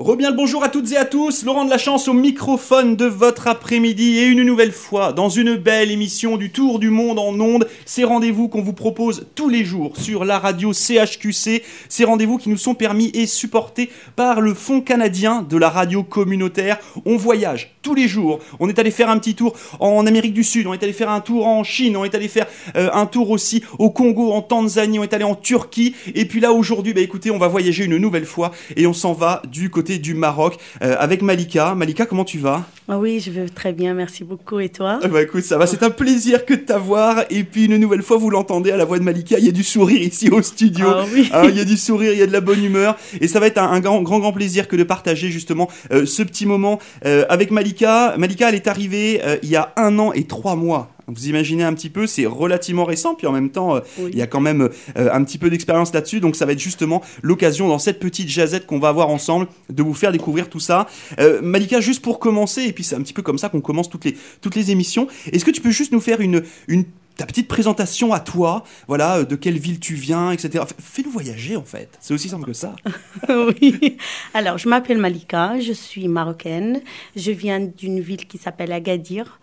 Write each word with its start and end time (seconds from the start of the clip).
Rebien 0.00 0.30
le 0.30 0.36
bonjour 0.36 0.64
à 0.64 0.70
toutes 0.70 0.92
et 0.92 0.96
à 0.96 1.04
tous, 1.04 1.44
Laurent 1.44 1.66
de 1.66 1.70
la 1.70 1.76
Chance 1.76 2.08
au 2.08 2.14
microphone 2.14 2.96
de 2.96 3.04
votre 3.04 3.48
après-midi. 3.48 4.16
Et 4.16 4.24
une 4.24 4.44
nouvelle 4.44 4.72
fois 4.72 5.12
dans 5.12 5.28
une 5.28 5.56
belle 5.56 5.90
émission 5.90 6.38
du 6.38 6.50
Tour 6.50 6.78
du 6.78 6.88
Monde 6.88 7.18
en 7.18 7.38
ondes, 7.38 7.68
ces 7.84 8.04
rendez-vous 8.04 8.48
qu'on 8.48 8.62
vous 8.62 8.72
propose 8.72 9.26
tous 9.34 9.50
les 9.50 9.62
jours 9.62 9.98
sur 9.98 10.24
la 10.24 10.38
radio 10.38 10.72
CHQC, 10.72 11.62
ces 11.90 12.04
rendez-vous 12.04 12.38
qui 12.38 12.48
nous 12.48 12.56
sont 12.56 12.74
permis 12.74 13.10
et 13.12 13.26
supportés 13.26 13.90
par 14.16 14.40
le 14.40 14.54
Fonds 14.54 14.80
canadien 14.80 15.42
de 15.42 15.58
la 15.58 15.68
radio 15.68 16.02
communautaire. 16.02 16.78
On 17.04 17.18
voyage 17.18 17.76
tous 17.82 17.94
les 17.94 18.08
jours, 18.08 18.40
on 18.58 18.70
est 18.70 18.78
allé 18.78 18.90
faire 18.90 19.10
un 19.10 19.18
petit 19.18 19.34
tour 19.34 19.54
en 19.80 20.06
Amérique 20.06 20.34
du 20.34 20.44
Sud, 20.44 20.66
on 20.66 20.72
est 20.72 20.82
allé 20.82 20.94
faire 20.94 21.10
un 21.10 21.20
tour 21.20 21.46
en 21.46 21.62
Chine, 21.62 21.96
on 21.96 22.04
est 22.04 22.14
allé 22.14 22.28
faire 22.28 22.46
euh, 22.76 22.88
un 22.94 23.04
tour 23.04 23.30
aussi 23.30 23.62
au 23.78 23.90
Congo, 23.90 24.32
en 24.32 24.40
Tanzanie, 24.40 24.98
on 24.98 25.02
est 25.02 25.12
allé 25.12 25.24
en 25.24 25.34
Turquie. 25.34 25.94
Et 26.14 26.24
puis 26.24 26.40
là 26.40 26.52
aujourd'hui, 26.52 26.94
bah 26.94 27.02
écoutez, 27.02 27.30
on 27.30 27.38
va 27.38 27.48
voyager 27.48 27.84
une 27.84 27.98
nouvelle 27.98 28.26
fois 28.26 28.52
et 28.76 28.86
on 28.86 28.94
s'en 28.94 29.12
va 29.12 29.42
du 29.50 29.68
côté 29.68 29.89
du 29.98 30.14
Maroc 30.14 30.56
euh, 30.82 30.96
avec 30.98 31.22
Malika. 31.22 31.74
Malika, 31.74 32.06
comment 32.06 32.24
tu 32.24 32.38
vas? 32.38 32.64
Oui, 32.98 33.20
je 33.20 33.30
vais 33.30 33.48
très 33.48 33.72
bien, 33.72 33.94
merci 33.94 34.24
beaucoup. 34.24 34.58
Et 34.58 34.68
toi 34.68 34.98
ben, 35.02 35.22
Écoute, 35.22 35.44
ça 35.44 35.58
va, 35.58 35.66
c'est 35.66 35.82
un 35.82 35.90
plaisir 35.90 36.44
que 36.44 36.54
de 36.54 36.60
t'avoir. 36.60 37.24
Et 37.30 37.44
puis 37.44 37.66
une 37.66 37.76
nouvelle 37.76 38.02
fois, 38.02 38.16
vous 38.16 38.30
l'entendez 38.30 38.70
à 38.72 38.76
la 38.76 38.84
voix 38.84 38.98
de 38.98 39.04
Malika, 39.04 39.38
il 39.38 39.44
y 39.44 39.48
a 39.48 39.52
du 39.52 39.62
sourire 39.62 40.02
ici 40.02 40.30
au 40.30 40.42
studio. 40.42 40.86
Ah, 40.88 41.04
oui. 41.12 41.30
Hein, 41.32 41.44
il 41.48 41.56
y 41.56 41.60
a 41.60 41.64
du 41.64 41.76
sourire, 41.76 42.12
il 42.12 42.18
y 42.18 42.22
a 42.22 42.26
de 42.26 42.32
la 42.32 42.40
bonne 42.40 42.64
humeur. 42.64 42.96
Et 43.20 43.28
ça 43.28 43.38
va 43.38 43.46
être 43.46 43.58
un, 43.58 43.80
grand, 43.80 44.02
grand, 44.02 44.18
grand 44.18 44.32
plaisir 44.32 44.66
que 44.66 44.76
de 44.76 44.82
partager 44.82 45.30
justement 45.30 45.68
euh, 45.92 46.06
ce 46.06 46.22
petit 46.22 46.46
moment 46.46 46.78
euh, 47.04 47.24
avec 47.28 47.50
Malika. 47.50 48.14
Malika, 48.18 48.48
elle 48.48 48.56
est 48.56 48.66
arrivée 48.66 49.20
il 49.42 49.48
y 49.48 49.56
a 49.56 49.72
un 49.76 49.98
an 49.98 50.12
et 50.12 50.24
trois 50.24 50.56
mois 50.56 50.90
vous 51.10 51.28
imaginez 51.28 51.64
un 51.64 51.74
petit 51.74 51.90
peu, 51.90 52.06
c'est 52.06 52.26
relativement 52.26 52.84
récent, 52.84 53.14
puis 53.14 53.26
en 53.26 53.32
même 53.32 53.50
temps, 53.50 53.76
euh, 53.76 53.80
il 53.98 54.16
y 54.16 54.22
a 54.22 54.26
quand 54.26 54.40
même 54.40 54.68
euh, 54.96 55.10
un 55.12 55.24
petit 55.24 55.38
peu 55.38 55.50
d'expérience 55.50 55.92
là-dessus, 55.92 56.20
donc 56.20 56.36
ça 56.36 56.46
va 56.46 56.52
être 56.52 56.60
justement 56.60 57.02
l'occasion 57.22 57.68
dans 57.68 57.78
cette 57.78 57.98
petite 57.98 58.28
jazette 58.28 58.66
qu'on 58.66 58.78
va 58.78 58.88
avoir 58.88 59.08
ensemble 59.08 59.48
de 59.68 59.82
vous 59.82 59.94
faire 59.94 60.12
découvrir 60.12 60.48
tout 60.48 60.60
ça. 60.60 60.86
Euh, 61.18 61.40
Malika, 61.42 61.80
juste 61.80 62.02
pour 62.02 62.18
commencer, 62.18 62.62
et 62.62 62.72
puis 62.72 62.79
c'est 62.84 62.96
un 62.96 63.02
petit 63.02 63.12
peu 63.12 63.22
comme 63.22 63.38
ça 63.38 63.48
qu'on 63.48 63.60
commence 63.60 63.88
toutes 63.88 64.04
les, 64.04 64.16
toutes 64.40 64.54
les 64.54 64.70
émissions, 64.70 65.08
est-ce 65.32 65.44
que 65.44 65.50
tu 65.50 65.60
peux 65.60 65.70
juste 65.70 65.92
nous 65.92 66.00
faire 66.00 66.20
une, 66.20 66.42
une 66.68 66.84
ta 67.20 67.26
petite 67.26 67.48
présentation 67.48 68.14
à 68.14 68.20
toi, 68.20 68.64
voilà, 68.88 69.24
de 69.24 69.36
quelle 69.36 69.58
ville 69.58 69.78
tu 69.78 69.92
viens, 69.92 70.30
etc. 70.32 70.64
Fais-nous 70.78 71.10
voyager 71.10 71.54
en 71.54 71.64
fait, 71.64 71.98
c'est 72.00 72.14
aussi 72.14 72.30
simple 72.30 72.46
que 72.46 72.54
ça. 72.54 72.74
oui. 73.28 73.98
Alors, 74.32 74.56
je 74.56 74.68
m'appelle 74.68 74.96
Malika, 74.96 75.60
je 75.60 75.72
suis 75.74 76.08
marocaine, 76.08 76.80
je 77.16 77.30
viens 77.30 77.60
d'une 77.60 78.00
ville 78.00 78.26
qui 78.26 78.38
s'appelle 78.38 78.72
Agadir. 78.72 79.38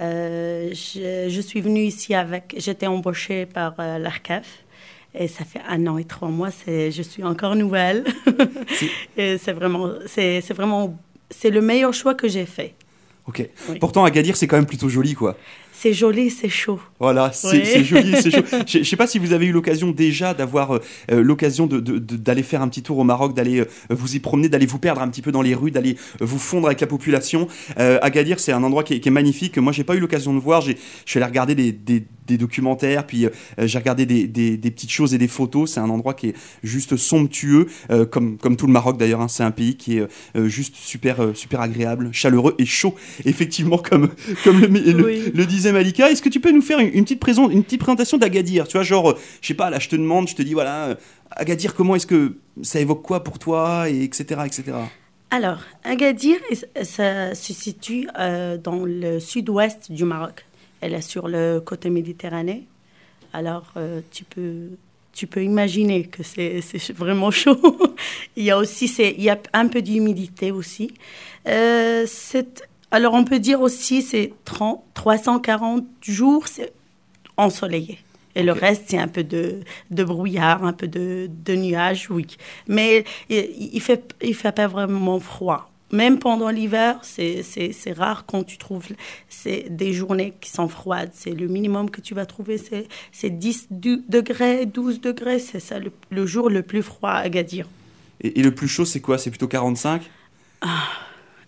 Euh, 0.00 0.70
je, 0.72 1.40
suis 1.40 1.60
venue 1.60 1.82
ici 1.82 2.14
avec, 2.14 2.54
j'étais 2.58 2.86
embauchée 2.86 3.46
par 3.46 3.74
euh, 3.80 3.98
l'ARCAF. 3.98 4.46
Et 5.18 5.28
ça 5.28 5.44
fait 5.44 5.62
un 5.66 5.86
an 5.86 5.96
et 5.96 6.04
trois 6.04 6.28
mois, 6.28 6.50
je 6.66 7.02
suis 7.02 7.24
encore 7.24 7.56
nouvelle. 7.56 8.04
c'est 9.16 9.52
vraiment, 9.52 9.90
c'est 10.06 10.52
vraiment, 10.52 10.96
c'est 11.30 11.50
le 11.50 11.60
meilleur 11.60 11.92
choix 11.92 12.14
que 12.14 12.28
j'ai 12.28 12.46
fait. 12.46 12.74
Ok. 13.26 13.48
Pourtant, 13.80 14.04
Agadir, 14.04 14.36
c'est 14.36 14.46
quand 14.46 14.56
même 14.56 14.66
plutôt 14.66 14.88
joli, 14.88 15.14
quoi. 15.14 15.36
C'est 15.78 15.92
joli, 15.92 16.30
c'est 16.30 16.48
chaud. 16.48 16.80
Voilà, 16.98 17.32
c'est 17.32 17.84
joli, 17.84 18.14
c'est 18.22 18.30
chaud. 18.30 18.42
Je 18.66 18.78
ne 18.78 18.84
sais 18.84 18.96
pas 18.96 19.06
si 19.06 19.18
vous 19.18 19.34
avez 19.34 19.44
eu 19.44 19.52
l'occasion 19.52 19.90
déjà 19.90 20.32
d'avoir 20.32 20.74
euh, 20.74 20.80
euh, 21.12 21.22
l'occasion 21.22 21.66
d'aller 21.66 22.42
faire 22.42 22.62
un 22.62 22.68
petit 22.68 22.82
tour 22.82 22.96
au 22.96 23.04
Maroc, 23.04 23.34
d'aller 23.34 23.60
euh, 23.60 23.66
vous 23.90 24.16
y 24.16 24.18
promener, 24.18 24.48
d'aller 24.48 24.64
vous 24.64 24.78
perdre 24.78 25.02
un 25.02 25.08
petit 25.08 25.20
peu 25.20 25.32
dans 25.32 25.42
les 25.42 25.54
rues, 25.54 25.70
d'aller 25.70 25.98
vous 26.20 26.38
fondre 26.38 26.66
avec 26.66 26.80
la 26.80 26.86
population. 26.86 27.46
Agadir, 27.76 28.40
c'est 28.40 28.52
un 28.52 28.62
endroit 28.62 28.84
qui 28.84 28.94
est, 28.94 29.10
magnifique. 29.10 29.58
Moi, 29.58 29.72
j'ai 29.72 29.84
pas 29.84 29.94
eu 29.94 30.00
l'occasion 30.00 30.32
de 30.32 30.38
voir. 30.38 30.62
Je 30.62 30.72
suis 31.04 31.18
allé 31.18 31.26
regarder 31.26 31.54
des, 31.54 31.72
des 31.72 32.38
documentaires, 32.38 33.06
puis 33.06 33.26
j'ai 33.58 33.78
regardé 33.78 34.06
des, 34.06 34.26
des, 34.26 34.70
petites 34.70 34.90
choses 34.90 35.14
et 35.14 35.18
des 35.18 35.28
photos. 35.28 35.72
C'est 35.72 35.80
un 35.80 35.90
endroit 35.90 36.14
qui 36.14 36.28
est 36.28 36.34
juste 36.62 36.96
somptueux, 36.96 37.66
comme, 38.10 38.38
comme 38.38 38.56
tout 38.56 38.66
le 38.66 38.72
Maroc 38.72 38.96
d'ailleurs. 38.96 39.20
Hein. 39.20 39.28
C'est 39.28 39.44
un 39.44 39.50
pays 39.50 39.76
qui 39.76 39.98
est 39.98 40.08
juste 40.46 40.76
super, 40.76 41.18
super 41.34 41.60
agréable, 41.60 42.08
chaleureux 42.12 42.54
et 42.58 42.66
chaud, 42.66 42.94
effectivement, 43.24 43.78
comme, 43.78 44.08
comme 44.44 44.60
le, 44.60 45.30
le 45.34 45.46
disait 45.46 45.65
Malika, 45.72 46.10
est-ce 46.10 46.22
que 46.22 46.28
tu 46.28 46.40
peux 46.40 46.50
nous 46.50 46.62
faire 46.62 46.78
une, 46.78 47.04
petite, 47.04 47.20
présentation 47.20 48.18
d'Agadir? 48.18 48.68
Tu 48.68 48.76
vois, 48.76 48.84
genre, 48.84 49.10
euh, 49.10 49.18
je 49.40 49.48
sais 49.48 49.54
pas, 49.54 49.70
là 49.70 49.78
je 49.78 49.88
te 49.88 49.96
demande, 49.96 50.28
je 50.28 50.34
te 50.34 50.42
dis, 50.42 50.54
voilà, 50.54 50.86
euh, 50.86 50.94
Agadir, 51.30 51.74
comment 51.74 51.96
est-ce 51.96 52.06
que 52.06 52.36
ça 52.62 52.80
évoque 52.80 53.02
quoi 53.02 53.24
pour 53.24 53.38
toi, 53.38 53.88
et 53.88 54.02
etc. 54.02 54.40
etc. 54.44 54.64
Alors, 55.30 55.58
Agadir, 55.84 56.36
ça 56.82 57.34
se 57.34 57.52
situe 57.52 58.08
euh, 58.18 58.56
dans 58.56 58.84
le 58.84 59.20
sud-ouest 59.20 59.90
du 59.90 60.04
Maroc. 60.04 60.46
Elle 60.80 60.94
est 60.94 61.02
sur 61.02 61.28
le 61.28 61.60
côté 61.60 61.90
méditerranéen. 61.90 62.60
Alors, 63.32 63.74
tu 64.10 64.24
peux 64.24 64.68
tu 65.16 65.26
peux 65.26 65.42
imaginer 65.42 66.04
que 66.04 66.22
c'est 66.22 66.62
vraiment 66.92 67.30
chaud. 67.30 67.58
il 68.36 68.44
y 68.44 68.50
a 68.50 68.58
aussi 68.58 68.84
il 68.98 69.22
y 69.22 69.30
a 69.30 69.38
un 69.54 69.66
peu 69.66 69.80
d'humidité 69.80 70.52
aussi. 70.52 70.92
Euh, 71.48 72.04
alors, 72.90 73.14
on 73.14 73.24
peut 73.24 73.40
dire 73.40 73.60
aussi 73.60 74.02
c'est 74.02 74.32
340 74.44 75.84
jours 76.02 76.48
c'est 76.48 76.72
ensoleillé. 77.36 77.98
Et 78.34 78.42
le 78.42 78.52
reste, 78.52 78.84
c'est 78.88 78.98
un 78.98 79.08
peu 79.08 79.24
de, 79.24 79.60
de, 79.90 80.04
brouillard, 80.04 80.62
un 80.62 80.74
peu 80.74 80.86
de, 80.88 81.28
de 81.44 81.54
nuages, 81.54 82.08
oui. 82.10 82.26
Mais 82.68 83.04
il 83.30 83.70
ne 83.74 83.80
fait, 83.80 84.14
il 84.22 84.34
fait 84.34 84.52
pas 84.52 84.66
vraiment 84.66 85.18
froid. 85.20 85.70
Même 85.90 86.18
pendant 86.18 86.50
l'hiver, 86.50 87.00
c'est 87.02 87.42
rare 87.96 88.26
quand 88.26 88.44
tu 88.44 88.58
trouves 88.58 88.88
des 89.46 89.92
journées 89.94 90.34
qui 90.40 90.50
sont 90.50 90.68
froides. 90.68 91.12
C'est 91.14 91.30
le 91.30 91.46
minimum 91.46 91.88
que 91.88 92.02
tu 92.02 92.12
vas 92.12 92.26
trouver, 92.26 92.60
c'est 93.12 93.30
10 93.30 93.68
degrés, 93.70 94.66
12 94.66 95.00
degrés. 95.00 95.38
C'est 95.38 95.60
ça 95.60 95.76
le, 95.78 96.26
jour 96.26 96.50
le 96.50 96.62
plus 96.62 96.82
froid 96.82 97.12
à 97.12 97.28
Gadir. 97.30 97.66
Et, 98.20 98.40
et 98.40 98.42
le 98.42 98.54
plus 98.54 98.68
chaud, 98.68 98.84
c'est 98.84 99.00
quoi? 99.00 99.16
C'est 99.16 99.30
plutôt 99.30 99.48
45 99.48 100.02
ah 100.62 100.88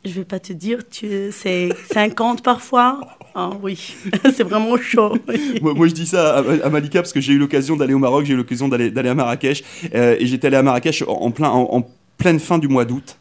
je 0.08 0.14
vais 0.14 0.24
pas 0.24 0.40
te 0.40 0.52
dire, 0.52 0.80
c'est 0.90 1.68
50 1.92 2.42
parfois. 2.42 3.00
Ah 3.34 3.50
oui, 3.62 3.94
c'est 4.34 4.42
vraiment 4.42 4.76
chaud. 4.76 5.16
moi, 5.62 5.86
je 5.86 5.94
dis 5.94 6.06
ça 6.06 6.38
à, 6.38 6.70
Malika 6.70 7.00
parce 7.00 7.12
que 7.12 7.20
j'ai 7.20 7.34
eu 7.34 7.38
l'occasion 7.38 7.76
d'aller 7.76 7.94
au 7.94 7.98
Maroc, 7.98 8.24
j'ai 8.24 8.34
eu 8.34 8.36
l'occasion 8.36 8.68
d'aller 8.68 9.08
à 9.08 9.14
Marrakech. 9.14 9.62
Euh, 9.94 10.16
et 10.18 10.26
j'étais 10.26 10.48
allé 10.48 10.56
à 10.56 10.62
Marrakech 10.62 11.04
en, 11.06 11.30
plein, 11.30 11.50
en, 11.50 11.86
pleine 12.16 12.40
fin 12.40 12.58
du 12.58 12.68
mois 12.68 12.84
d'août. 12.84 13.16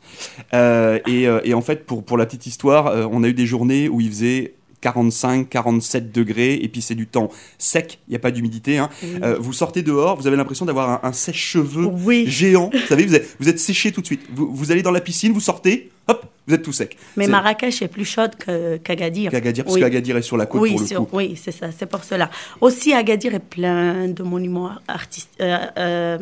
Euh, 0.54 1.00
euh, 1.08 1.42
et, 1.44 1.54
en 1.54 1.62
fait, 1.62 1.86
pour, 1.86 2.04
pour 2.04 2.18
la 2.18 2.26
petite 2.26 2.48
histoire, 2.48 3.10
on 3.12 3.24
a 3.24 3.28
eu 3.28 3.34
des 3.34 3.46
journées 3.46 3.90
où 3.90 4.02
il 4.02 4.10
faisait 4.10 4.57
45, 4.82 5.50
47 5.50 6.12
degrés, 6.12 6.60
et 6.62 6.68
puis 6.68 6.82
c'est 6.82 6.96
du 6.96 7.08
temps 7.08 7.30
sec, 7.58 8.00
il 8.08 8.12
n'y 8.12 8.16
a 8.16 8.20
pas 8.20 8.32
d'humidité. 8.32 8.78
Hein. 8.78 8.90
vous 9.40 9.54
sortez 9.54 9.82
dehors, 9.82 10.18
vous 10.18 10.28
avez 10.28 10.38
l'impression 10.38 10.66
d'avoir 10.66 11.04
un, 11.04 11.14
sèche-cheveux 11.14 11.90
géant. 12.26 12.70
Vous 12.72 12.88
savez, 12.88 13.06
vous 13.06 13.16
êtes, 13.16 13.36
vous 13.40 13.50
êtes 13.50 13.60
séché 13.60 13.92
tout 13.92 14.02
de 14.02 14.06
suite. 14.06 14.22
Vous, 14.34 14.54
vous 14.54 14.72
allez 14.72 14.84
dans 14.84 14.92
la 14.92 15.02
piscine, 15.02 15.34
vous 15.34 15.40
sortez, 15.40 15.90
hop, 16.08 16.26
vous 16.48 16.54
êtes 16.54 16.62
tout 16.62 16.72
sec. 16.72 16.98
Mais 17.16 17.28
Marrakech 17.28 17.82
est 17.82 17.88
plus 17.88 18.06
chaude 18.06 18.32
qu'Agadir. 18.84 19.32
qu'Agadir, 19.32 19.66
parce 19.66 19.78
qu'Agadir 19.78 20.18
est 20.18 20.22
sur 20.22 20.38
la 20.38 20.46
côte 20.46 20.62
oui, 20.62 20.72
pour 20.72 20.82
le 20.82 21.00
coup. 21.00 21.08
Oui, 21.14 21.40
c'est 21.42 21.52
ça, 21.52 21.68
c'est 21.78 21.86
pour 21.86 22.04
cela. 22.04 22.30
Aussi, 22.62 22.94
Agadir 22.94 23.36
est 23.36 23.40
plein 23.40 24.08
de 24.08 24.24
monuments 24.24 24.72
artistiques. 24.88 25.40
Euh, 25.42 25.66
euh, 25.78 26.18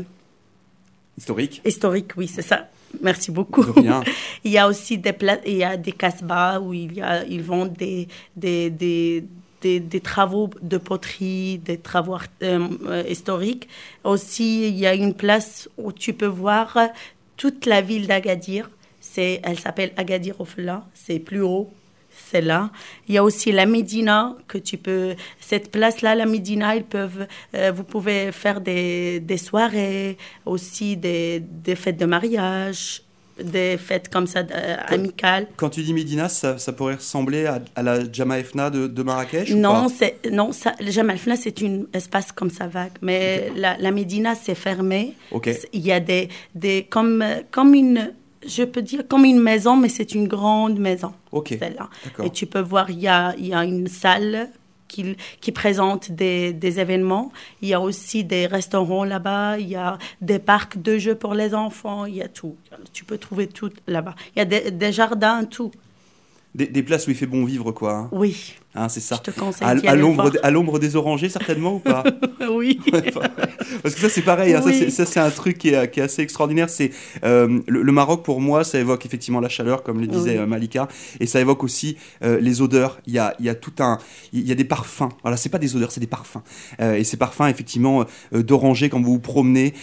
historiques 1.18 1.62
Historiques, 1.66 2.12
oui, 2.18 2.30
c'est 2.34 2.42
ça. 2.42 2.68
Merci 3.02 3.32
beaucoup. 3.32 3.66
il 4.44 4.52
y 4.52 4.58
a 4.58 4.68
aussi 4.68 4.98
des, 4.98 5.14
il 5.46 5.58
y 5.58 5.64
a 5.64 5.78
des 5.78 5.92
casbahs 5.92 6.60
où 6.60 6.74
il 6.74 6.94
y 6.94 7.02
a, 7.02 7.24
ils 7.26 7.44
vendent 7.44 7.74
des, 7.74 8.08
des, 8.36 8.70
des 8.70 9.24
des, 9.62 10.00
travaux 10.00 10.52
de 10.62 10.78
poterie, 10.78 11.58
des 11.58 11.80
travaux 11.80 12.18
euh, 12.44 13.04
historiques. 13.10 13.68
Aussi, 14.04 14.68
il 14.68 14.78
y 14.78 14.86
a 14.86 14.94
une 14.94 15.16
place 15.16 15.68
où 15.80 15.92
tu 15.92 16.14
peux 16.14 16.28
voir 16.28 16.78
toute 17.36 17.66
la 17.66 17.82
ville 17.82 18.06
d'Agadir 18.06 18.70
elle 19.18 19.60
s'appelle 19.60 19.92
Agadir 19.98 20.40
Ofla, 20.40 20.86
c'est 20.94 21.20
plus 21.20 21.42
haut, 21.42 21.70
là. 22.42 22.70
Il 23.08 23.16
y 23.16 23.18
a 23.18 23.24
aussi 23.24 23.52
la 23.52 23.66
Médina 23.66 24.36
que 24.48 24.58
tu 24.58 24.78
peux, 24.78 25.16
cette 25.40 25.72
place-là, 25.72 26.16
la 26.16 26.26
Médina, 26.26 26.76
ils 26.76 26.84
peuvent, 26.84 27.28
euh, 27.56 27.72
vous 27.76 27.84
pouvez 27.84 28.32
faire 28.32 28.62
des, 28.62 29.20
des 29.20 29.38
soirées, 29.38 30.18
aussi 30.46 30.98
des, 30.98 31.40
des, 31.40 31.76
fêtes 31.76 31.98
de 31.98 32.06
mariage, 32.06 33.04
des 33.42 33.78
fêtes 33.78 34.10
comme 34.10 34.28
ça 34.28 34.40
euh, 34.40 34.76
amicales. 34.88 35.48
Quand 35.58 35.70
tu 35.70 35.84
dis 35.84 35.94
Médina, 35.94 36.30
ça, 36.30 36.58
ça 36.58 36.74
pourrait 36.74 36.96
ressembler 36.96 37.46
à, 37.46 37.62
à 37.76 37.84
la 37.84 38.12
Jamaïfna 38.12 38.70
de, 38.70 38.88
de 38.88 39.04
Marrakech 39.04 39.52
Non, 39.52 39.88
c'est 39.90 40.20
non, 40.32 40.52
ça, 40.52 40.74
le 40.80 40.92
Jamaïfna 40.92 41.36
c'est 41.36 41.62
un 41.64 41.82
espace 41.94 42.32
comme 42.32 42.50
ça 42.50 42.68
vague, 42.68 42.94
mais 43.02 43.52
la, 43.56 43.78
la 43.78 43.92
Médina 43.92 44.36
c'est 44.36 44.56
fermé. 44.56 45.14
Il 45.74 45.82
y 45.82 45.92
a 45.92 46.00
des, 46.00 46.30
des 46.54 46.84
comme 46.90 47.24
comme 47.52 47.74
une 47.74 48.14
je 48.48 48.64
peux 48.64 48.82
dire 48.82 49.08
comme 49.08 49.26
une 49.26 49.40
maison, 49.40 49.76
mais 49.76 49.90
c'est 49.90 50.14
une 50.14 50.28
grande 50.28 50.80
maison. 50.80 51.14
Celle-là. 51.48 51.90
Et 52.24 52.30
tu 52.30 52.46
peux 52.46 52.62
voir, 52.62 52.90
il 52.90 53.00
y 53.00 53.08
a, 53.08 53.36
y 53.38 53.54
a 53.54 53.64
une 53.64 53.88
salle 53.88 54.50
qui, 54.88 55.16
qui 55.42 55.52
présente 55.52 56.12
des, 56.12 56.54
des, 56.54 56.80
événements. 56.80 57.32
Il 57.62 57.70
y 57.70 57.74
a 57.74 57.82
aussi 57.82 58.24
des 58.24 58.46
restaurants 58.46 59.04
là-bas. 59.04 59.58
Il 59.60 59.68
y 59.68 59.76
a 59.76 59.98
des 60.22 60.40
parcs 60.40 60.82
de 60.82 60.98
jeux 60.98 61.16
pour 61.16 61.34
les 61.34 61.54
enfants. 61.54 62.06
Il 62.06 62.16
y 62.16 62.22
a 62.22 62.28
tout. 62.28 62.56
Tu 62.94 63.04
peux 63.04 63.18
trouver 63.18 63.48
tout 63.48 63.72
là-bas. 63.88 64.16
Il 64.36 64.40
y 64.40 64.42
a 64.42 64.46
des, 64.46 64.72
des 64.72 64.92
jardins, 64.92 65.44
tout. 65.46 65.72
Des, 66.54 66.68
des, 66.68 66.84
places 66.84 67.08
où 67.08 67.12
il 67.12 67.18
fait 67.18 67.26
bon 67.26 67.44
vivre, 67.44 67.72
quoi. 67.72 67.94
Hein. 67.94 68.10
Oui. 68.12 68.56
Hein, 68.76 68.90
c'est 68.90 69.00
ça. 69.00 69.16
Je 69.26 69.32
te 69.32 69.40
conseille 69.40 69.66
À, 69.68 69.96
l'ombre, 69.96 70.24
voir. 70.30 70.34
à 70.44 70.52
l'ombre 70.52 70.80
des 70.80 70.96
orangers, 70.96 71.30
certainement 71.30 71.76
ou 71.76 71.80
pas? 71.80 72.04
Oui. 72.52 72.80
Parce 73.82 73.96
que 73.96 74.02
ça, 74.02 74.10
c'est 74.10 74.22
pareil. 74.22 74.54
hein, 74.54 74.62
ça, 74.62 74.68
Oui. 74.68 74.76
c'est- 74.78 74.90
ça, 74.90 75.06
c'est 75.06 75.20
un 75.20 75.30
truc 75.30 75.58
qui 75.58 75.70
est, 75.70 75.90
qui 75.92 76.00
est 76.00 76.04
assez 76.04 76.22
extraordinaire. 76.22 76.70
C'est 76.70 76.92
euh, 77.24 77.60
le, 77.68 77.82
le 77.82 77.92
Maroc 77.92 78.24
pour 78.24 78.42
moi, 78.42 78.64
ça 78.64 78.80
évoque 78.80 79.06
effectivement 79.06 79.40
la 79.40 79.50
chaleur, 79.50 79.82
comme 79.84 80.00
le 80.00 80.08
disait 80.08 80.32
Oui. 80.32 80.38
euh, 80.38 80.46
Malika, 80.46 80.88
et 81.20 81.26
ça 81.26 81.40
évoque 81.40 81.64
aussi 81.64 81.98
euh, 82.24 82.40
les 82.40 82.62
odeurs. 82.62 83.00
Il 83.08 83.14
y 83.14 83.20
a, 83.20 83.34
il 83.40 83.46
y 83.46 83.50
a 83.50 83.56
tout 83.56 83.74
un, 83.80 83.98
il 84.34 84.46
y 84.48 84.52
a 84.52 84.56
des 84.56 84.64
parfums. 84.66 85.10
Voilà, 85.24 85.38
c'est 85.38 85.50
pas 85.50 85.58
des 85.58 85.76
odeurs, 85.76 85.92
c'est 85.92 86.00
des 86.02 86.08
parfums. 86.08 86.42
Euh, 86.82 86.96
et 86.96 87.04
ces 87.04 87.18
parfums, 87.18 87.48
effectivement, 87.50 88.06
d'oranger 88.32 88.90
quand 88.90 89.02
vous 89.02 89.14
vous 89.14 89.20
promenez, 89.20 89.74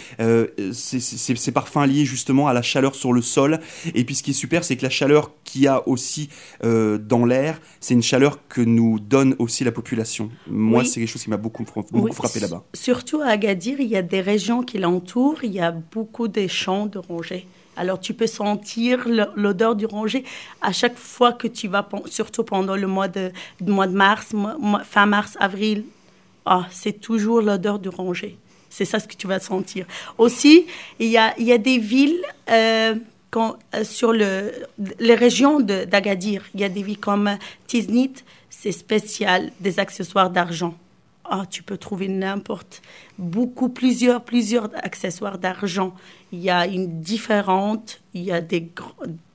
c'est 0.71 0.99
ces 0.99 1.51
parfums 1.51 1.85
liés 1.87 2.05
justement 2.05 2.47
à 2.47 2.53
la 2.53 2.61
chaleur 2.61 2.95
sur 2.95 3.11
le 3.13 3.21
sol. 3.21 3.59
Et 3.95 4.03
puis, 4.03 4.15
ce 4.15 4.23
qui 4.23 4.31
est 4.31 4.33
super, 4.33 4.63
c'est 4.63 4.75
que 4.77 4.83
la 4.83 4.89
chaleur 4.89 5.31
qu'il 5.43 5.61
y 5.63 5.67
a 5.67 5.87
aussi 5.87 6.29
dans 6.63 7.25
l'air, 7.25 7.59
c'est 7.79 7.93
une 7.93 8.03
chaleur 8.03 8.39
que 8.47 8.61
nous 8.61 8.82
donne 8.99 9.35
aussi 9.39 9.63
la 9.63 9.71
population. 9.71 10.29
Moi, 10.47 10.81
Oui. 10.81 10.85
c'est 10.87 10.99
quelque 10.99 11.09
chose 11.09 11.23
qui 11.23 11.29
m'a 11.29 11.37
beaucoup, 11.37 11.63
beaucoup 11.63 11.89
Oui, 12.07 12.11
frappé 12.13 12.39
là-bas. 12.39 12.63
Surtout 12.73 13.21
à 13.21 13.27
Agadir, 13.27 13.79
il 13.79 13.87
y 13.87 13.95
a 13.97 14.01
des 14.01 14.21
régions 14.21 14.63
qui 14.63 14.77
l'entourent, 14.77 15.43
il 15.43 15.51
y 15.53 15.59
a 15.59 15.71
beaucoup 15.71 16.27
de 16.27 16.47
champs 16.47 16.85
d'orangers. 16.85 17.45
Alors 17.75 17.99
tu 17.99 18.13
peux 18.13 18.27
sentir 18.27 19.07
l'odeur 19.35 19.75
du 19.75 19.87
rongé 19.87 20.23
à 20.61 20.71
chaque 20.71 20.95
fois 20.97 21.33
que 21.33 21.47
tu 21.47 21.67
vas, 21.67 21.87
surtout 22.05 22.43
pendant 22.43 22.75
le 22.75 22.85
mois 22.85 23.07
de, 23.07 23.31
le 23.65 23.71
mois 23.73 23.87
de 23.87 23.95
mars, 23.95 24.33
mois- 24.33 24.83
fin 24.83 25.07
mars, 25.07 25.35
avril. 25.39 25.83
Ah, 26.45 26.67
c'est 26.71 26.99
toujours 26.99 27.41
l'odeur 27.41 27.79
du 27.79 27.89
rongé. 27.89 28.37
C'est 28.69 28.85
ça 28.85 28.99
ce 28.99 29.07
que 29.07 29.15
tu 29.15 29.27
vas 29.27 29.39
sentir. 29.39 29.85
Aussi, 30.17 30.65
il 30.99 31.07
y 31.07 31.17
a, 31.17 31.33
il 31.39 31.45
y 31.45 31.51
a 31.51 31.57
des 31.57 31.77
villes 31.79 32.21
euh, 32.49 32.95
quand- 33.33 33.55
euh, 33.75 33.83
sur 33.83 34.11
le, 34.13 34.51
les 34.99 35.15
régions 35.15 35.59
d'Agadir. 35.59 36.43
Il 36.53 36.59
y 36.61 36.63
a 36.63 36.69
des 36.69 36.83
villes 36.83 36.99
comme 37.09 37.29
Tiznit, 37.67 38.13
c'est 38.49 38.71
spécial, 38.71 39.51
des 39.59 39.79
accessoires 39.79 40.29
d'argent. 40.29 40.75
Ah, 41.25 41.45
tu 41.49 41.63
peux 41.63 41.77
trouver 41.77 42.09
n'importe, 42.09 42.81
beaucoup, 43.17 43.69
plusieurs, 43.69 44.23
plusieurs 44.23 44.69
accessoires 44.75 45.37
d'argent. 45.37 45.93
Il 46.33 46.39
y 46.39 46.49
a 46.49 46.67
une 46.67 46.99
différente, 46.99 48.01
il 48.13 48.23
y 48.23 48.31
a 48.31 48.41
des, 48.41 48.69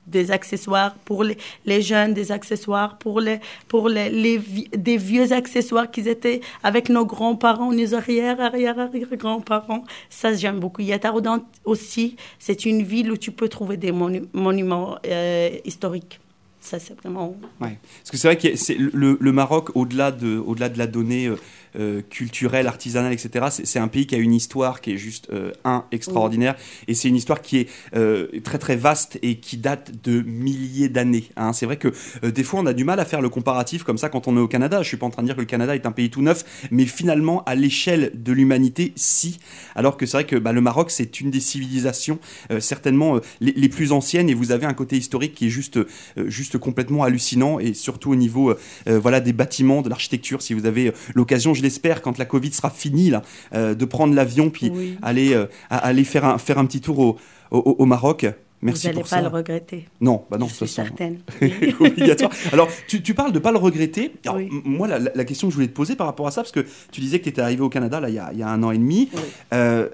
des 0.05 0.29
accessoires 0.29 0.93
pour 1.05 1.23
les, 1.23 1.35
les 1.65 1.81
jeunes, 1.81 2.13
des 2.13 2.31
accessoires 2.31 2.99
pour 2.99 3.19
les, 3.19 3.39
pour 3.67 3.89
les, 3.89 4.09
les 4.09 4.97
vieux 4.97 5.31
accessoires 5.33 5.89
qu'ils 5.89 6.07
étaient 6.07 6.41
avec 6.61 6.89
nos 6.89 7.05
grands-parents, 7.07 7.73
nos 7.73 7.95
arrière, 7.95 8.39
arrière, 8.39 8.77
arrière 8.79 9.07
grands-parents. 9.13 9.83
Ça, 10.11 10.31
j'aime 10.33 10.59
beaucoup. 10.59 10.81
Il 10.81 10.87
y 10.87 10.93
a 10.93 10.99
Taroudan 10.99 11.43
aussi, 11.65 12.17
c'est 12.37 12.65
une 12.65 12.83
ville 12.83 13.11
où 13.11 13.17
tu 13.17 13.31
peux 13.31 13.49
trouver 13.49 13.77
des 13.77 13.91
monu- 13.91 14.27
monuments 14.33 14.99
euh, 15.07 15.49
historiques. 15.65 16.19
Ça, 16.61 16.77
c'est 16.77 16.93
vraiment. 17.01 17.37
Ouais. 17.61 17.79
Parce 17.99 18.11
que 18.11 18.17
c'est 18.17 18.27
vrai 18.27 18.37
que 18.37 18.49
le, 18.93 19.17
le 19.19 19.31
Maroc, 19.31 19.71
au-delà 19.75 20.11
de, 20.11 20.37
au-delà 20.37 20.67
de 20.67 20.77
la 20.77 20.87
donnée 20.87 21.27
euh, 21.27 21.37
euh, 21.75 22.01
culturelle, 22.01 22.65
artisanale, 22.65 23.13
etc., 23.13 23.45
c'est, 23.63 23.79
un 23.79 23.87
pays 23.87 24.07
qui 24.07 24.15
a 24.15 24.17
une 24.17 24.33
histoire 24.33 24.81
qui 24.81 24.93
est 24.93 24.97
juste, 24.97 25.29
euh, 25.31 25.51
un, 25.63 25.85
extraordinaire. 25.91 26.55
Et 26.87 26.95
c'est 26.95 27.07
une 27.07 27.15
histoire 27.15 27.41
qui 27.41 27.57
est 27.57 27.69
euh, 27.95 28.27
très, 28.43 28.57
très 28.57 28.75
vaste 28.75 29.19
et 29.21 29.35
qui 29.35 29.57
date 29.57 29.91
de 30.03 30.21
milliers 30.21 30.89
d'années. 30.89 31.29
hein. 31.35 31.53
C'est 31.53 31.65
vrai 31.67 31.77
que 31.77 31.93
des 32.27 32.43
fois, 32.43 32.59
on 32.59 32.65
a 32.65 32.73
du 32.73 32.83
mal 32.83 32.99
à 32.99 33.05
faire 33.05 33.21
le 33.21 33.29
comparatif 33.29 33.83
comme 33.83 33.99
ça 33.99 34.09
quand 34.09 34.27
on 34.27 34.35
est 34.35 34.39
au 34.39 34.47
Canada. 34.47 34.81
Je 34.81 34.87
suis 34.87 34.97
pas 34.97 35.05
en 35.05 35.11
train 35.11 35.21
de 35.21 35.27
dire 35.27 35.35
que 35.35 35.41
le 35.41 35.45
Canada 35.45 35.75
est 35.75 35.85
un 35.85 35.91
pays 35.91 36.09
tout 36.09 36.21
neuf, 36.21 36.67
mais 36.71 36.85
finalement, 36.85 37.43
à 37.43 37.53
l'échelle 37.53 38.11
de 38.15 38.33
l'humanité, 38.33 38.91
si. 38.95 39.39
Alors 39.75 39.95
que 39.95 40.05
c'est 40.05 40.17
vrai 40.17 40.25
que 40.25 40.37
bah, 40.37 40.53
le 40.53 40.61
Maroc, 40.61 40.89
c'est 40.89 41.21
une 41.21 41.29
des 41.29 41.39
civilisations 41.39 42.19
certainement 42.59 43.19
les, 43.41 43.51
les 43.51 43.69
plus 43.69 43.91
anciennes 43.91 44.29
et 44.29 44.33
vous 44.33 44.51
avez 44.51 44.65
un 44.65 44.73
côté 44.73 44.97
historique 44.97 45.35
qui 45.35 45.47
est 45.47 45.49
juste, 45.49 45.79
juste 46.17 46.57
complètement 46.57 47.03
hallucinant 47.03 47.59
et 47.59 47.73
surtout 47.73 48.11
au 48.11 48.15
niveau 48.15 48.55
voilà, 48.87 49.19
des 49.19 49.33
bâtiments, 49.33 49.81
de 49.81 49.89
l'architecture. 49.89 50.41
Si 50.41 50.53
vous 50.53 50.65
avez 50.65 50.91
l'occasion, 51.13 51.53
je 51.59 51.63
l'espère, 51.63 52.01
quand 52.01 52.17
la 52.17 52.25
Covid 52.25 52.51
sera 52.51 52.69
finie, 52.71 53.09
là, 53.11 53.21
euh, 53.53 53.75
de 53.75 53.85
prendre 53.85 54.13
l'avion 54.15 54.49
puis 54.49 54.71
Oui. 54.73 54.97
aller, 55.01 55.33
euh, 55.33 55.45
aller 55.69 56.03
faire, 56.03 56.25
un, 56.25 56.37
faire 56.39 56.57
un 56.57 56.65
petit 56.65 56.81
tour 56.81 56.97
au, 56.99 57.17
au, 57.51 57.75
au 57.79 57.85
Maroc. 57.85 58.25
Merci 58.61 58.87
Vous 58.87 58.93
n'allez 58.93 59.01
pas 59.03 59.07
ça. 59.07 59.21
le 59.21 59.27
regretter. 59.27 59.87
Non, 60.01 60.25
bah 60.29 60.37
non, 60.37 60.47
de 60.47 60.51
je 60.51 60.57
toute 60.57 60.67
suis 60.67 60.75
façon. 60.75 60.87
certaine. 60.97 61.19
obligatoire. 61.79 62.31
Alors, 62.51 62.67
tu, 62.89 63.01
tu 63.01 63.13
parles 63.13 63.31
de 63.31 63.39
pas 63.39 63.51
le 63.53 63.57
regretter. 63.57 64.11
Alors, 64.25 64.35
Oui. 64.37 64.49
m- 64.51 64.61
moi, 64.65 64.87
la, 64.87 64.99
la- 64.99 65.23
question 65.25 65.47
que 65.47 65.51
je 65.51 65.55
voulais 65.55 65.67
te 65.69 65.73
poser 65.73 65.95
par 65.95 66.07
rapport 66.07 66.27
à 66.27 66.31
ça, 66.31 66.41
parce 66.41 66.51
que 66.51 66.65
tu 66.91 66.99
disais 66.99 67.19
que 67.19 67.23
tu 67.23 67.29
étais 67.29 67.41
arrivé 67.41 67.61
au 67.61 67.69
Canada 67.69 67.99
là, 68.01 68.09
il, 68.09 68.15
y 68.15 68.19
a, 68.19 68.31
il 68.33 68.39
y 68.39 68.43
a 68.43 68.49
un 68.49 68.61
an 68.63 68.71
et 68.71 68.77
demi. 68.77 69.09
Oui. 69.13 69.21
Euh, 69.53 69.87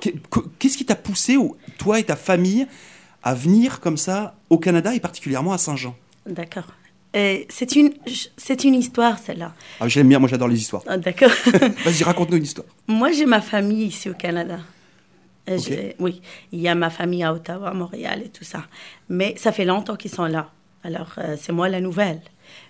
qu'est- 0.00 0.14
Qu'est-ce 0.60 0.76
qui 0.78 0.84
t'a 0.84 0.94
poussé, 0.94 1.36
ou- 1.36 1.56
toi 1.78 1.98
et 1.98 2.04
ta 2.04 2.14
famille, 2.14 2.66
à 3.24 3.34
venir 3.34 3.80
comme 3.80 3.96
ça 3.96 4.36
au 4.48 4.58
Canada 4.58 4.94
et 4.94 5.00
particulièrement 5.00 5.52
à 5.52 5.58
Saint-Jean? 5.58 5.96
D'accord. 6.26 6.66
Et 7.14 7.46
C'est 7.48 7.76
une, 7.76 7.92
c'est 8.36 8.64
une 8.64 8.74
histoire, 8.74 9.18
celle-là. 9.18 9.52
ah, 9.80 9.88
J'aime 9.88 10.08
bien, 10.08 10.18
moi 10.18 10.28
j'adore 10.28 10.48
les 10.48 10.58
histoires. 10.58 10.82
Ah, 10.86 10.96
D'accord. 10.98 11.30
Vas-y, 11.84 12.02
raconte-nous 12.02 12.36
une 12.38 12.42
histoire. 12.42 12.66
Moi, 12.88 13.12
j'ai 13.12 13.24
ma 13.26 13.40
famille 13.40 13.84
ici 13.86 14.10
au 14.10 14.14
Canada. 14.14 14.58
Euh, 15.48 15.58
Oui, 16.00 16.20
il 16.52 16.60
y 16.60 16.68
a 16.68 16.74
ma 16.74 16.90
famille 16.90 17.22
à 17.22 17.32
Ottawa, 17.32 17.68
à 17.68 17.74
Montréal 17.74 18.22
et 18.24 18.30
tout 18.30 18.44
ça. 18.44 18.64
Mais 19.08 19.34
ça 19.36 19.52
fait 19.52 19.64
longtemps 19.64 19.94
qu'ils 19.96 20.10
sont 20.10 20.24
là. 20.24 20.50
Alors, 20.82 21.12
euh, 21.18 21.36
c'est 21.40 21.52
moi 21.52 21.68
la 21.68 21.80
nouvelle. 21.80 22.20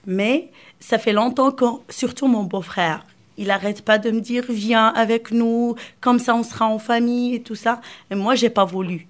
Mais 0.07 0.51
ça 0.81 0.99
fait 0.99 1.13
longtemps 1.13 1.51
que, 1.53 1.65
surtout 1.89 2.27
mon 2.27 2.45
beau-frère, 2.45 3.07
il 3.39 3.47
n'arrête 3.49 3.83
pas 3.83 3.99
de 3.99 4.11
me 4.11 4.21
dire 4.21 4.45
viens 4.49 4.89
avec 4.89 5.31
nous, 5.31 5.75
comme 6.01 6.19
ça 6.19 6.35
on 6.37 6.43
sera 6.43 6.67
en 6.69 6.79
famille 6.79 7.35
et 7.37 7.43
tout 7.43 7.55
ça. 7.57 7.81
Et 8.11 8.15
moi, 8.15 8.35
j'ai 8.35 8.51
pas 8.51 8.65
voulu. 8.65 9.07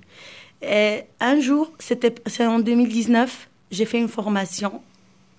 Et 0.63 1.03
un 1.21 1.41
jour, 1.41 1.71
c'était 1.79 2.15
c'est 2.27 2.47
en 2.47 2.59
2019, 2.61 3.49
j'ai 3.71 3.85
fait 3.85 3.99
une 3.99 4.09
formation 4.09 4.81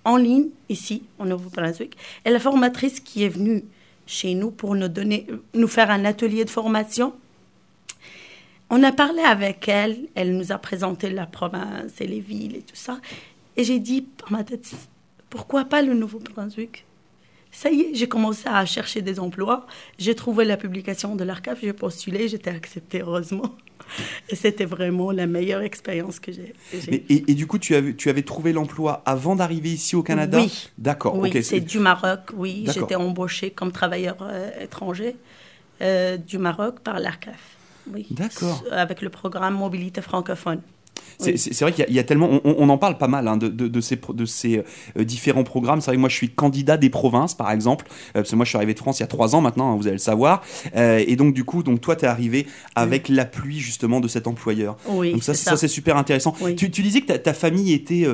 en 0.06 0.16
ligne 0.16 0.48
ici, 0.68 1.02
au 1.18 1.24
Nouveau-Brunswick. 1.26 1.96
Et 2.24 2.30
la 2.30 2.38
formatrice 2.38 3.00
qui 3.00 3.24
est 3.24 3.28
venue 3.28 3.64
chez 4.06 4.34
nous 4.34 4.52
pour 4.52 4.76
nous 4.76 4.88
donner, 4.88 5.26
nous 5.52 5.66
faire 5.66 5.90
un 5.90 6.04
atelier 6.04 6.44
de 6.44 6.50
formation, 6.50 7.12
on 8.70 8.82
a 8.84 8.92
parlé 8.92 9.20
avec 9.20 9.68
elle. 9.68 9.98
Elle 10.14 10.36
nous 10.36 10.52
a 10.52 10.58
présenté 10.58 11.10
la 11.10 11.26
province 11.26 12.00
et 12.00 12.06
les 12.06 12.20
villes 12.20 12.56
et 12.56 12.62
tout 12.62 12.76
ça. 12.76 13.00
Et 13.56 13.64
j'ai 13.64 13.80
dit 13.80 14.02
par 14.02 14.30
ma 14.30 14.44
tête, 14.44 14.70
pourquoi 15.28 15.64
pas 15.64 15.82
le 15.82 15.92
Nouveau-Brunswick? 15.92 16.84
Ça 17.50 17.70
y 17.70 17.80
est, 17.80 17.94
j'ai 17.94 18.06
commencé 18.06 18.44
à 18.46 18.64
chercher 18.64 19.02
des 19.02 19.18
emplois. 19.18 19.66
J'ai 19.98 20.14
trouvé 20.14 20.44
la 20.44 20.56
publication 20.56 21.16
de 21.16 21.24
l'ARCAF, 21.24 21.60
j'ai 21.62 21.72
postulé, 21.72 22.28
j'étais 22.28 22.50
acceptée 22.50 23.00
heureusement. 23.00 23.56
Et 24.28 24.36
c'était 24.36 24.64
vraiment 24.64 25.10
la 25.10 25.26
meilleure 25.26 25.62
expérience 25.62 26.20
que 26.20 26.32
j'ai. 26.32 26.54
et, 26.88 27.30
et 27.30 27.34
du 27.34 27.46
coup, 27.46 27.58
tu 27.58 27.74
avais, 27.74 27.94
tu 27.94 28.10
avais 28.10 28.22
trouvé 28.22 28.52
l'emploi 28.52 29.02
avant 29.06 29.36
d'arriver 29.36 29.70
ici 29.70 29.96
au 29.96 30.02
Canada 30.02 30.38
Oui. 30.40 30.68
D'accord, 30.78 31.16
Oui, 31.16 31.42
c'est 31.42 31.60
du 31.60 31.78
Maroc, 31.78 32.20
oui. 32.34 32.66
J'étais 32.72 32.94
embauchée 32.96 33.50
comme 33.50 33.72
travailleur 33.72 34.16
euh, 34.22 34.50
étranger 34.60 35.16
euh, 35.82 36.16
du 36.16 36.38
Maroc 36.38 36.80
par 36.80 36.98
l'ARCAF. 37.00 37.40
Oui. 37.92 38.06
D'accord. 38.10 38.64
Avec 38.72 39.00
le 39.02 39.10
programme 39.10 39.54
Mobilité 39.54 40.00
francophone. 40.02 40.60
C'est 41.18 41.32
Oui. 41.34 41.56
vrai 41.60 41.72
qu'il 41.72 41.80
y, 41.84 41.86
a- 41.86 41.90
il 41.90 41.94
y 41.96 41.98
a 41.98 42.04
tellement, 42.04 42.28
on, 42.44 42.54
on 42.58 42.68
en 42.68 42.78
parle 42.78 42.98
pas 42.98 43.08
mal 43.08 43.26
hein, 43.28 43.36
de, 43.36 43.48
de- 43.48 43.68
de 43.68 43.80
ces, 43.80 43.96
pro- 43.96 44.12
de 44.12 44.24
ces 44.26 44.62
euh, 44.98 45.04
différents 45.04 45.44
programmes. 45.44 45.80
C'est 45.80 45.86
vrai 45.86 45.96
que 45.96 46.00
moi 46.00 46.08
je 46.10 46.14
suis 46.14 46.28
candidat 46.30 46.76
des 46.76 46.90
provinces, 46.90 47.34
par 47.34 47.50
exemple, 47.50 47.86
euh, 47.88 48.20
parce 48.20 48.30
que 48.30 48.36
moi 48.36 48.44
je 48.44 48.50
suis 48.50 48.56
arrivé 48.56 48.74
de 48.74 48.78
France 48.78 48.98
il 48.98 49.02
y 49.02 49.04
a 49.04 49.06
trois 49.08 49.34
ans 49.34 49.40
maintenant, 49.40 49.72
hein, 49.72 49.76
vous 49.76 49.86
allez 49.86 49.94
le 49.96 49.98
savoir. 49.98 50.42
Euh, 50.76 51.02
et 51.06 51.16
donc 51.16 51.32
du 51.34 51.44
coup, 51.44 51.62
donc 51.62 51.80
toi 51.80 51.96
tu 51.96 52.04
es 52.04 52.08
arrivé 52.08 52.46
avec 52.74 53.08
l'appui 53.08 53.58
justement 53.60 54.00
de 54.00 54.08
cet 54.08 54.26
employeur. 54.26 54.76
Oui, 54.88 55.12
donc 55.12 55.22
ça, 55.22 55.32
c'est 55.34 55.44
ça, 55.44 55.50
ça. 55.52 55.56
c'est 55.56 55.68
super 55.68 55.96
intéressant. 55.96 56.34
Oui. 56.40 56.54
Tu, 56.54 56.70
tu 56.70 56.82
disais 56.82 57.00
que 57.00 57.06
ta, 57.06 57.18
ta 57.18 57.32
famille 57.34 57.72
était 57.72 58.06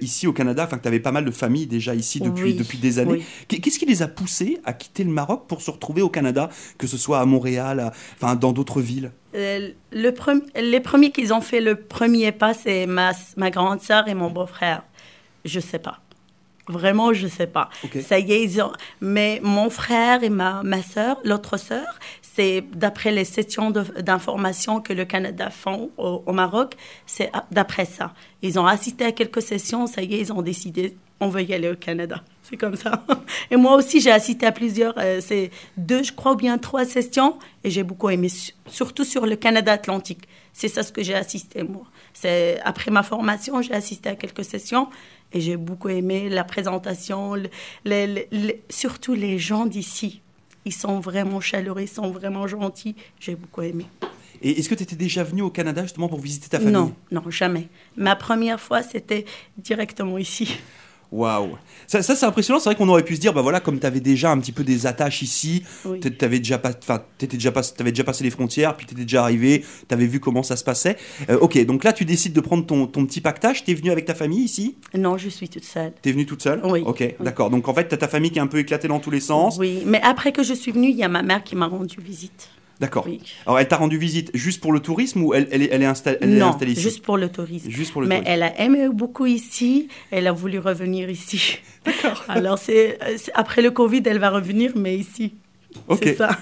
ici 0.00 0.26
au 0.26 0.32
Canada, 0.32 0.64
enfin 0.64 0.76
que 0.76 0.82
tu 0.82 0.88
avais 0.88 1.00
pas 1.00 1.12
mal 1.12 1.24
de 1.24 1.30
familles 1.30 1.66
déjà 1.66 1.94
ici 1.94 2.20
depuis, 2.20 2.54
depuis 2.54 2.78
des 2.78 2.98
années. 2.98 3.22
Qu'est-ce 3.48 3.78
qui 3.78 3.86
les 3.86 4.02
a 4.02 4.08
poussés 4.08 4.58
à 4.64 4.72
quitter 4.72 5.04
le 5.04 5.10
Maroc 5.10 5.44
pour 5.48 5.62
se 5.62 5.70
retrouver 5.70 6.02
au 6.02 6.08
Canada, 6.08 6.48
que 6.78 6.86
ce 6.86 6.96
soit 6.96 7.18
à 7.20 7.24
Montréal, 7.26 7.80
à- 7.80 7.92
enfin 8.20 8.36
dans 8.36 8.52
d'autres 8.52 8.80
villes? 8.80 9.10
Euh, 9.36 9.70
le 9.92 10.14
les 10.60 10.80
premiers 10.80 11.10
qui 11.12 11.30
ont 11.32 11.40
fait 11.40 11.60
le 11.60 11.76
premier 11.76 12.32
pas, 12.32 12.54
c'est 12.54 12.86
ma, 12.86 13.12
ma 13.36 13.50
grande 13.50 13.82
sœur 13.82 14.08
et 14.08 14.14
mon 14.14 14.30
beau-frère. 14.30 14.82
Je 15.44 15.60
sais 15.60 15.78
pas. 15.78 16.00
Vraiment, 16.68 17.12
je 17.12 17.28
sais 17.28 17.46
pas. 17.46 17.68
Ok. 17.84 17.98
Ça 18.02 18.18
y 18.18 18.32
est, 18.32 18.42
ils 18.42 18.60
ont... 18.60 18.72
Mais 19.00 19.40
mon 19.42 19.70
frère 19.70 20.24
et 20.24 20.30
ma, 20.30 20.62
ma 20.64 20.82
sœur, 20.82 21.18
l'autre 21.24 21.56
sœur, 21.58 21.86
c'est 22.22 22.64
d'après 22.74 23.12
les 23.12 23.24
sessions 23.24 23.70
d'information 23.70 24.80
que 24.80 24.92
le 24.92 25.04
Canada 25.04 25.50
font 25.50 25.90
au, 25.96 26.22
au 26.26 26.32
Maroc, 26.32 26.74
c'est 27.06 27.30
d'après 27.50 27.84
ça. 27.84 28.12
Ils 28.42 28.58
ont 28.58 28.66
assisté 28.66 29.04
à 29.04 29.12
quelques 29.12 29.42
sessions, 29.42 29.86
ça 29.86 30.02
y 30.02 30.14
est, 30.14 30.20
ils 30.20 30.32
ont 30.32 30.42
décidé, 30.42 30.96
on 31.20 31.28
veut 31.28 31.42
y 31.42 31.54
aller 31.54 31.70
au 31.70 31.76
Canada. 31.76 32.22
C'est 32.42 32.56
comme 32.56 32.76
ça. 32.76 33.04
Et 33.50 33.56
moi 33.56 33.74
aussi, 33.76 34.00
j'ai 34.00 34.10
assisté 34.10 34.44
à 34.46 34.52
plusieurs, 34.52 34.94
euh, 34.98 35.20
c'est 35.20 35.50
deux, 35.76 36.02
je 36.02 36.12
crois, 36.12 36.32
ou 36.32 36.36
bien 36.36 36.58
trois 36.58 36.84
sessions, 36.84 37.38
et 37.64 37.70
j'ai 37.70 37.82
beaucoup 37.82 38.10
aimé, 38.10 38.28
su- 38.28 38.52
surtout 38.66 39.04
sur 39.04 39.26
le 39.26 39.34
Canada 39.36 39.72
Atlantique. 39.72 40.28
C'est 40.52 40.68
ça 40.68 40.82
ce 40.82 40.92
que 40.92 41.02
j'ai 41.02 41.14
assisté, 41.14 41.62
moi. 41.62 41.82
C'est 42.12 42.60
après 42.64 42.90
ma 42.90 43.02
formation, 43.02 43.60
j'ai 43.62 43.74
assisté 43.74 44.10
à 44.10 44.14
quelques 44.14 44.44
sessions, 44.44 44.88
et 45.32 45.40
j'ai 45.40 45.56
beaucoup 45.56 45.88
aimé 45.88 46.28
la 46.28 46.44
présentation, 46.44 47.34
le- 47.34 47.48
le- 47.84 48.06
le- 48.06 48.26
le- 48.32 48.54
surtout 48.68 49.14
les 49.14 49.38
gens 49.38 49.66
d'ici. 49.66 50.20
Ils 50.64 50.74
sont 50.74 50.98
vraiment 51.00 51.40
chaleureux, 51.40 51.82
ils 51.82 51.88
sont 51.88 52.10
vraiment 52.10 52.46
gentils. 52.46 52.96
J'ai 53.20 53.36
beaucoup 53.36 53.62
aimé. 53.62 53.86
Et 54.42 54.58
est-ce 54.58 54.68
que 54.68 54.74
tu 54.74 54.82
étais 54.82 54.96
déjà 54.96 55.22
venu 55.24 55.42
au 55.42 55.50
Canada 55.50 55.82
justement 55.82 56.08
pour 56.08 56.20
visiter 56.20 56.48
ta 56.48 56.58
famille? 56.58 56.72
Non, 56.72 56.94
non, 57.10 57.30
jamais. 57.30 57.68
Ma 57.96 58.16
première 58.16 58.60
fois, 58.60 58.82
c'était 58.82 59.24
directement 59.56 60.18
ici. 60.18 60.58
Waouh 61.12 61.56
Ça, 61.86 62.02
ça, 62.02 62.16
c'est 62.16 62.26
impressionnant. 62.26 62.58
C'est 62.58 62.68
vrai 62.68 62.74
qu'on 62.76 62.88
aurait 62.88 63.04
pu 63.04 63.14
se 63.16 63.20
dire, 63.20 63.32
bah 63.32 63.42
voilà, 63.42 63.60
comme 63.60 63.78
tu 63.78 63.86
avais 63.86 64.00
déjà 64.00 64.30
un 64.32 64.38
petit 64.38 64.52
peu 64.52 64.64
des 64.64 64.86
attaches 64.86 65.22
ici, 65.22 65.62
Oui. 65.84 66.00
tu 66.00 66.24
avais 66.24 66.38
déjà, 66.38 66.58
pas, 66.58 66.72
t'étais 66.72 67.36
déjà, 67.36 67.52
pas, 67.52 67.62
avais 67.78 67.92
déjà 67.92 68.04
passé 68.04 68.24
les 68.24 68.30
frontières, 68.30 68.76
puis 68.76 68.86
tu 68.86 68.94
étais 68.94 69.04
déjà 69.04 69.22
arrivé, 69.22 69.64
tu 69.88 69.94
avais 69.94 70.06
vu 70.06 70.18
comment 70.20 70.42
ça 70.42 70.56
se 70.56 70.64
passait. 70.64 70.96
Euh, 71.30 71.38
ok, 71.40 71.64
donc 71.64 71.84
là, 71.84 71.92
tu 71.92 72.04
décides 72.04 72.32
de 72.32 72.40
prendre 72.40 72.66
ton, 72.66 72.86
ton 72.86 73.06
petit 73.06 73.20
pactage. 73.20 73.64
Tu 73.64 73.70
es 73.70 73.74
venu 73.74 73.90
avec 73.90 74.04
ta 74.04 74.14
famille 74.14 74.42
ici? 74.42 74.76
Non, 74.94 75.16
je 75.16 75.28
suis 75.28 75.48
toute 75.48 75.64
seule. 75.64 75.92
Tu 76.02 76.08
es 76.08 76.12
venue 76.12 76.26
toute 76.26 76.42
seule? 76.42 76.60
Oui. 76.64 76.82
Ok, 76.84 77.14
d'accord. 77.20 77.50
Donc 77.50 77.68
en 77.68 77.74
fait, 77.74 77.88
tu 77.88 77.94
as 77.94 77.98
ta 77.98 78.08
famille 78.08 78.30
qui 78.30 78.38
est 78.38 78.42
un 78.42 78.46
peu 78.48 78.58
éclatée 78.58 78.88
dans 78.88 78.98
tous 79.00 79.10
les 79.10 79.20
sens. 79.20 79.56
Oui, 79.58 79.82
mais 79.86 80.00
après 80.02 80.32
que 80.32 80.42
je 80.42 80.54
suis 80.54 80.72
venue, 80.72 80.90
il 80.90 80.96
y 80.96 81.04
a 81.04 81.08
ma 81.08 81.22
mère 81.22 81.44
qui 81.44 81.54
m'a 81.56 81.66
rendu 81.66 81.96
visite. 82.00 82.48
D'accord. 82.80 83.04
Oui. 83.06 83.20
Alors 83.46 83.58
elle 83.58 83.68
t'a 83.68 83.76
rendu 83.76 83.96
visite 83.98 84.30
juste 84.34 84.60
pour 84.60 84.72
le 84.72 84.80
tourisme 84.80 85.22
ou 85.22 85.32
elle, 85.32 85.48
elle, 85.50 85.62
est, 85.62 85.68
elle 85.72 85.82
est, 85.82 85.86
installée, 85.86 86.18
elle 86.20 86.34
est 86.34 86.38
non, 86.38 86.48
installée 86.48 86.72
ici 86.72 86.82
juste 86.82 87.02
pour 87.02 87.16
le 87.16 87.30
tourisme. 87.30 87.70
Juste 87.70 87.92
pour 87.92 88.02
le 88.02 88.08
Mais 88.08 88.16
tourisme. 88.16 88.32
elle 88.32 88.42
a 88.42 88.60
aimé 88.60 88.88
beaucoup 88.92 89.24
ici, 89.26 89.88
elle 90.10 90.26
a 90.26 90.32
voulu 90.32 90.58
revenir 90.58 91.08
ici. 91.08 91.58
D'accord. 91.86 92.22
Alors 92.28 92.58
c'est 92.58 92.98
après 93.34 93.62
le 93.62 93.70
Covid, 93.70 94.02
elle 94.04 94.18
va 94.18 94.28
revenir, 94.30 94.72
mais 94.76 94.96
ici. 94.96 95.32
Ok. 95.88 96.00
C'est 96.02 96.16
ça. 96.16 96.30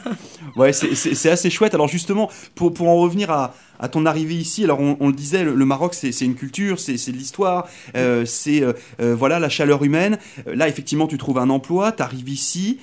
Ouais, 0.56 0.72
c'est- 0.72 1.28
assez 1.28 1.50
chouette. 1.50 1.74
Alors 1.74 1.88
justement, 1.88 2.30
pour, 2.54 2.72
pour 2.72 2.88
en 2.88 2.94
revenir 2.96 3.30
à, 3.32 3.54
à 3.80 3.88
ton 3.88 4.06
arrivée 4.06 4.36
ici, 4.36 4.62
alors 4.62 4.78
on, 4.78 4.96
on 5.00 5.08
le 5.08 5.12
disait, 5.14 5.42
le, 5.42 5.52
le 5.56 5.64
Maroc, 5.64 5.94
c'est 5.94 6.10
une 6.20 6.36
culture, 6.36 6.78
c'est 6.78 6.94
de 7.10 7.16
l'histoire, 7.16 7.66
euh, 7.96 8.24
c'est 8.24 8.62
euh, 8.62 8.72
euh, 9.00 9.16
voilà 9.16 9.40
la 9.40 9.48
chaleur 9.48 9.82
humaine. 9.82 10.18
Là, 10.46 10.68
effectivement, 10.68 11.08
tu 11.08 11.18
trouves 11.18 11.38
un 11.38 11.50
emploi, 11.50 11.90
tu 11.90 12.02
arrives 12.04 12.28
ici. 12.28 12.78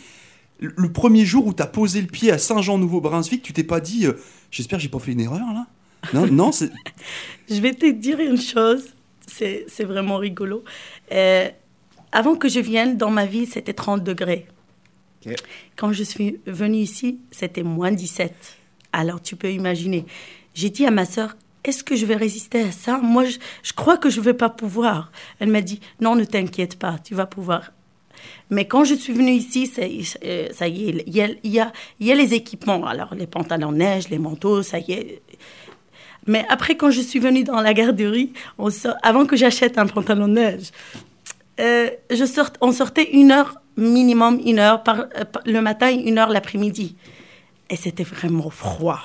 Le, 0.62 0.92
premier 0.92 1.26
jour 1.26 1.48
où 1.48 1.54
tu 1.54 1.64
as 1.64 1.68
posé 1.68 2.02
le 2.02 2.08
pied 2.08 2.32
à 2.32 2.38
Saint-Jean-Nouveau-Brunswick, 2.38 3.42
tu 3.42 3.52
t'es 3.52 3.64
pas 3.64 3.80
dit, 3.80 4.06
euh, 4.06 4.14
j'espère 4.52 4.78
que 4.78 4.84
j'ai 4.84 4.90
pas 4.90 5.00
fait 5.00 5.12
une 5.12 5.20
erreur 5.20 5.48
là? 5.54 5.66
Non, 6.14 6.28
non, 6.28 6.52
c'est... 6.52 6.72
Je 7.50 7.60
vais 7.60 7.74
te 7.74 7.90
dire 7.90 8.20
une 8.20 8.40
chose, 8.40 8.94
c'est 9.28 9.66
c'est 9.68 9.84
vraiment 9.84 10.18
rigolo. 10.18 10.64
Euh, 11.12 11.50
avant 12.12 12.36
que 12.36 12.48
je 12.48 12.60
vienne 12.60 12.98
dans 12.98 13.10
ma 13.10 13.26
vie, 13.26 13.46
c'était 13.46 13.74
30 13.74 14.04
degrés. 14.04 14.48
Quand 15.76 15.94
je 15.94 16.04
suis 16.04 16.40
venue 16.46 16.78
ici, 16.78 17.20
c'était 17.32 17.64
moins 17.64 17.92
17. 17.92 18.34
Alors 18.94 19.22
tu 19.22 19.36
peux 19.36 19.52
imaginer. 19.52 20.06
J'ai 20.54 20.70
dit 20.70 20.86
à 20.86 20.92
ma 20.92 21.06
sœur, 21.06 21.36
est-ce 21.64 21.84
que 21.84 21.96
je 21.96 22.06
vais 22.06 22.16
résister 22.16 22.62
à 22.62 22.72
ça? 22.72 22.98
Moi, 22.98 23.26
je, 23.26 23.38
je 23.64 23.74
crois 23.74 23.98
que 23.98 24.10
je 24.10 24.20
ne 24.20 24.26
vais 24.26 24.34
pas 24.34 24.50
pouvoir. 24.50 25.12
Elle 25.40 25.50
m'a 25.50 25.62
dit, 25.62 25.80
non, 26.00 26.16
ne 26.16 26.24
t'inquiète 26.24 26.78
pas, 26.78 26.98
tu 27.04 27.14
vas 27.14 27.28
pouvoir. 27.28 27.72
Mais 28.50 28.66
quand 28.66 28.84
je 28.84 28.96
suis 28.96 29.14
venue 29.14 29.32
ici, 29.32 29.68
c'est- 29.68 29.92
euh, 30.24 30.48
ça 30.54 30.68
y 30.68 30.90
est, 30.90 31.04
il 31.08 31.16
y 31.16 31.22
a, 31.22 31.72
y, 32.00 32.12
a, 32.12 32.16
les 32.16 32.34
équipements. 32.34 32.86
Alors, 32.86 33.16
les 33.16 33.28
pantalons 33.28 33.72
neige, 33.72 34.10
les 34.10 34.20
manteaux, 34.20 34.62
ça 34.64 34.80
y 34.80 34.92
est. 34.92 35.22
Mais 36.28 36.46
après, 36.50 36.76
quand 36.78 36.92
je 36.92 37.02
suis 37.02 37.20
venue 37.20 37.44
dans 37.44 37.62
la 37.62 37.74
garderie, 37.74 38.34
avant 39.02 39.26
que 39.26 39.36
j'achète 39.36 39.78
un 39.78 39.88
pantalon 39.88 40.28
neige, 40.28 40.70
euh, 41.60 41.90
je 42.10 42.26
sort, 42.26 42.50
on 42.62 42.72
sortait 42.72 43.10
une 43.12 43.32
heure 43.32 43.56
minimum, 43.78 44.40
une 44.46 44.60
heure 44.60 44.84
euh, 44.88 45.26
par- 45.26 45.44
le 45.46 45.62
matin 45.62 45.90
et 45.90 45.96
une 45.96 46.18
heure 46.18 46.30
l'après-midi. 46.30 46.96
Et 47.70 47.76
c'était 47.76 48.04
vraiment 48.04 48.50
froid. 48.50 49.00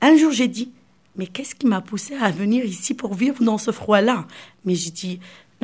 Un 0.00 0.16
jour, 0.16 0.30
j'ai 0.30 0.48
dit, 0.48 0.70
mais 1.16 1.26
qu'est-ce 1.26 1.54
qui 1.54 1.66
m'a 1.66 1.80
poussé 1.80 2.14
à 2.20 2.30
venir 2.30 2.64
ici 2.64 2.94
pour 2.94 3.14
vivre 3.14 3.42
dans 3.42 3.58
ce 3.58 3.70
froid-là? 3.70 4.26
Mais 4.64 4.74
j'ai 4.74 4.90
dit, 4.90 5.20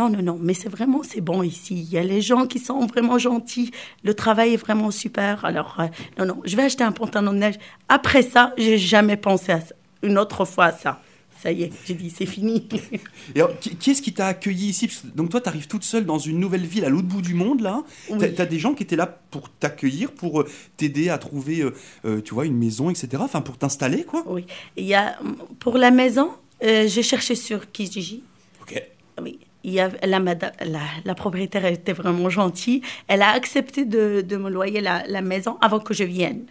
non, 0.08 0.16
non, 0.16 0.22
non, 0.22 0.38
mais 0.40 0.54
c'est 0.54 0.68
vraiment, 0.68 1.02
c'est 1.02 1.20
bon 1.20 1.42
ici. 1.42 1.74
Il 1.82 1.90
y 1.90 1.98
a 1.98 2.02
les 2.02 2.20
gens 2.20 2.46
qui 2.46 2.58
sont 2.58 2.86
vraiment 2.86 3.18
gentils. 3.18 3.70
Le 4.04 4.14
travail 4.14 4.54
est 4.54 4.56
vraiment 4.56 4.90
super. 4.90 5.44
Alors, 5.44 5.76
euh, 5.80 5.86
non, 6.18 6.26
non, 6.26 6.40
je 6.44 6.56
vais 6.56 6.62
acheter 6.62 6.84
un 6.84 6.92
pantalon 6.92 7.32
de 7.32 7.38
neige. 7.38 7.56
Après 7.88 8.22
ça, 8.22 8.52
j'ai 8.56 8.78
jamais 8.78 9.16
pensé 9.16 9.52
à 9.52 9.60
ça. 9.60 9.74
Une 10.02 10.16
autre 10.18 10.44
fois 10.44 10.66
à 10.66 10.72
ça. 10.72 11.00
Ça 11.42 11.50
y 11.52 11.62
est, 11.62 11.72
j'ai 11.86 11.94
dit, 11.94 12.10
c'est 12.10 12.26
fini. 12.26 12.68
Et 13.34 13.40
alors, 13.40 13.58
qui, 13.58 13.74
qui 13.76 13.92
est-ce 13.92 14.02
qui 14.02 14.12
t'a 14.12 14.26
accueilli 14.26 14.66
ici? 14.68 14.90
Donc 15.14 15.30
toi, 15.30 15.40
tu 15.40 15.48
arrives 15.48 15.68
toute 15.68 15.84
seule 15.84 16.04
dans 16.04 16.18
une 16.18 16.38
nouvelle 16.38 16.66
ville 16.66 16.84
à 16.84 16.90
l'autre 16.90 17.08
bout 17.08 17.22
du 17.22 17.32
monde, 17.32 17.60
là. 17.62 17.82
Oui. 18.10 18.18
T'as- 18.18 18.28
T'as 18.28 18.46
des 18.46 18.58
gens 18.58 18.74
qui 18.74 18.82
étaient 18.82 18.96
là 18.96 19.06
pour 19.30 19.48
t'accueillir, 19.48 20.12
pour 20.12 20.42
euh, 20.42 20.48
t'aider 20.76 21.08
à 21.08 21.16
trouver, 21.16 21.64
euh, 22.04 22.20
tu 22.20 22.34
vois, 22.34 22.44
une 22.44 22.58
maison, 22.58 22.90
etc. 22.90 23.08
Enfin, 23.20 23.40
pour 23.40 23.56
t'installer, 23.56 24.04
quoi. 24.04 24.22
oui. 24.26 24.44
Il 24.76 24.84
y 24.84 24.94
a, 24.94 25.18
pour 25.60 25.78
la 25.78 25.90
maison, 25.90 26.30
euh, 26.62 26.86
j'ai 26.86 27.02
cherché 27.02 27.34
sur 27.34 27.70
Kijiji. 27.72 28.22
Ok. 28.60 28.82
Oui. 29.22 29.38
Il 29.64 29.72
y 29.72 29.80
avait, 29.80 29.98
la, 30.06 30.18
la, 30.18 30.80
la 31.04 31.14
propriétaire 31.14 31.66
était 31.66 31.92
vraiment 31.92 32.30
gentille. 32.30 32.82
Elle 33.08 33.22
a 33.22 33.30
accepté 33.30 33.84
de, 33.84 34.22
de 34.22 34.36
me 34.36 34.50
loyer 34.50 34.80
la, 34.80 35.04
la 35.06 35.20
maison 35.20 35.58
avant 35.60 35.80
que 35.80 35.94
je 35.94 36.04
vienne. 36.04 36.46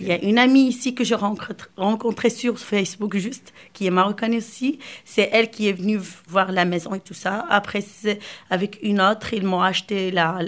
Il 0.00 0.06
y 0.06 0.12
a 0.12 0.22
une 0.22 0.38
amie 0.38 0.68
ici 0.68 0.94
que 0.94 1.02
j'ai 1.02 1.16
rencontrée 1.16 2.30
sur 2.30 2.58
Facebook 2.58 3.16
juste, 3.16 3.52
qui 3.72 3.86
est 3.86 3.90
marocaine 3.90 4.34
aussi. 4.36 4.78
C'est 5.04 5.28
elle 5.32 5.50
qui 5.50 5.68
est 5.68 5.72
venue 5.72 5.98
voir 6.28 6.52
la 6.52 6.64
maison 6.64 6.94
et 6.94 7.00
tout 7.00 7.14
ça. 7.14 7.46
Après, 7.50 7.84
avec 8.48 8.78
une 8.82 9.00
autre, 9.00 9.34
ils 9.34 9.44
m'ont 9.44 9.62
acheté 9.62 10.12
la, 10.12 10.38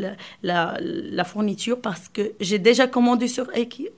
la, 0.42 1.24
fourniture 1.24 1.80
parce 1.80 2.08
que 2.08 2.32
j'ai 2.40 2.58
déjà 2.58 2.86
commandé 2.86 3.26
sur, 3.26 3.48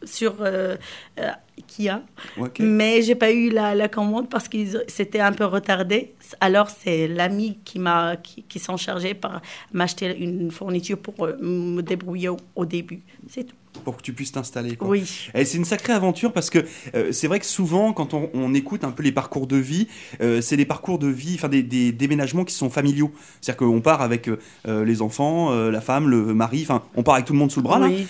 sur 0.04 0.37
euh, 0.40 0.76
euh, 1.21 1.31
Ikea. 1.69 2.02
Ok. 2.38 2.61
Mais 2.61 3.02
j'ai 3.02 3.14
pas 3.14 3.31
eu 3.33 3.50
la, 3.50 3.75
la 3.75 3.88
commande 3.88 4.28
parce 4.28 4.49
que 4.49 4.59
c'était 4.88 5.21
un 5.21 5.33
peu 5.33 5.45
retardé. 5.45 6.14
Alors 6.40 6.69
c'est 6.71 7.09
l'ami 7.09 7.59
qui 7.64 7.78
m'a 7.78 8.16
qui, 8.16 8.42
qui 8.42 8.59
s'en 8.59 8.76
chargeait 8.76 9.14
par 9.14 9.40
m'acheter 9.73 10.16
une 10.19 10.50
fourniture 10.50 10.99
pour 10.99 11.14
euh, 11.25 11.37
me 11.40 11.83
débrouiller 11.83 12.28
au, 12.28 12.37
au 12.57 12.64
début. 12.64 13.02
C'est 13.28 13.45
tout. 13.45 13.57
Pour 13.85 13.97
que 13.97 14.02
tu 14.02 14.12
puisses 14.12 14.33
t'installer. 14.33 14.76
Oui. 14.81 15.29
Et 15.35 15.45
c'est 15.45 15.57
une 15.57 15.64
sacrée 15.64 15.93
aventure 15.93 16.33
parce 16.33 16.50
que 16.50 16.64
euh, 16.95 17.11
c'est 17.11 17.26
vrai 17.26 17.41
que 17.41 17.47
souvent, 17.47 17.93
quand 17.93 18.14
on, 18.14 18.31
on 18.35 18.55
écoute 18.55 18.85
un 18.85 18.93
peu 18.93 19.02
les 19.02 19.12
parcours 19.12 19.47
de 19.47 19.57
vie, 19.57 19.88
euh, 20.21 20.41
c'est 20.41 20.57
des 20.57 20.67
parcours 20.67 20.99
de 20.99 21.09
vie, 21.09 21.35
enfin 21.35 21.49
des, 21.49 21.62
des 21.62 21.91
déménagements 21.91 22.45
qui 22.45 22.55
sont 22.55 22.71
familiaux. 22.71 23.11
C'est-à-dire 23.41 23.67
qu'on 23.67 23.81
part 23.81 24.02
avec 24.02 24.29
euh, 24.29 24.85
les 24.85 25.02
enfants, 25.02 25.50
la 25.52 25.81
femme, 25.81 26.09
le 26.09 26.35
mari, 26.35 26.62
enfin, 26.62 26.83
on 26.95 27.02
part 27.02 27.14
avec 27.14 27.26
tout 27.26 27.33
le 27.33 27.38
monde 27.38 27.50
sous 27.50 27.61
le 27.61 27.64
bras. 27.64 27.81
Oui. 27.81 28.07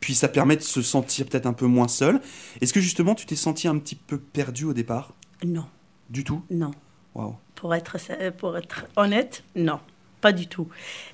Puis 0.00 0.14
ça 0.14 0.28
permet 0.28 0.54
de 0.56 0.62
se 0.62 0.80
sentir 0.80 1.26
peut-être 1.26 1.46
un 1.46 1.52
peu 1.52 1.66
moins 1.66 1.88
seul. 1.88 2.20
Est-ce 2.60 2.72
que 2.72 2.80
justement, 2.80 3.16
tu 3.16 3.26
t'es 3.26 3.34
senti 3.34 3.66
un 3.66 3.76
petit 3.78 3.96
peu 3.96 4.16
perdu 4.18 4.64
au 4.64 4.72
départ? 4.72 5.12
Non, 5.44 5.64
Du 6.08 6.22
tout? 6.22 6.42
Non. 6.50 6.70
Waouh. 7.14 7.34
Pour 7.56 7.74
être, 7.74 7.96
pour 8.36 8.56
être 8.56 8.86
honnête, 8.94 9.42
non, 9.56 9.80
pas 10.20 10.32
du 10.32 10.46
tout. 10.46 10.68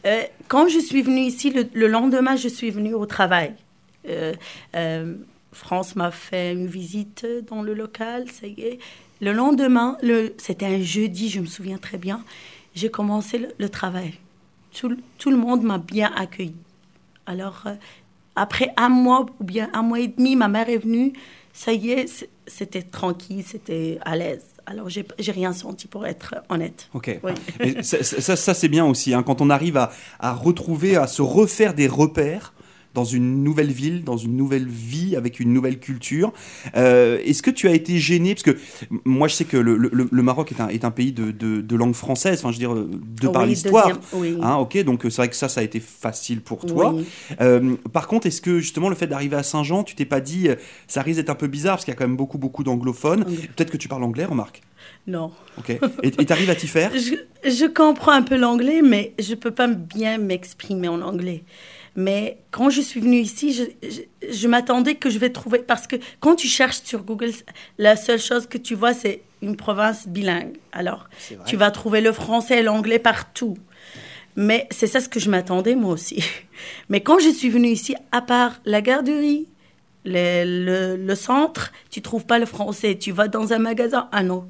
Euh, 0.07 0.23
quand 0.49 0.69
je 0.69 0.79
suis 0.79 1.03
venue 1.03 1.23
ici, 1.23 1.51
le, 1.51 1.69
le 1.73 1.87
lendemain, 1.87 2.37
je 2.37 2.49
suis 2.49 2.71
venue 2.71 2.95
au 2.95 3.07
travail. 3.07 3.55
Euh, 4.09 4.35
euh, 4.77 5.15
France 5.53 5.97
m'a 5.97 6.11
fait 6.11 6.53
une 6.53 6.67
visite 6.67 7.27
dans 7.49 7.63
le 7.63 7.75
local, 7.75 8.31
ça 8.31 8.47
y 8.47 8.61
est. 8.61 8.79
Le 9.21 9.33
lendemain, 9.33 9.97
le, 10.03 10.35
c'était 10.39 10.67
un 10.67 10.81
jeudi, 10.81 11.29
je 11.29 11.41
me 11.41 11.47
souviens 11.47 11.79
très 11.79 11.99
bien, 11.99 12.25
j'ai 12.75 12.91
commencé 12.91 13.39
le, 13.39 13.49
le 13.59 13.69
travail. 13.69 14.15
Tout, 14.73 14.97
tout 15.19 15.31
le 15.31 15.37
monde 15.37 15.63
m'a 15.63 15.79
bien 15.79 16.13
accueilli. 16.17 16.57
Alors, 17.27 17.65
après 18.37 18.73
un 18.77 18.89
mois 18.89 19.27
ou 19.41 19.45
bien 19.45 19.71
un 19.73 19.83
mois 19.83 20.01
et 20.01 20.09
demi, 20.09 20.35
ma 20.37 20.49
mère 20.49 20.69
est 20.69 20.79
venue. 20.79 21.13
Ça 21.53 21.73
y 21.73 21.93
est, 21.93 22.29
c'était 22.47 22.83
tranquille, 22.83 23.45
c'était 23.47 23.99
à 24.05 24.17
l'aise. 24.17 24.54
Alors, 24.67 24.89
j'ai 24.89 25.07
j'ai 25.19 25.31
rien 25.33 25.53
senti 25.53 25.87
pour 25.89 26.07
être 26.07 26.37
honnête. 26.49 26.89
Ok. 26.95 27.21
Oui. 27.23 27.33
Ça, 27.83 28.03
ça- 28.03 28.21
ça- 28.23 28.37
ça, 28.37 28.55
c'est 28.55 28.69
bien 28.69 28.87
aussi, 28.87 29.13
hein, 29.13 29.23
quand 29.23 29.43
on 29.43 29.51
arrive 29.51 29.77
à, 29.77 29.91
à 30.21 30.33
retrouver, 30.33 30.97
à 30.97 31.07
se 31.07 31.21
refaire 31.21 31.75
des 31.75 31.87
repères 31.87 32.54
dans 32.95 33.05
une 33.05 33.43
nouvelle 33.43 33.73
ville, 33.73 34.05
dans 34.05 34.17
une 34.17 34.37
nouvelle 34.37 34.67
vie, 34.69 35.17
avec 35.17 35.41
une 35.41 35.53
nouvelle 35.53 35.79
culture. 35.81 36.33
Euh, 36.77 37.19
Est-ce 37.25 37.43
que 37.43 37.51
tu 37.51 37.69
as 37.69 37.73
été 37.75 37.99
gêné? 37.99 38.35
Parce 38.35 38.45
que 38.45 38.57
moi, 39.05 39.29
je 39.29 39.35
sais 39.35 39.45
que 39.45 39.57
le, 39.57 39.77
le- 39.77 40.09
le 40.11 40.23
Maroc 40.23 40.53
est 40.53 40.61
un, 40.61 40.69
est 40.69 40.85
un 40.85 40.91
pays 40.91 41.13
de, 41.13 41.31
de- 41.33 41.61
de 41.61 41.77
langue 41.77 41.95
française, 41.95 42.39
enfin, 42.39 42.51
je 42.51 42.55
veux 42.57 42.61
dire, 42.61 42.75
euh, 42.75 42.89
de 43.21 43.29
par 43.29 43.43
Oui, 43.43 43.49
l'histoire. 43.49 43.89
deuxième- 43.89 44.05
oui. 44.15 44.39
Hein, 44.41 44.57
ok, 44.57 44.83
donc 44.85 45.05
euh, 45.05 45.11
c'est 45.11 45.23
vrai 45.23 45.29
que 45.29 45.37
ça, 45.37 45.49
ça 45.49 45.61
a 45.61 45.65
été 45.65 45.81
facile 45.81 46.41
pour 46.41 46.65
toi. 46.65 46.93
Oui. 46.95 47.05
Euh, 47.41 47.75
par 47.93 48.07
contre, 48.07 48.27
est-ce 48.27 48.41
que 48.41 48.61
justement 48.61 48.89
le 48.89 48.95
fait 48.95 49.07
d'arriver 49.09 49.37
à 49.37 49.43
Saint-Jean, 49.43 49.83
tu 49.83 49.95
t'es 49.95 50.05
pas 50.05 50.21
dit, 50.21 50.49
ça 50.87 51.03
risque 51.03 51.19
d'être 51.19 51.31
un 51.31 51.35
peu 51.35 51.49
bizarre 51.49 51.75
parce 51.77 51.85
qu'il 51.85 51.93
y 51.93 51.97
a 51.97 51.99
quand 51.99 52.07
même 52.07 52.17
beaucoup, 52.17 52.39
beaucoup 52.39 52.63
d'anglophones. 52.65 53.25
Peut-être 53.25 53.71
que 53.71 53.77
tu 53.77 53.89
parles 53.89 54.05
anglais, 54.05 54.25
remarque. 54.25 54.63
Non. 55.07 55.33
Ok. 55.59 55.77
Et 56.03 56.11
tu 56.11 56.33
arrives 56.33 56.51
à 56.51 56.55
t'y 56.55 56.67
faire? 56.69 56.93
Je, 56.95 57.15
je 57.51 57.67
comprends 57.67 58.13
un 58.13 58.23
peu 58.23 58.37
l'anglais, 58.37 58.81
mais 58.83 59.13
je 59.19 59.31
ne 59.31 59.35
peux 59.37 59.51
pas 59.51 59.67
bien 59.67 60.19
m'exprimer 60.19 60.89
en 60.89 61.01
anglais. 61.03 61.43
Mais 61.97 62.39
quand 62.51 62.71
je 62.71 62.81
suis 62.81 63.01
venue 63.01 63.19
ici, 63.19 63.53
je, 63.53 63.63
je, 63.89 64.01
je 64.29 64.49
m'attendais 64.49 64.97
que 64.97 65.11
je 65.11 65.19
vais 65.19 65.31
trouver... 65.31 65.61
Parce 65.61 65.87
que 65.87 65.97
quand 66.21 66.35
tu 66.35 66.49
cherches 66.49 66.83
sur 66.83 67.05
Google, 67.05 67.31
la 67.79 67.97
seule 67.97 68.19
chose 68.19 68.47
que 68.47 68.59
tu 68.59 68.75
vois, 68.75 68.95
c'est 68.95 69.23
une 69.43 69.57
province 69.57 70.09
bilingue. 70.09 70.57
Alors, 70.73 71.09
tu 71.47 71.57
vas 71.57 71.71
trouver 71.71 72.01
le 72.01 72.13
français 72.13 72.61
et 72.61 72.63
l'anglais 72.63 72.99
partout. 72.99 73.57
Mais 74.37 74.67
c'est 74.71 74.89
ça 74.89 75.01
ce 75.01 75.09
que 75.09 75.21
je 75.21 75.31
m'attendais, 75.31 75.77
moi 75.77 75.93
aussi. 75.93 76.25
Mais 76.89 77.01
quand 77.01 77.21
je 77.21 77.29
suis 77.29 77.51
venue 77.51 77.69
ici, 77.69 77.95
à 78.11 78.21
part 78.21 78.61
la 78.65 78.81
garderie, 78.81 79.47
le, 80.05 80.45
le, 80.45 80.97
le 80.97 81.15
centre, 81.15 81.73
tu 81.91 82.03
trouves 82.03 82.27
pas 82.27 82.39
le 82.39 82.47
français. 82.47 82.99
Tu 82.99 83.13
vas 83.13 83.29
dans 83.29 83.53
un 83.53 83.59
magasin, 83.59 84.09
ah 84.11 84.23
non. 84.23 84.49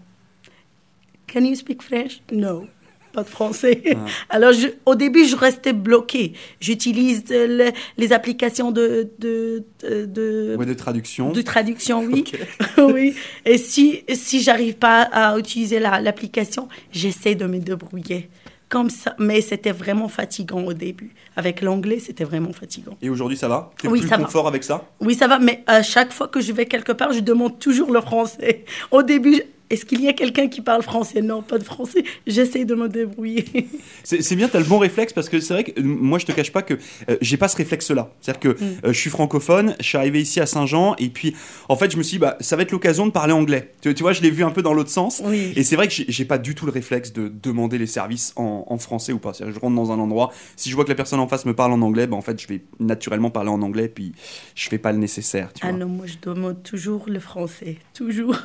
Can 1.33 1.41
you 1.45 1.55
speak 1.55 1.83
French? 1.83 2.23
No. 2.33 2.67
Pas 3.15 3.23
de 3.23 3.29
français. 3.29 3.83
Alors, 4.29 4.53
je- 4.53 4.69
au 4.87 4.95
début, 4.97 5.25
je 5.25 5.37
restais 5.37 5.73
bloquée. 5.73 6.33
J'utilise 6.61 7.23
euh, 7.31 7.47
le- 7.47 7.73
les 7.97 8.13
applications 8.13 8.73
de, 8.73 9.09
de, 9.21 9.63
de, 9.83 10.05
de- 10.07 10.57
Ouais, 10.59 10.67
de 10.67 10.75
traduction. 10.75 11.31
de 11.33 11.43
traduction, 11.43 12.01
oui. 12.05 12.25
Oui. 12.79 13.15
Et 13.45 13.57
si, 13.59 14.03
si 14.15 14.41
j'arrive 14.43 14.75
pas 14.77 15.03
à 15.03 15.39
utiliser 15.39 15.79
la- 15.79 16.01
l'application, 16.01 16.69
j'essaie 16.93 17.35
de 17.37 17.47
me 17.47 17.59
débrouiller. 17.59 18.29
comme 18.69 18.91
ça. 18.91 19.15
Mais 19.21 19.41
c'était 19.41 19.71
vraiment 19.71 20.09
fatigant 20.09 20.65
au 20.65 20.73
début. 20.73 21.13
Avec 21.37 21.61
l'anglais, 21.61 22.01
c'était 22.01 22.25
vraiment 22.25 22.53
fatigant. 22.53 22.97
Et 23.03 23.09
aujourd'hui, 23.11 23.37
ça 23.37 23.47
va? 23.47 23.71
T'es 23.81 23.87
Oui, 23.87 24.01
plus 24.01 24.09
ça 24.09 24.17
va. 24.17 24.49
avec 24.49 24.65
ça? 24.65 24.89
Oui, 25.01 25.15
ça 25.15 25.29
va, 25.29 25.39
mais 25.39 25.63
à 25.69 25.83
chaque 25.85 26.13
fois 26.13 26.27
que 26.27 26.41
je 26.41 26.53
vais 26.53 26.67
quelque 26.67 26.91
part, 26.91 27.13
je 27.13 27.21
demande 27.21 27.61
toujours 27.61 27.93
le 27.93 28.01
français. 28.01 28.65
Au 28.91 29.03
début, 29.05 29.41
est-ce 29.75 29.85
qu'il 29.85 30.01
y 30.03 30.09
a 30.09 30.13
quelqu'un 30.13 30.49
qui 30.49 30.61
parle 30.61 30.83
français? 30.83 31.21
Non, 31.23 31.43
pas 31.43 31.59
de 31.59 31.65
français. 31.65 32.05
J'essaie 32.27 32.65
de 32.65 32.75
me 32.75 32.89
débrouiller. 32.89 33.45
C'est 34.05 34.37
bien, 34.37 34.49
tu 34.49 34.57
as 34.57 34.61
le 34.61 34.67
bon 34.67 34.79
réflexe 34.79 35.13
parce 35.13 35.29
que 35.29 35.41
c'est 35.41 35.55
vrai 35.55 35.65
que 35.65 35.81
euh, 35.81 35.83
moi 35.85 36.19
je 36.19 36.27
te 36.27 36.33
cache 36.33 36.53
pas 36.53 36.63
que 36.63 36.75
euh, 37.09 37.17
j'ai 37.21 37.37
pas 37.37 37.49
ce 37.49 37.57
réflexe-là. 37.57 38.11
C'est-à-dire 38.21 38.41
que 38.41 38.49
Mm. 38.65 38.67
euh, 38.87 38.93
je 38.93 38.99
suis 38.99 39.11
francophone, 39.11 39.75
je 39.81 39.85
suis 39.87 39.99
arrivé 39.99 40.21
ici 40.21 40.39
à 40.41 40.47
Saint-Jean 40.47 40.95
et 40.99 41.09
puis 41.09 41.35
en 41.69 41.77
fait 41.77 41.91
je 41.91 41.97
me 41.97 42.03
suis 42.03 42.17
dit 42.17 42.19
bah, 42.21 42.37
ça 42.41 42.57
va 42.57 42.63
être 42.63 42.73
l'occasion 42.73 43.07
de 43.07 43.11
parler 43.13 43.33
anglais. 43.33 43.73
Tu, 43.81 43.93
tu 43.95 44.03
vois, 44.03 44.13
je 44.13 44.23
l'ai 44.23 44.31
vu 44.31 44.45
un 44.45 44.51
peu 44.51 44.63
dans 44.63 44.73
l'autre 44.75 44.91
sens. 44.91 45.21
Oui. 45.25 45.53
Et 45.57 45.63
c'est 45.65 45.77
vrai 45.77 45.89
que 45.89 45.95
j'ai- 45.95 46.25
pas 46.25 46.39
du 46.39 46.55
tout 46.55 46.65
le 46.67 46.73
réflexe 46.73 47.13
de 47.13 47.29
demander 47.43 47.77
les 47.79 47.87
services 47.87 48.33
en, 48.37 48.65
en 48.69 48.79
français 48.79 49.13
ou 49.13 49.19
pas. 49.19 49.33
C'est-à-dire 49.35 49.55
que 49.55 49.61
je 49.61 49.65
rentre 49.65 49.75
dans 49.77 49.91
un 49.93 49.99
endroit, 49.99 50.33
si 50.57 50.71
je 50.71 50.75
vois 50.75 50.85
que 50.85 50.89
la 50.91 50.95
personne 50.95 51.21
en 51.21 51.29
face 51.29 51.45
me 51.47 51.55
parle 51.55 51.73
en 51.73 51.83
anglais, 51.83 52.07
bah, 52.07 52.17
en 52.17 52.23
fait 52.23 52.41
je 52.41 52.47
vais 52.49 52.63
naturellement 52.81 53.31
parler 53.31 53.51
en 53.51 53.61
anglais 53.63 53.89
puis 53.89 54.13
je 54.55 54.69
fais 54.69 54.79
pas 54.79 54.93
le 54.93 54.99
nécessaire. 54.99 55.53
Tu 55.53 55.61
Ah 55.67 55.71
vois. 55.71 55.79
non, 55.81 55.87
moi 55.89 56.07
je 56.07 56.15
demande 56.23 56.63
toujours 56.63 57.05
le 57.09 57.19
français. 57.21 57.77
Toujours. 57.95 58.37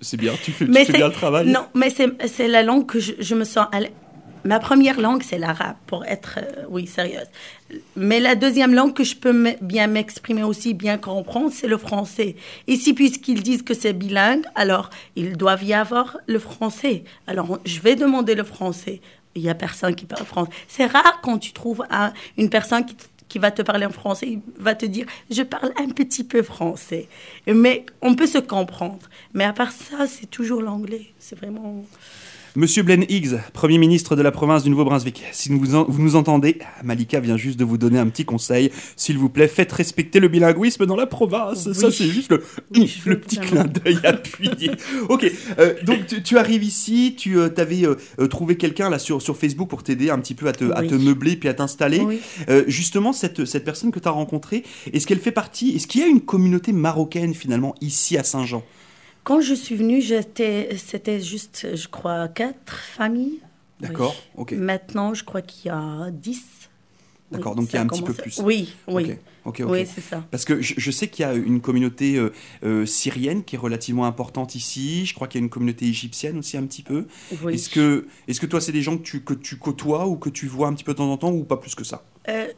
C'est 0.00 0.16
bien, 0.16 0.32
tu 0.42 0.50
fais, 0.52 0.61
tu 0.66 0.70
Mais 0.70 0.84
fais 0.84 0.92
c'est- 0.92 0.98
bien 0.98 1.08
le 1.08 1.12
travail. 1.12 1.46
Non, 1.48 1.66
mais 1.74 1.90
c'est 1.90 2.48
la 2.48 2.62
langue 2.62 2.86
que 2.86 2.98
je, 3.00 3.12
je 3.18 3.34
me 3.34 3.44
sens. 3.44 3.66
à. 3.72 3.80
Ma 4.44 4.58
première 4.58 5.00
langue, 5.00 5.22
c'est 5.22 5.38
l'arabe, 5.38 5.76
pour 5.86 6.04
être, 6.04 6.40
euh, 6.42 6.64
oui, 6.68 6.88
sérieuse. 6.88 7.28
Mais 7.94 8.18
la 8.18 8.34
deuxième 8.34 8.74
langue 8.74 8.92
que 8.92 9.04
je 9.04 9.14
peux 9.14 9.32
bien 9.60 9.86
m'exprimer 9.86 10.42
aussi, 10.42 10.74
bien 10.74 10.98
comprendre, 10.98 11.52
c'est 11.52 11.68
le 11.68 11.78
français. 11.78 12.34
Ici, 12.66 12.92
puisqu'ils 12.92 13.40
disent 13.44 13.62
que 13.62 13.72
c'est 13.72 13.92
bilingue, 13.92 14.42
alors 14.56 14.90
il 15.14 15.36
doit 15.36 15.56
y 15.62 15.72
avoir 15.72 16.16
le 16.26 16.40
français. 16.40 17.04
Alors, 17.28 17.60
je 17.64 17.78
vais 17.78 17.94
demander 17.94 18.34
le 18.34 18.42
français. 18.42 19.00
Il 19.36 19.42
n'y 19.42 19.48
a 19.48 19.54
personne 19.54 19.94
qui 19.94 20.06
parle 20.06 20.26
français. 20.26 20.50
C'est 20.66 20.86
rare 20.86 21.20
quand 21.22 21.38
tu 21.38 21.52
trouves 21.52 21.84
un- 21.88 22.12
une 22.36 22.50
personne 22.50 22.84
qui, 22.84 22.96
qui 23.32 23.38
va 23.38 23.50
te 23.50 23.62
parler 23.62 23.86
en 23.86 23.90
français, 23.90 24.26
il 24.28 24.40
va 24.58 24.74
te 24.74 24.84
dire 24.84 25.06
je 25.30 25.40
parle 25.40 25.72
un 25.78 25.88
petit 25.88 26.22
peu 26.22 26.42
français. 26.42 27.08
Mais 27.46 27.86
on 28.02 28.14
peut 28.14 28.26
se 28.26 28.36
comprendre. 28.36 29.08
Mais 29.32 29.44
à 29.44 29.54
part 29.54 29.72
ça, 29.72 30.06
c'est 30.06 30.26
toujours 30.26 30.60
l'anglais. 30.60 31.14
C'est 31.18 31.38
vraiment. 31.38 31.82
Monsieur 32.54 32.82
Blaine 32.82 33.06
Higgs, 33.08 33.38
Premier 33.54 33.78
ministre 33.78 34.14
de 34.14 34.20
la 34.20 34.30
province 34.30 34.62
du 34.62 34.68
Nouveau-Brunswick, 34.68 35.22
si 35.32 35.48
vous, 35.48 35.74
en- 35.74 35.86
vous 35.88 36.02
nous 36.02 36.16
entendez, 36.16 36.58
Malika 36.84 37.18
vient 37.18 37.38
juste 37.38 37.58
de 37.58 37.64
vous 37.64 37.78
donner 37.78 37.98
un 37.98 38.06
petit 38.08 38.26
conseil. 38.26 38.70
S'il 38.94 39.16
vous 39.16 39.30
plaît, 39.30 39.48
faites 39.48 39.72
respecter 39.72 40.20
le 40.20 40.28
bilinguisme 40.28 40.84
dans 40.84 40.94
la 40.96 41.06
province. 41.06 41.64
Oui. 41.68 41.74
Ça, 41.74 41.90
c'est 41.90 42.08
juste 42.08 42.30
le, 42.30 42.44
Oui, 42.74 42.94
le 43.06 43.18
petit 43.18 43.38
clin 43.38 43.64
d'œil 43.64 43.96
appuyé. 44.04 44.70
ok, 45.08 45.32
euh, 45.58 45.74
donc 45.84 46.06
tu, 46.06 46.22
tu 46.22 46.36
arrives 46.36 46.62
ici, 46.62 47.14
tu 47.16 47.40
avais 47.40 47.84
trouvé 48.28 48.58
quelqu'un 48.58 48.90
là 48.90 48.98
sur, 48.98 49.22
sur 49.22 49.34
Facebook 49.38 49.70
pour 49.70 49.82
t'aider 49.82 50.10
un 50.10 50.18
petit 50.18 50.34
peu 50.34 50.46
à 50.46 50.52
te, 50.52 50.70
à 50.72 50.82
te 50.82 50.94
meubler 50.94 51.36
puis 51.36 51.48
à 51.48 51.54
t'installer. 51.54 52.02
Euh, 52.50 52.64
justement, 52.68 53.14
cette, 53.14 53.46
cette 53.46 53.64
personne 53.64 53.90
que 53.92 53.98
tu 53.98 54.08
as 54.08 54.12
rencontrée, 54.12 54.62
est-ce 54.92 55.06
qu'elle 55.06 55.20
fait 55.20 55.32
partie, 55.32 55.70
est-ce 55.70 55.86
qu'il 55.86 56.02
y 56.02 56.04
a 56.04 56.06
une 56.06 56.20
communauté 56.20 56.72
marocaine 56.72 57.32
finalement 57.32 57.74
ici 57.80 58.18
à 58.18 58.24
Saint-Jean? 58.24 58.62
Quand 59.24 59.40
je 59.40 59.54
suis 59.54 59.76
venue, 59.76 60.00
j'étais, 60.00 60.76
c'était 60.76 61.20
juste, 61.20 61.76
je 61.76 61.88
crois, 61.88 62.28
quatre 62.28 62.76
familles. 62.76 63.40
D'accord, 63.80 64.14
Oui. 64.36 64.42
ok. 64.42 64.52
Maintenant, 64.52 65.14
je 65.14 65.24
crois 65.24 65.42
qu'il 65.42 65.66
y 65.68 65.70
a 65.74 66.10
dix. 66.12 66.42
D'accord, 67.30 67.52
Oui, 67.52 67.60
donc 67.62 67.72
il 67.72 67.76
y 67.76 67.78
a 67.78 67.82
un 67.82 67.86
petit 67.86 68.02
peu 68.02 68.12
plus. 68.12 68.40
Oui, 68.44 68.74
oui. 68.88 69.12
Ok, 69.12 69.18
ok, 69.44 69.60
ok. 69.60 69.66
Oui, 69.70 69.86
c'est 69.92 70.00
ça. 70.02 70.22
Parce 70.30 70.44
que 70.44 70.60
je, 70.60 70.74
je 70.76 70.90
sais 70.90 71.08
qu'il 71.08 71.24
y 71.24 71.28
a 71.28 71.32
une 71.34 71.60
communauté 71.60 72.16
euh, 72.16 72.30
euh, 72.62 72.84
syrienne 72.84 73.42
qui 73.42 73.56
est 73.56 73.58
relativement 73.58 74.04
importante 74.06 74.54
ici. 74.54 75.06
Je 75.06 75.14
crois 75.14 75.28
qu'il 75.28 75.40
y 75.40 75.42
a 75.42 75.44
une 75.44 75.50
communauté 75.50 75.86
égyptienne 75.86 76.36
aussi 76.38 76.56
un 76.58 76.64
petit 76.66 76.82
peu. 76.82 77.06
Oui. 77.42 77.54
Est-ce 77.54 77.70
que, 77.70 78.06
est 78.28 78.38
que 78.38 78.46
toi, 78.46 78.60
c'est 78.60 78.72
des 78.72 78.82
gens 78.82 78.98
que 78.98 79.02
tu, 79.02 79.22
que 79.22 79.34
tu 79.34 79.56
côtoies 79.56 80.06
ou 80.06 80.16
que 80.16 80.28
tu 80.30 80.46
vois 80.46 80.68
un 80.68 80.74
petit 80.74 80.84
peu 80.84 80.92
de 80.92 80.98
temps 80.98 81.10
en 81.10 81.16
temps 81.16 81.32
ou 81.32 81.44
pas 81.44 81.56
plus 81.56 81.74
que 81.74 81.84
ça? 81.84 82.04
Euh, 82.28 82.48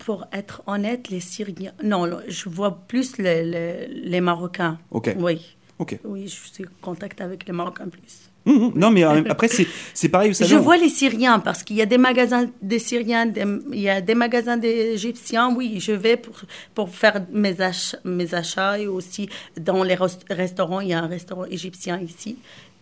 pour 0.00 0.26
être 0.32 0.62
honnête, 0.66 1.10
les 1.10 1.20
Syriens. 1.20 1.72
Non, 1.84 2.06
non, 2.06 2.20
je 2.26 2.48
vois 2.48 2.78
plus 2.88 3.18
les, 3.18 3.42
les, 3.44 3.86
les 3.86 4.20
Marocains. 4.20 4.78
Ok, 4.90 5.14
Oui. 5.18 5.56
Ok. 5.78 5.98
Oui, 6.04 6.28
je 6.28 6.34
suis 6.54 6.64
en 6.64 6.68
contact 6.80 7.20
avec 7.20 7.46
les 7.46 7.52
Marocains 7.52 7.88
plus. 7.88 8.30
Hum, 8.46 8.62
hum. 8.62 8.72
Non, 8.76 8.90
mais 8.92 9.02
euh, 9.04 9.22
après, 9.28 9.48
c'est 9.48 9.66
c'est 9.92 10.08
pareil, 10.08 10.28
vous 10.28 10.34
savez. 10.34 10.48
Je 10.50 10.56
on- 10.56 10.60
vois 10.60 10.76
les 10.76 10.88
Syriens 10.88 11.40
parce 11.40 11.64
qu'il 11.64 11.76
y 11.76 11.82
a 11.82 11.86
des 11.86 11.98
magasins 11.98 12.46
des 12.62 12.78
Syriens, 12.78 13.26
des- 13.26 13.44
il 13.72 13.80
y 13.80 13.88
a 13.88 14.00
des 14.00 14.14
magasins 14.14 14.56
d'Égyptiens. 14.56 15.52
Oui, 15.56 15.78
je 15.80 15.90
vais 15.92 16.16
pour, 16.16 16.36
pour 16.74 16.88
faire 16.94 17.26
mes 17.32 17.60
achats, 17.60 17.98
mes 18.04 18.34
achats 18.34 18.78
et 18.78 18.86
aussi 18.86 19.28
dans 19.58 19.82
les 19.82 19.96
rest- 19.96 20.24
restaurants. 20.30 20.80
Il 20.80 20.88
y 20.88 20.92
a 20.94 21.00
un 21.02 21.08
restaurant 21.08 21.44
égyptien 21.46 22.00
ici 22.00 22.36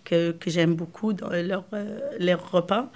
que, 0.05 0.33
que 0.33 0.51
j'aime 0.51 0.75
beaucoup 0.75 1.15
dans 1.15 1.31
leur, 1.31 1.65
euh, 1.73 1.99
leurs 2.19 2.51
repas. 2.51 2.91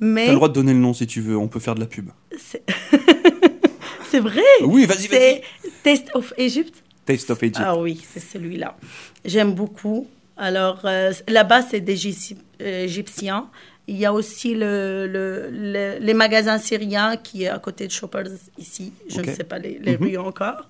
T'as 0.00 0.06
Mais 0.06 0.28
le 0.28 0.34
droit 0.34 0.48
de 0.48 0.54
donner 0.54 0.72
le 0.72 0.78
nom 0.78 0.94
si 0.94 1.06
tu 1.06 1.20
veux, 1.20 1.36
on 1.36 1.48
peut 1.48 1.60
faire 1.60 1.74
de 1.74 1.80
la 1.80 1.86
pub. 1.86 2.08
c'est 2.38 4.20
vrai. 4.20 4.40
Oui, 4.62 4.86
vas-y, 4.86 5.08
vas-y. 5.08 5.18
C'est 5.18 5.42
Taste 5.82 6.08
of 6.14 6.32
Egypt. 6.38 6.82
Taste 7.04 7.30
of 7.30 7.42
Egypt. 7.42 7.60
Ah 7.64 7.76
oui, 7.76 8.02
c'est 8.12 8.20
celui-là. 8.20 8.76
J'aime 9.24 9.52
beaucoup. 9.54 10.08
Alors, 10.36 10.80
euh, 10.84 11.12
là-bas, 11.28 11.62
c'est 11.62 11.80
des 11.80 11.92
euh, 12.60 12.84
Égyptiens. 12.84 13.48
Il 13.86 13.96
y 13.98 14.06
a 14.06 14.12
aussi 14.12 14.54
le, 14.54 15.06
le- 15.06 15.48
le- 15.50 15.98
les 16.00 16.14
magasins 16.14 16.58
syriens 16.58 17.16
qui 17.16 17.44
est 17.44 17.48
à 17.48 17.58
côté 17.58 17.86
de 17.86 17.92
Shoppers 17.92 18.30
ici. 18.58 18.92
Je 19.08 19.20
ne 19.20 19.26
sais 19.30 19.44
pas 19.44 19.58
les, 19.58 19.78
les 19.78 19.96
Mhm. 19.98 20.02
rues 20.04 20.16
encore. 20.18 20.68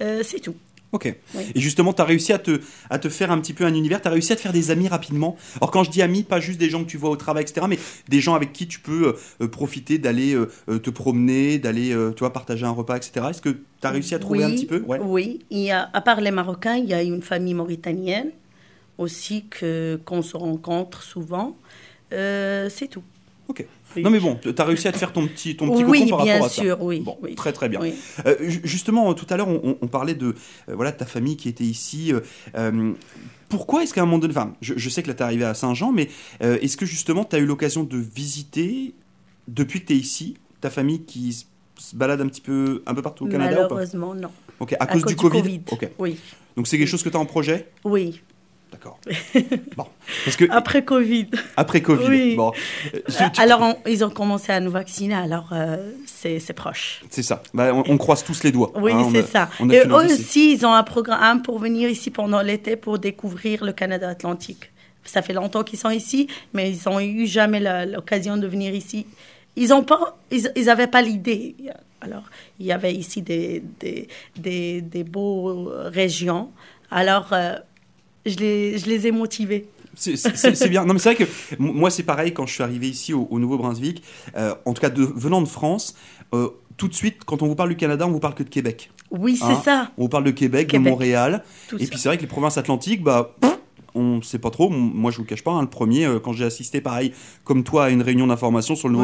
Euh, 0.00 0.22
c'est 0.24 0.40
tout. 0.40 0.54
Ok. 0.94 1.12
Oui. 1.34 1.42
Et 1.56 1.60
justement, 1.60 1.92
tu 1.92 2.00
as 2.02 2.04
réussi 2.04 2.32
à 2.32 2.38
te, 2.38 2.60
à 2.88 3.00
te 3.00 3.08
faire 3.08 3.32
un 3.32 3.40
petit 3.40 3.52
peu 3.52 3.64
un 3.64 3.74
univers, 3.74 4.00
tu 4.00 4.06
as 4.06 4.12
réussi 4.12 4.32
à 4.32 4.36
te 4.36 4.40
faire 4.40 4.52
des 4.52 4.70
amis 4.70 4.86
rapidement. 4.86 5.36
Alors 5.56 5.72
quand 5.72 5.82
je 5.82 5.90
dis 5.90 6.02
amis, 6.02 6.22
pas 6.22 6.38
juste 6.38 6.60
des 6.60 6.70
gens 6.70 6.84
que 6.84 6.88
tu 6.88 6.98
vois 6.98 7.10
au 7.10 7.16
travail, 7.16 7.42
etc., 7.42 7.66
mais 7.68 7.80
des 8.08 8.20
gens 8.20 8.34
avec 8.34 8.52
qui 8.52 8.68
tu 8.68 8.78
peux 8.78 9.08
euh, 9.08 9.12
euh, 9.40 9.48
profiter 9.48 9.98
d'aller 9.98 10.36
euh, 10.36 10.78
te 10.78 10.90
promener, 10.90 11.58
d'aller 11.58 11.92
euh, 11.92 12.12
tu 12.12 12.20
vois, 12.20 12.32
partager 12.32 12.64
un 12.64 12.70
repas, 12.70 12.96
etc. 12.96 13.26
Est-ce 13.30 13.42
que 13.42 13.48
tu 13.48 13.58
as 13.82 13.90
réussi 13.90 14.14
à 14.14 14.20
trouver 14.20 14.44
un 14.44 14.50
petit 14.52 14.66
peu? 14.66 14.84
Ouais. 14.86 15.00
Oui. 15.02 15.40
Il 15.50 15.58
y 15.58 15.72
a, 15.72 15.90
à 15.92 16.00
part 16.00 16.20
les 16.20 16.30
Marocains, 16.30 16.76
il 16.76 16.88
y 16.88 16.94
a 16.94 17.02
une 17.02 17.22
famille 17.22 17.54
mauritanienne 17.54 18.30
aussi 18.96 19.46
que, 19.50 19.98
qu'on 20.04 20.22
se 20.22 20.36
rencontre 20.36 21.02
souvent. 21.02 21.56
C'est 22.12 22.88
tout. 22.88 23.02
Ok. 23.48 23.66
Non 23.98 24.10
mais 24.10 24.20
bon, 24.20 24.38
tu 24.42 24.52
as 24.56 24.64
réussi 24.64 24.88
à 24.88 24.92
te 24.92 24.98
faire 24.98 25.12
ton 25.12 25.26
petit, 25.26 25.56
ton 25.56 25.70
petit 25.70 25.84
oui, 25.84 26.00
cocon 26.00 26.16
par 26.16 26.24
bien 26.24 26.34
rapport 26.34 26.46
à 26.46 26.50
sûr, 26.50 26.76
ça. 26.78 26.82
oui. 26.84 27.00
Bon, 27.00 27.16
oui. 27.22 27.34
très 27.34 27.52
très 27.52 27.68
bien. 27.68 27.80
Oui. 27.80 27.94
Euh, 28.26 28.36
ju- 28.40 28.60
justement, 28.64 29.12
tout 29.14 29.26
à 29.30 29.36
l'heure, 29.36 29.48
on, 29.48 29.86
parlait 29.86 30.14
de, 30.14 30.34
euh, 30.68 30.74
voilà, 30.74 30.92
ta 30.92 31.06
famille 31.06 31.36
qui 31.36 31.48
était 31.48 31.64
ici. 31.64 32.12
euh, 32.56 32.92
pourquoi 33.48 33.82
est-ce 33.82 33.94
qu'à 33.94 34.02
un 34.02 34.06
moment 34.06 34.18
donné, 34.18 34.32
enfin, 34.36 34.54
je, 34.60 34.74
je 34.76 34.88
sais 34.88 35.02
que 35.02 35.08
là, 35.08 35.14
tu 35.14 35.20
es 35.20 35.24
arrivé 35.24 35.44
à 35.44 35.54
Saint-Jean, 35.54 35.92
mais 35.92 36.08
est-ce 36.40 36.76
que 36.76 36.86
justement, 36.86 37.24
tu 37.24 37.36
as 37.36 37.38
eu 37.38 37.46
l'occasion 37.46 37.84
de 37.84 37.98
visiter, 37.98 38.94
depuis 39.46 39.80
que 39.82 39.86
tu 39.86 39.92
es 39.92 39.96
ici, 39.96 40.34
ta 40.60 40.70
famille 40.70 41.04
qui 41.04 41.32
se 41.32 41.94
balade 41.96 42.20
un 42.20 42.26
petit 42.28 42.40
peu, 42.40 42.82
un 42.86 42.94
peu 42.94 43.02
partout 43.02 43.26
au 43.26 43.28
Canada 43.28 43.52
ou 43.52 43.68
pas? 43.68 43.74
Malheureusement, 43.74 44.14
non. 44.14 44.30
Ok, 44.60 44.74
à, 44.78 44.86
cause, 44.86 45.04
du 45.04 45.16
Covid. 45.16 45.60
Ok. 45.70 45.88
Oui. 45.98 46.16
Donc 46.56 46.66
c'est 46.68 46.78
quelque 46.78 46.88
chose 46.88 47.02
que 47.02 47.08
tu 47.08 47.16
as 47.16 47.20
en 47.20 47.26
projet? 47.26 47.68
Oui. 47.84 48.20
D'accord. 48.74 48.98
bon. 49.76 49.86
Parce 50.24 50.36
que 50.36 50.44
Après 50.50 50.84
Covid. 50.84 51.28
après 51.56 51.80
Covid, 51.80 52.08
Oui. 52.08 52.34
bon, 52.34 52.50
tu- 52.52 53.40
Alors, 53.40 53.60
on- 53.62 53.76
ils 53.88 54.04
ont 54.04 54.10
commencé 54.10 54.50
à 54.50 54.58
nous 54.58 54.70
vacciner, 54.72 55.14
alors 55.14 55.50
euh, 55.52 55.92
c'est 56.06 56.52
proche. 56.52 57.02
c'est 57.08 57.22
ça. 57.22 57.40
Bah, 57.54 57.72
on, 57.72 57.84
on 57.86 57.96
croise 57.98 58.24
tous 58.24 58.42
les 58.42 58.50
doigts. 58.50 58.72
Oui, 58.74 58.90
hein, 58.92 59.08
c'est 59.12 59.20
a- 59.36 59.48
ça. 59.48 59.50
Et 59.70 59.86
eux 59.86 59.94
aussi, 59.94 60.54
ils 60.54 60.66
ont 60.66 60.72
un 60.72 60.82
programme 60.82 61.42
pour 61.42 61.60
venir 61.60 61.88
ici 61.88 62.10
pendant 62.10 62.42
l'été 62.42 62.74
pour 62.74 62.98
découvrir 62.98 63.64
le 63.64 63.72
Canada 63.72 64.08
Atlantique. 64.08 64.72
Ça 65.04 65.22
fait 65.22 65.34
longtemps 65.34 65.62
qu'ils 65.62 65.78
sont 65.78 65.90
ici, 65.90 66.26
mais 66.52 66.72
ils 66.72 66.80
n'ont 66.88 66.98
eu 66.98 67.26
jamais 67.26 67.60
l'occasion 67.86 68.36
de 68.36 68.46
venir 68.48 68.74
ici. 68.74 69.06
Ils 69.54 69.68
n'avaient 69.68 69.84
pas, 69.86 70.16
ils, 70.32 70.50
ils 70.56 70.68
avaient 70.68 70.88
pas 70.88 71.02
l'idée. 71.02 71.54
Alors, 72.00 72.24
il 72.58 72.66
y 72.66 72.72
avait 72.72 72.92
ici 72.92 73.22
des, 73.22 73.62
des, 73.78 74.08
des, 74.36 74.80
des 74.82 75.04
beaux 75.04 75.70
régions. 75.84 76.50
Alors, 76.90 77.28
euh, 77.32 77.54
je, 78.26 78.36
les, 78.36 78.78
je 78.78 78.86
les 78.86 79.06
ai 79.06 79.10
motivés. 79.12 79.66
C'est- 79.96 80.68
bien. 80.68 80.84
Non, 80.84 80.92
mais 80.94 80.98
c'est 80.98 81.14
vrai 81.14 81.24
que 81.24 81.30
moi, 81.58 81.88
c'est 81.90 82.02
pareil 82.02 82.32
quand 82.34 82.46
je 82.46 82.54
suis 82.54 82.62
arrivé 82.62 82.88
ici 82.88 83.12
au, 83.14 83.28
au 83.30 83.38
Nouveau-Brunswick. 83.38 84.02
euh, 84.36 84.54
en 84.64 84.72
tout 84.74 84.80
cas, 84.80 84.90
de, 84.90 85.04
venant 85.04 85.40
de 85.40 85.46
France, 85.48 85.94
euh, 86.34 86.48
tout 86.76 86.88
de 86.88 86.94
suite, 86.94 87.18
quand 87.24 87.42
on 87.42 87.46
vous 87.46 87.54
parle 87.54 87.68
du 87.68 87.76
Canada, 87.76 88.06
on 88.06 88.10
vous 88.10 88.18
parle 88.18 88.34
que 88.34 88.42
de 88.42 88.48
Québec. 88.48 88.90
Oui, 89.12 89.36
c'est 89.36 89.44
Hein 89.44 89.62
ça. 89.64 89.90
On 89.96 90.02
vous 90.02 90.08
parle 90.08 90.24
de 90.24 90.32
Québec, 90.32 90.66
de 90.66 90.72
Québec. 90.72 90.90
Montréal. 90.92 91.44
Tout 91.68 91.76
et 91.78 91.84
ça. 91.84 91.90
puis 91.90 91.98
c'est 92.00 92.08
vrai 92.08 92.16
que 92.16 92.22
les 92.22 92.28
provinces 92.28 92.58
atlantiques, 92.58 93.04
bah, 93.04 93.36
pff, 93.40 93.52
on 93.94 94.16
ne 94.16 94.22
sait 94.22 94.40
pas 94.40 94.50
trop. 94.50 94.68
Moi, 94.70 95.12
je 95.12 95.18
vous 95.18 95.24
cache 95.24 95.44
pas, 95.44 95.52
hein, 95.52 95.60
le 95.62 95.70
premier, 95.70 96.04
euh, 96.06 96.18
quand 96.18 96.32
j'ai 96.32 96.44
assisté, 96.44 96.80
pareil, 96.80 97.12
comme 97.44 97.62
toi, 97.62 97.84
à 97.84 97.90
une 97.90 98.02
réunion 98.02 98.26
d'information 98.26 98.74
sur 98.74 98.88
le 98.88 98.96
Oui. 98.96 99.02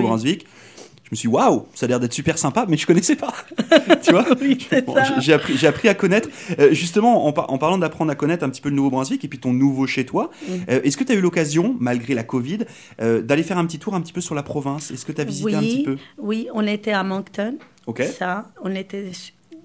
Je 1.11 1.17
me 1.17 1.17
suis 1.17 1.29
dit, 1.29 1.35
waouh, 1.35 1.67
ça 1.75 1.87
a 1.87 1.89
l'air 1.89 1.99
d'être 1.99 2.13
super 2.13 2.39
sympa, 2.39 2.67
mais 2.69 2.77
je 2.77 2.87
connaissais 2.87 3.17
pas. 3.17 3.35
tu 4.03 4.13
vois 4.13 4.25
Oui, 4.41 4.65
Bon, 4.87 4.95
j'ai- 5.19 5.33
appris, 5.67 5.89
à 5.89 5.95
connaître. 5.95 6.29
Euh, 6.61 6.73
justement, 6.73 7.27
en, 7.27 7.33
par- 7.33 7.53
en 7.53 7.59
parlant 7.59 7.79
d'apprendre 7.79 8.13
à 8.13 8.15
connaître 8.15 8.45
un 8.45 8.49
petit 8.49 8.61
peu 8.61 8.69
le 8.69 8.77
Nouveau-Brunswick 8.77 9.25
et 9.25 9.29
puis 9.29 9.41
ton 9.41 9.53
nouveau 9.53 9.89
chez 9.89 10.07
toi, 10.07 10.31
Mm. 10.47 10.53
euh, 10.71 10.81
est-ce 10.85 10.97
que 10.97 11.03
tu 11.03 11.11
as 11.11 11.17
eu 11.17 11.21
l'occasion, 11.21 11.75
malgré 11.81 12.15
la 12.15 12.23
Covid, 12.23 12.59
euh, 13.01 13.23
d'aller 13.23 13.43
faire 13.43 13.59
un 13.59 13.67
petit 13.67 13.81
tour 13.81 13.95
un 13.97 14.01
petit 14.01 14.13
peu 14.13 14.21
sur 14.21 14.37
la 14.37 14.45
province? 14.45 14.93
Est-ce 14.93 15.05
que 15.05 15.11
tu 15.11 15.21
as 15.21 15.25
visité 15.25 15.55
un 15.57 15.61
petit 15.61 15.83
peu? 15.83 15.97
Oui, 16.19 16.47
on 16.55 16.65
était 16.65 16.93
à 16.93 17.03
Moncton. 17.03 17.57
Ok, 17.89 18.03
Ça, 18.17 18.47
on 18.63 18.73
était 18.77 19.11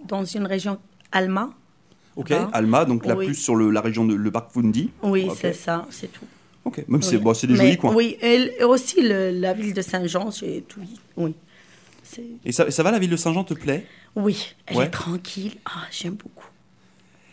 dans 0.07 0.25
une 0.25 0.47
région 0.47 0.79
Alma. 1.11 1.51
ok. 2.15 2.31
Ah. 2.31 2.49
Alma, 2.53 2.85
donc 2.85 3.05
là 3.05 3.15
Oui. 3.15 3.27
plus 3.27 3.35
sur 3.35 3.55
le- 3.55 3.69
la 3.69 3.81
région 3.81 4.03
de 4.05 4.15
le 4.15 4.31
parc 4.31 4.51
Fundy. 4.51 4.89
Oui, 5.03 5.27
Ok. 5.29 5.37
c'est 5.39 5.53
ça, 5.53 5.85
c'est 5.91 6.11
tout. 6.11 6.25
Ok, 6.65 6.83
même 6.87 7.01
c'est 7.01 7.15
Oui. 7.17 7.21
bon, 7.21 7.33
c'est 7.33 7.47
des 7.47 7.55
jolis 7.55 7.77
coins. 7.77 7.93
Oui, 7.95 8.17
et 8.21 8.63
aussi 8.63 9.01
le- 9.01 9.31
la 9.31 9.53
ville 9.53 9.73
de 9.73 9.81
Saint-Jean, 9.81 10.31
j'ai 10.31 10.63
tout. 10.67 10.81
Oui. 11.15 11.33
Et 12.45 12.51
ça, 12.51 12.69
ça 12.71 12.83
va, 12.83 12.91
la 12.91 12.99
ville 12.99 13.09
de 13.09 13.15
Saint-Jean 13.17 13.43
te 13.43 13.53
plaît? 13.53 13.85
Oui, 14.15 14.55
elle 14.67 14.77
Ouais. 14.77 14.85
est 14.85 14.89
tranquille. 14.89 15.53
Ah, 15.65 15.83
j'aime 15.91 16.13
beaucoup. 16.15 16.45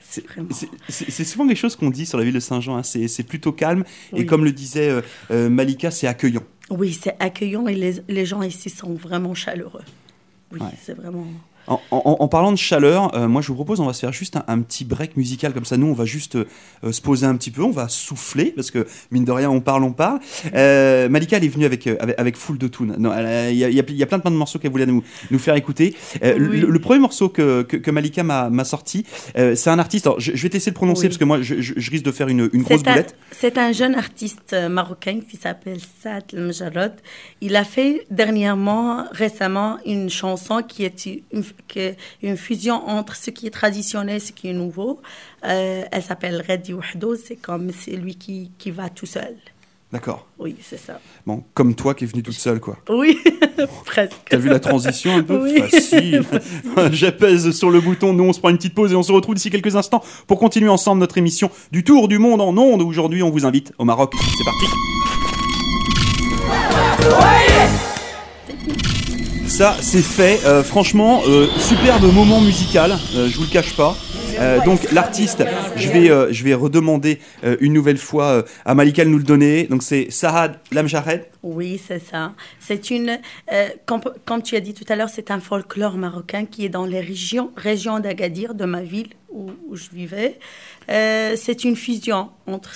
C'est 0.00 0.26
vraiment. 0.26 0.48
Souvent 0.90 1.46
quelque 1.46 1.56
chose 1.56 1.76
qu'on 1.76 1.88
dit 1.90 2.04
sur 2.04 2.18
la 2.18 2.24
ville 2.24 2.34
de 2.34 2.40
Saint-Jean, 2.40 2.76
hein, 2.76 2.82
c'est 2.82 3.22
plutôt 3.26 3.52
calme. 3.52 3.84
Et 4.14 4.26
comme 4.26 4.44
le 4.44 4.52
disait 4.52 4.90
euh, 4.90 5.00
euh, 5.30 5.48
Malika, 5.48 5.90
c'est 5.90 6.06
accueillant. 6.06 6.42
Oui, 6.70 6.92
c'est 7.00 7.16
accueillant 7.18 7.66
et 7.68 7.74
les, 7.74 7.94
les 8.08 8.26
gens 8.26 8.42
ici 8.42 8.68
sont 8.70 8.92
vraiment 8.94 9.34
chaleureux. 9.34 9.84
Oui, 10.52 10.60
Ouais. 10.60 10.66
c'est 10.82 10.94
vraiment. 10.94 11.26
En, 11.68 11.80
en- 11.90 12.16
en 12.20 12.28
parlant 12.28 12.50
de 12.52 12.56
chaleur, 12.58 13.14
euh, 13.14 13.28
moi 13.28 13.40
je 13.42 13.48
vous 13.48 13.54
propose, 13.54 13.80
on 13.80 13.86
va 13.86 13.92
se 13.92 14.00
faire 14.00 14.12
juste 14.12 14.36
un, 14.36 14.44
un 14.48 14.60
petit 14.62 14.84
break 14.84 15.16
musical 15.16 15.52
comme 15.52 15.64
ça. 15.64 15.76
Nous, 15.76 15.86
on 15.86 15.92
va 15.94 16.04
juste 16.04 16.36
euh, 16.36 16.44
se 16.92 17.00
poser 17.00 17.24
un 17.26 17.36
petit 17.36 17.50
peu, 17.50 17.62
on 17.62 17.70
va 17.70 17.88
souffler 17.88 18.46
parce 18.46 18.70
que 18.70 18.86
mine 19.10 19.24
de 19.24 19.32
rien, 19.32 19.48
on 19.50 19.60
parle, 19.60 19.84
on 19.84 19.92
parle. 19.92 20.18
Euh, 20.54 21.08
Malika, 21.08 21.36
elle 21.36 21.44
est 21.44 21.48
venue 21.48 21.64
avec 21.64 21.86
euh, 21.86 21.96
avec, 22.00 22.18
avec 22.18 22.36
full 22.36 22.58
de 22.58 22.66
a- 22.66 23.50
Il 23.50 23.56
y, 23.56 23.64
a, 23.64 23.68
il 23.68 23.74
y 23.74 23.76
y 23.96 24.02
a 24.02 24.06
plein 24.06 24.18
de, 24.18 24.22
plein 24.22 24.30
de 24.30 24.36
morceaux 24.36 24.58
qu'elle 24.58 24.72
voulait 24.72 24.86
nous, 24.86 25.02
nous 25.30 25.38
faire 25.38 25.54
écouter. 25.54 25.94
Euh, 26.22 26.36
Oui. 26.38 26.60
le, 26.60 26.68
le 26.70 26.78
premier 26.80 26.98
morceau 27.00 27.28
que, 27.28 27.62
que, 27.62 27.76
que 27.76 27.90
Malika 27.90 28.22
m'a 28.22 28.64
sorti, 28.64 29.04
euh, 29.38 29.54
c'est 29.54 29.70
un 29.70 29.78
artiste. 29.78 30.06
Alors, 30.06 30.18
je, 30.20 30.32
je 30.34 30.42
vais 30.42 30.48
laisser 30.48 30.70
le 30.70 30.74
prononcer 30.74 31.02
Oui. 31.02 31.08
parce 31.08 31.18
que 31.18 31.24
moi, 31.24 31.42
je, 31.42 31.54
risque 31.90 32.04
de 32.04 32.12
faire 32.12 32.28
une, 32.28 32.48
une 32.52 32.62
grosse 32.62 32.80
un, 32.86 32.90
boulette. 32.90 33.16
c'est 33.30 33.58
un 33.58 33.72
jeune 33.72 33.94
artiste 33.94 34.52
euh, 34.52 34.68
marocain 34.68 35.20
qui 35.28 35.36
s'appelle 35.36 35.78
Saad 36.02 36.24
El. 36.32 36.52
Il 37.40 37.56
a 37.56 37.64
fait 37.64 38.06
dernièrement, 38.10 39.04
récemment, 39.12 39.78
une 39.86 40.08
chanson 40.10 40.62
qui 40.66 40.84
est 40.84 41.06
une, 41.06 41.44
une 42.22 42.36
fusion 42.36 42.74
entre 42.88 43.16
ce 43.16 43.30
qui 43.30 43.46
est 43.46 43.50
traditionnel 43.50 44.16
et 44.16 44.20
ce 44.20 44.32
qui 44.32 44.48
est 44.48 44.52
nouveau. 44.52 45.00
Euh, 45.44 45.84
elle 45.90 46.02
s'appelle 46.02 46.44
Redi 46.48 46.72
Wahdo. 46.72 47.16
C'est 47.16 47.36
comme 47.36 47.70
c'est 47.72 47.96
lui 47.96 48.16
qui, 48.16 48.50
qui 48.58 48.70
va 48.70 48.88
tout 48.88 49.06
seul. 49.06 49.36
D'accord. 49.92 50.26
Oui, 50.38 50.56
c'est 50.62 50.78
ça. 50.78 50.98
Bon, 51.26 51.44
comme 51.52 51.74
toi 51.74 51.94
qui 51.94 52.04
es 52.04 52.06
venue 52.06 52.22
toute 52.22 52.34
seule, 52.34 52.60
quoi. 52.60 52.78
Oui, 52.88 53.18
presque. 53.84 54.16
T'as 54.30 54.38
vu 54.38 54.48
la 54.48 54.58
transition 54.58 55.14
un 55.14 55.22
peu? 55.22 55.42
Oui. 55.42 55.60
Facile. 55.60 56.24
J'apaise 56.92 57.50
sur 57.50 57.70
le 57.70 57.80
bouton. 57.80 58.14
Nous, 58.14 58.24
on 58.24 58.32
se 58.32 58.40
prend 58.40 58.48
une 58.48 58.56
petite 58.56 58.74
pause 58.74 58.92
et 58.92 58.96
on 58.96 59.02
se 59.02 59.12
retrouve 59.12 59.34
d'ici 59.34 59.50
quelques 59.50 59.76
instants 59.76 60.02
pour 60.26 60.38
continuer 60.38 60.70
ensemble 60.70 61.00
notre 61.00 61.18
émission 61.18 61.50
du 61.72 61.84
Tour 61.84 62.08
du 62.08 62.18
Monde 62.18 62.40
en 62.40 62.56
ondes. 62.56 62.80
Aujourd'hui, 62.80 63.22
on 63.22 63.28
vous 63.30 63.44
invite 63.44 63.74
au 63.76 63.84
Maroc. 63.84 64.14
C'est 64.16 64.44
parti. 64.44 64.66
C'est 69.80 70.02
fait. 70.02 70.44
Euh, 70.44 70.64
franchement, 70.64 71.22
euh, 71.28 71.46
superbe 71.56 72.12
moment 72.12 72.40
musical. 72.40 72.98
euh, 73.14 73.28
je 73.28 73.36
vous 73.36 73.44
le 73.44 73.48
cache 73.48 73.76
pas. 73.76 73.96
Euh, 74.40 74.58
donc 74.64 74.90
l'artiste, 74.90 75.44
je 75.76 75.88
vais, 75.88 76.32
je 76.32 76.42
vais 76.42 76.54
redemander 76.54 77.20
une 77.60 77.72
nouvelle 77.72 77.98
fois 77.98 78.44
à 78.64 78.74
Malika 78.74 79.04
de 79.04 79.10
nous 79.10 79.18
le 79.18 79.24
donner. 79.24 79.64
Donc 79.64 79.84
c'est 79.84 80.10
Sahad 80.10 80.58
Lamjahed. 80.72 81.26
Oui, 81.44 81.80
c'est 81.86 82.00
ça. 82.00 82.32
C'est 82.58 82.90
une, 82.90 83.20
comme, 83.86 84.42
tu 84.42 84.56
as 84.56 84.60
dit 84.60 84.74
tout 84.74 84.86
à 84.88 84.96
l'heure, 84.96 85.10
c'est 85.10 85.30
un 85.30 85.38
folklore 85.38 85.96
marocain 85.96 86.44
qui 86.44 86.64
est 86.64 86.70
dans 86.70 86.86
les 86.86 87.00
régions, 87.00 87.52
régions 87.56 88.00
d'Agadir, 88.00 88.54
de 88.54 88.64
ma 88.64 88.82
ville 88.82 89.10
où, 89.30 89.50
je 89.74 89.90
vivais. 89.92 90.40
C'est 90.88 91.62
une 91.62 91.76
fusion 91.76 92.30
entre 92.46 92.72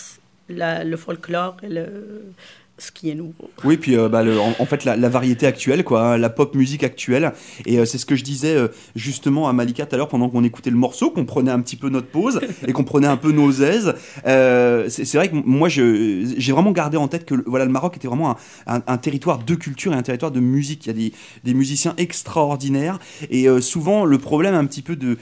le 0.48 0.96
folklore 0.96 1.56
et 1.64 1.68
le, 1.68 2.32
ce 2.78 2.92
qui 2.92 3.08
est 3.08 3.14
nouveau. 3.14 3.32
Oui, 3.64 3.78
puis 3.78 3.96
euh, 3.96 4.08
bah, 4.08 4.22
en, 4.58 4.66
fait 4.66 4.84
la, 4.84 5.08
variété 5.08 5.46
actuelle, 5.46 5.82
quoi, 5.82 6.12
hein, 6.12 6.18
la 6.18 6.28
pop 6.28 6.54
musique 6.54 6.84
actuelle. 6.84 7.32
Et 7.64 7.78
euh, 7.78 7.86
c'est 7.86 7.96
ce 7.96 8.04
que 8.04 8.16
je 8.16 8.24
disais 8.24 8.54
euh, 8.54 8.68
justement 8.94 9.48
à 9.48 9.54
Malika 9.54 9.86
tout 9.86 9.94
à 9.94 9.98
l'heure 9.98 10.08
pendant 10.08 10.28
qu'on 10.28 10.44
écoutait 10.44 10.70
le 10.70 10.76
morceau, 10.76 11.10
qu'on 11.10 11.24
prenait 11.24 11.50
un 11.50 11.60
petit 11.60 11.76
peu 11.76 11.88
notre 11.88 12.08
pause 12.08 12.40
et 12.66 12.72
qu'on 12.72 12.84
prenait 12.84 13.06
un 13.06 13.16
peu 13.16 13.32
nos 13.32 13.50
aises. 13.50 13.94
C'est 14.24 15.14
vrai 15.14 15.30
que 15.30 15.36
moi, 15.36 15.68
j'ai 15.68 16.52
vraiment 16.52 16.72
gardé 16.72 16.96
en 16.96 17.08
tête 17.08 17.24
que 17.24 17.34
voilà, 17.46 17.64
le 17.64 17.70
Maroc 17.70 17.96
était 17.96 18.08
vraiment 18.08 18.36
un, 18.66 18.98
territoire 18.98 19.38
de 19.38 19.54
culture 19.54 19.92
et 19.92 19.96
un 19.96 20.02
territoire 20.02 20.30
de 20.30 20.40
musique. 20.40 20.86
Il 20.86 21.00
y 21.02 21.06
a 21.06 21.10
des, 21.44 21.54
musiciens 21.54 21.94
extraordinaires. 21.96 22.98
Et 23.30 23.46
souvent, 23.60 24.04
le 24.04 24.18
problème 24.18 24.54
un 24.54 24.66
petit 24.66 24.82
peu 24.82 24.96
de, 24.96 25.16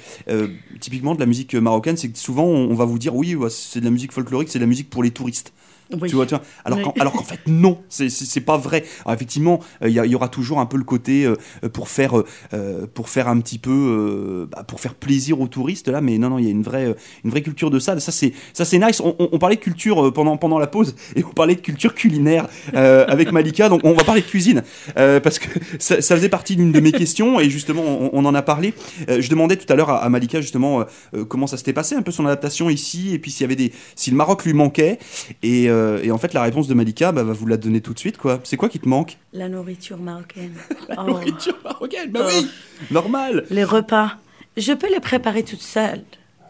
typiquement 0.81 1.15
de 1.15 1.21
la 1.21 1.27
musique 1.27 1.55
marocaine, 1.55 1.97
c'est 1.97 2.09
que 2.09 2.19
souvent 2.19 2.45
on, 2.45 2.75
va 2.75 2.85
vous 2.85 2.99
dire 2.99 3.15
oui, 3.15 3.35
ouais, 3.35 3.51
c'est 3.51 3.81
de 3.81 3.85
la 3.85 3.91
musique 3.91 4.13
folklorique, 4.13 4.49
c'est 4.49 4.59
de 4.59 4.65
la 4.65 4.69
musique 4.69 4.91
pour 4.91 5.03
les 5.03 5.11
touristes. 5.11 5.53
Oui. 6.01 6.09
Tu 6.09 6.15
vois, 6.17 6.27
tu 6.27 6.35
vois 6.35 6.45
alors 6.65 6.79
Oui. 6.79 6.85
qu'en 6.85 6.93
alors 7.01 7.13
qu'en 7.13 7.23
fait 7.25 7.41
non, 7.47 7.79
c'est 7.89 8.09
c'est 8.09 8.25
c'est 8.25 8.41
pas 8.41 8.57
vrai. 8.57 8.85
Alors 9.05 9.15
effectivement, 9.15 9.61
euh, 9.83 9.89
il 9.89 9.95
y, 9.95 10.15
aura 10.15 10.29
toujours 10.29 10.61
un 10.61 10.67
peu 10.67 10.77
le 10.77 10.85
côté 10.85 11.25
euh, 11.25 11.37
pour 11.73 11.89
faire 11.89 12.19
euh, 12.19 12.25
euh, 12.53 12.87
pour 12.93 13.09
faire 13.09 13.29
un 13.29 13.39
petit 13.41 13.59
peu 13.59 13.71
euh, 13.71 14.47
bah, 14.51 14.65
pour 14.65 14.81
faire 14.81 14.95
plaisir 14.95 15.41
aux 15.41 15.49
touristes 15.49 15.89
là, 15.89 16.01
mais 16.01 16.19
non 16.19 16.31
non, 16.31 16.39
il 16.39 16.45
y 16.45 16.49
a 16.49 16.51
une 16.51 16.63
vraie 16.63 16.87
euh, 16.87 16.95
une 17.25 17.31
vraie 17.31 17.43
culture 17.43 17.71
de 17.71 17.79
ça. 17.79 17.99
Ça 18.01 18.13
c'est 18.13 18.33
ça 18.53 18.65
c'est 18.65 18.79
nice. 18.79 19.01
On, 19.01 19.15
on- 19.19 19.29
on 19.33 19.39
parlait 19.39 19.57
de 19.57 19.61
culture 19.61 20.07
euh, 20.07 20.11
pendant 20.13 20.37
pendant 20.37 20.59
la 20.59 20.67
pause 20.67 20.95
et 21.17 21.25
on 21.25 21.31
parlait 21.33 21.55
de 21.55 21.61
culture 21.61 21.95
culinaire 21.95 22.47
euh, 22.75 23.05
avec 23.09 23.33
Malika. 23.33 23.69
Donc 23.69 23.81
on 23.85 23.93
va 23.93 24.05
parler 24.05 24.21
de 24.21 24.27
cuisine 24.27 24.63
euh, 24.99 25.21
parce 25.21 25.39
que 25.39 25.49
ça, 25.79 26.01
ça 26.03 26.17
faisait 26.17 26.29
partie 26.29 26.57
d'une 26.57 26.73
de 26.73 26.81
mes 26.81 26.93
questions 26.93 27.41
et 27.41 27.49
justement 27.51 27.83
on, 27.83 28.11
on 28.13 28.25
en 28.25 28.35
a 28.35 28.43
parlé. 28.43 28.75
Euh, 29.09 29.21
je 29.21 29.29
demandais 29.31 29.57
tout 29.57 29.71
à 29.73 29.77
l'heure 29.77 29.91
à, 29.91 29.99
à 30.05 30.09
Malika 30.09 30.41
justement 30.41 30.81
euh, 30.81 30.85
euh, 31.17 31.25
comment 31.25 31.47
ça 31.47 31.57
s'était 31.57 31.73
passé 31.73 31.95
un 31.95 32.03
peu 32.03 32.13
son 32.13 32.27
adaptation 32.27 32.71
ici 32.71 33.13
et 33.15 33.19
puis 33.19 33.31
s'il 33.31 33.43
y 33.43 33.45
avait 33.45 33.57
des 33.57 33.73
si 33.97 34.11
le 34.11 34.17
Maroc 34.17 34.45
lui 34.45 34.53
manquait 34.53 34.99
et, 35.43 35.69
euh, 35.69 35.84
et 36.03 36.11
en 36.11 36.19
fait 36.19 36.33
la 36.35 36.43
réponse 36.43 36.69
de 36.69 36.75
Malika 36.75 37.13
bah, 37.13 37.23
va 37.23 37.33
vous 37.33 37.47
la 37.47 37.57
donner 37.57 37.81
tout 37.81 37.95
de 37.95 37.99
suite 37.99 38.17
quoi. 38.19 38.41
C'est 38.45 38.57
quoi 38.57 38.69
qui 38.69 38.79
te 38.81 38.89
manque? 38.89 39.17
La 39.33 39.49
nourriture 39.49 39.99
marocaine. 39.99 40.55
La 40.89 40.97
Oh. 41.03 41.07
nourriture 41.09 41.57
marocaine, 41.65 42.11
bah 42.11 42.21
Oh. 42.25 42.29
oui, 42.33 42.47
normal. 42.91 43.45
Les 43.51 43.65
repas, 43.65 44.17
je 44.57 44.73
peux 44.73 44.91
les 44.93 45.01
préparer 45.01 45.43
toute 45.43 45.63
seule? 45.63 46.03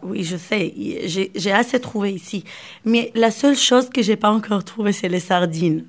Oui, 0.03 0.23
je 0.23 0.37
sais, 0.37 0.71
j'ai 1.33 1.51
assez 1.51 1.79
trouvé 1.79 2.13
ici. 2.13 2.43
Mais 2.83 3.11
la 3.15 3.31
seule 3.31 3.55
chose 3.55 3.89
que 3.89 4.03
j'ai 4.03 4.15
pas 4.17 4.29
encore 4.29 4.63
trouvée, 4.63 4.91
c'est 4.91 5.09
les 5.09 5.19
sardines. 5.19 5.85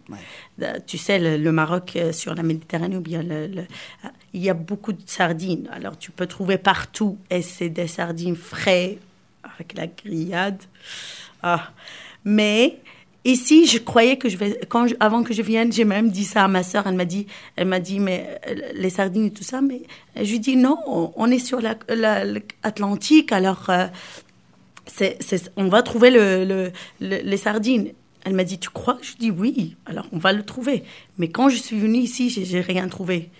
Euh, 0.62 0.72
Tu 0.86 0.96
sais, 0.96 1.18
le, 1.18 1.36
le 1.36 1.52
Maroc 1.52 1.92
euh, 1.96 2.12
sur 2.12 2.34
la 2.34 2.42
Méditerranée, 2.42 2.96
ou 2.96 3.02
bien 3.02 3.22
le- 3.22 3.46
le- 3.46 3.58
euh, 3.60 4.08
il 4.32 4.42
y 4.42 4.48
a 4.48 4.54
beaucoup 4.54 4.94
de 4.94 5.02
sardines. 5.04 5.68
Alors, 5.70 5.98
tu 5.98 6.12
peux 6.12 6.26
trouver 6.26 6.56
partout. 6.56 7.18
Et 7.28 7.42
c'est 7.42 7.68
des 7.68 7.88
sardines 7.88 8.36
frais 8.36 8.96
avec 9.42 9.74
la 9.74 9.86
grillade. 9.86 10.62
Ah. 11.42 11.72
Mais 12.24 12.78
ici, 13.32 13.66
je 13.66 13.78
croyais 13.78 14.16
que 14.16 14.28
je 14.28 14.36
vais. 14.36 14.58
Avant 15.00 15.22
que 15.22 15.32
je 15.34 15.42
vienne, 15.42 15.72
j'ai 15.72 15.84
même 15.84 16.10
dit 16.10 16.24
ça 16.24 16.44
à 16.44 16.48
ma 16.48 16.62
sœur. 16.62 16.86
Elle 16.86 16.94
m'a 16.96 17.04
dit, 17.04 17.26
elle 17.56 17.66
m'a 17.68 17.80
dit, 17.80 18.00
mais 18.00 18.38
euh, 18.48 18.54
les 18.74 18.90
sardines 18.90 19.26
et 19.26 19.32
tout 19.32 19.44
ça. 19.44 19.60
Mais 19.60 19.82
je 20.16 20.30
lui 20.30 20.40
dis 20.40 20.56
non, 20.56 20.78
on 21.16 21.30
est 21.30 21.38
sur 21.38 21.60
l'Atlantique, 21.60 22.00
la, 22.00 22.24
l'Atlantique, 22.24 23.32
alors 23.32 23.70
euh, 23.70 23.86
on 25.56 25.68
va 25.68 25.82
trouver 25.82 26.10
le, 26.10 26.44
le- 26.44 26.72
le- 27.00 27.22
les 27.22 27.36
sardines. 27.36 27.88
Elle 28.24 28.34
m'a 28.34 28.44
dit, 28.44 28.58
tu 28.58 28.70
crois? 28.70 28.98
Je 29.02 29.12
dis 29.18 29.30
oui, 29.30 29.76
alors 29.86 30.06
on 30.12 30.18
va 30.18 30.32
le 30.32 30.42
trouver. 30.42 30.82
Mais 31.18 31.28
quand 31.28 31.48
je 31.48 31.56
suis 31.56 31.78
venue 31.78 31.98
ici, 31.98 32.28
j'ai, 32.30 32.44
j'ai 32.44 32.60
rien 32.60 32.88
trouvé. 32.88 33.30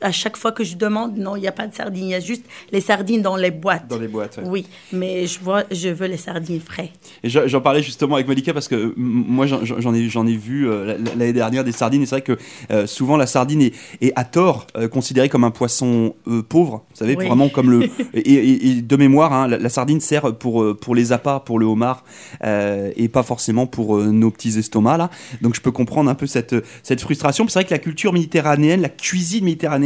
À 0.00 0.12
chaque 0.12 0.36
fois 0.36 0.52
que 0.52 0.62
je 0.64 0.76
demande, 0.76 1.16
non, 1.16 1.36
il 1.36 1.40
n'y 1.40 1.48
a 1.48 1.52
pas 1.52 1.66
de 1.66 1.74
sardines, 1.74 2.04
il 2.04 2.10
y 2.10 2.14
a 2.14 2.20
juste 2.20 2.44
les 2.72 2.80
sardines 2.80 3.22
dans 3.22 3.36
les 3.36 3.50
boîtes. 3.50 3.88
Dans 3.88 3.98
les 3.98 4.08
boîtes. 4.08 4.36
ouais. 4.38 4.44
Oui, 4.46 4.66
mais 4.92 5.26
je, 5.26 5.40
vois, 5.40 5.64
je 5.70 5.88
veux 5.88 6.06
les 6.06 6.16
sardines 6.18 6.60
frais. 6.60 6.90
Et 7.22 7.28
j'en 7.30 7.60
parlais 7.60 7.82
justement 7.82 8.16
avec 8.16 8.28
Malika 8.28 8.52
parce 8.52 8.68
que 8.68 8.92
moi 8.96 9.46
j'en- 9.46 9.94
ai, 9.94 10.00
ai 10.32 10.36
vu 10.36 10.68
euh, 10.68 10.96
l'année 11.16 11.32
dernière 11.32 11.64
des 11.64 11.72
sardines 11.72 12.02
et 12.02 12.06
c'est 12.06 12.16
vrai 12.16 12.22
que 12.22 12.36
euh, 12.70 12.86
souvent 12.86 13.16
la 13.16 13.26
sardine 13.26 13.62
est, 13.62 13.72
est 14.00 14.12
à 14.16 14.24
tort 14.24 14.66
euh, 14.76 14.88
considérée 14.88 15.28
comme 15.28 15.44
un 15.44 15.50
poisson 15.50 16.14
pauvre, 16.48 16.84
vous 16.90 16.96
savez, 16.96 17.16
Oui. 17.16 17.26
vraiment 17.26 17.48
comme 17.48 17.70
le. 17.70 17.88
Et, 18.14 18.20
et- 18.32 18.66
et 18.68 18.82
de 18.82 18.96
mémoire, 18.96 19.32
hein, 19.32 19.46
la, 19.48 19.58
la 19.58 19.68
sardine 19.68 20.00
sert 20.00 20.34
pour, 20.36 20.76
pour 20.78 20.94
les 20.94 21.12
appâts, 21.12 21.40
pour 21.44 21.58
le 21.58 21.66
homard 21.66 22.04
et 22.44 23.08
pas 23.08 23.22
forcément 23.22 23.66
pour 23.66 23.98
nos 23.98 24.30
petits 24.30 24.58
estomacs 24.58 24.98
là. 24.98 25.10
Donc 25.42 25.54
je 25.54 25.60
peux 25.60 25.70
comprendre 25.72 26.10
un 26.10 26.14
peu 26.14 26.26
cette, 26.26 26.54
cette 26.82 27.00
frustration. 27.00 27.46
C'est 27.48 27.58
vrai 27.60 27.64
que 27.64 27.74
la 27.74 27.78
culture 27.78 28.12
méditerranéenne, 28.12 28.80
la 28.80 28.88
cuisine 28.88 29.44
méditerranéenne, 29.44 29.85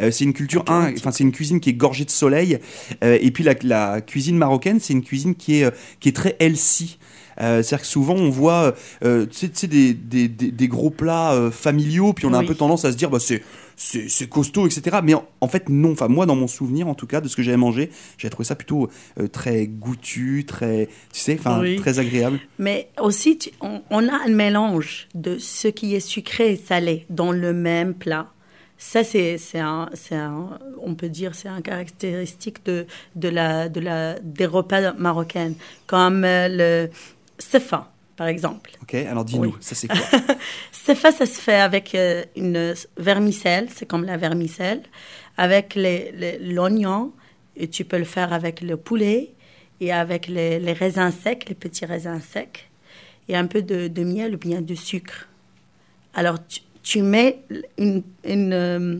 euh, 0.00 0.10
c'est 0.10 0.24
une 0.24 0.32
culture, 0.32 0.64
un, 0.68 0.92
enfin 0.94 1.10
c'est 1.10 1.24
une 1.24 1.32
cuisine 1.32 1.60
qui 1.60 1.70
est 1.70 1.74
gorgée 1.74 2.04
de 2.04 2.10
soleil. 2.10 2.58
Euh, 3.04 3.18
et 3.20 3.30
puis 3.30 3.44
la, 3.44 3.54
la 3.62 4.00
cuisine 4.00 4.36
marocaine, 4.36 4.80
c'est 4.80 4.92
une 4.92 5.02
cuisine 5.02 5.34
qui 5.34 5.60
est, 5.60 5.64
euh, 5.64 5.70
qui 6.00 6.08
est 6.08 6.12
très 6.16 6.36
healthy. 6.40 6.98
Euh, 7.40 7.62
C'est-à-dire 7.62 7.82
que 7.82 7.86
souvent 7.86 8.14
on 8.14 8.30
voit 8.30 8.74
euh, 9.04 9.24
des, 9.62 9.94
des, 9.94 10.28
des- 10.28 10.50
des 10.50 10.68
gros 10.68 10.90
plats 10.90 11.34
euh, 11.34 11.50
familiaux, 11.52 12.12
puis 12.12 12.26
on 12.26 12.32
a 12.34 12.38
un 12.38 12.44
peu 12.44 12.56
tendance 12.56 12.84
à 12.84 12.90
se 12.90 12.96
dire 12.96 13.10
bah, 13.10 13.18
c'est 13.20 14.28
costaud, 14.28 14.66
etc. 14.66 14.98
Mais 15.04 15.14
en, 15.14 15.24
en 15.40 15.46
fait, 15.46 15.68
non. 15.68 15.92
Enfin, 15.92 16.08
moi, 16.08 16.26
dans 16.26 16.34
mon 16.34 16.48
souvenir, 16.48 16.88
en 16.88 16.94
tout 16.96 17.06
cas, 17.06 17.20
de 17.20 17.28
ce 17.28 17.36
que 17.36 17.42
j'avais 17.44 17.56
mangé, 17.56 17.90
j'ai 18.16 18.28
trouvé 18.28 18.44
ça 18.44 18.56
plutôt 18.56 18.88
très 19.30 19.68
goûtu, 19.68 20.44
très, 20.48 20.86
tu 21.12 21.20
sais, 21.20 21.36
enfin, 21.38 21.60
Oui. 21.60 21.76
très 21.76 22.00
agréable. 22.00 22.40
Mais 22.58 22.88
aussi, 23.00 23.38
tu- 23.38 23.50
on, 23.60 23.82
on 23.90 24.08
a 24.08 24.24
un 24.26 24.30
mélange 24.30 25.06
de 25.14 25.38
ce 25.38 25.68
qui 25.68 25.94
est 25.94 26.00
sucré 26.00 26.54
et 26.54 26.56
salé 26.56 27.06
dans 27.08 27.30
le 27.30 27.52
même 27.52 27.94
plat. 27.94 28.32
Ça, 28.80 29.02
c'est 29.02 29.38
c'est 29.38 29.58
un, 29.58 29.90
c'est 29.94 30.14
un- 30.14 30.58
on 30.80 30.94
peut 30.94 31.08
dire, 31.08 31.34
c'est 31.34 31.48
un 31.48 31.60
caractéristique 31.60 32.64
de, 32.64 32.86
de 33.16 33.28
la, 33.28 33.68
de 33.68 33.80
la, 33.80 34.18
des 34.20 34.46
repas 34.46 34.92
marocains, 34.92 35.52
comme 35.88 36.24
euh, 36.24 36.48
le 36.48 36.90
sefa, 37.38 37.90
par 38.16 38.28
exemple. 38.28 38.70
Ok, 38.82 38.94
alors 38.94 39.24
dis-nous, 39.24 39.48
Oui. 39.50 39.54
ça 39.60 39.74
c'est 39.74 39.88
quoi? 39.88 39.98
Sefa, 40.72 41.10
ça 41.12 41.26
se 41.26 41.40
fait 41.40 41.60
avec 41.60 41.94
euh, 41.94 42.24
une 42.36 42.74
vermicelle, 42.96 43.68
c'est 43.74 43.86
comme 43.86 44.04
la 44.04 44.16
vermicelle, 44.16 44.82
avec 45.36 45.74
les- 45.74 46.12
les- 46.12 46.38
l'oignon, 46.38 47.12
et 47.56 47.68
tu 47.68 47.84
peux 47.84 47.98
le 47.98 48.04
faire 48.04 48.32
avec 48.32 48.60
le 48.60 48.76
poulet 48.76 49.34
et 49.80 49.92
avec 49.92 50.28
les, 50.28 50.60
les 50.60 50.72
raisins 50.72 51.10
secs, 51.10 51.44
les 51.48 51.54
petits 51.56 51.84
raisins 51.84 52.20
secs. 52.20 52.68
et 53.28 53.36
un 53.36 53.46
peu 53.46 53.60
de, 53.60 53.88
de 53.88 54.04
miel 54.04 54.36
ou 54.36 54.38
bien 54.38 54.62
de 54.62 54.74
sucre. 54.74 55.28
Alors, 56.14 56.38
tu, 56.46 56.60
tu 56.82 57.02
mets 57.02 57.38
une, 57.78 58.02
une, 58.24 58.52
euh, 58.52 58.98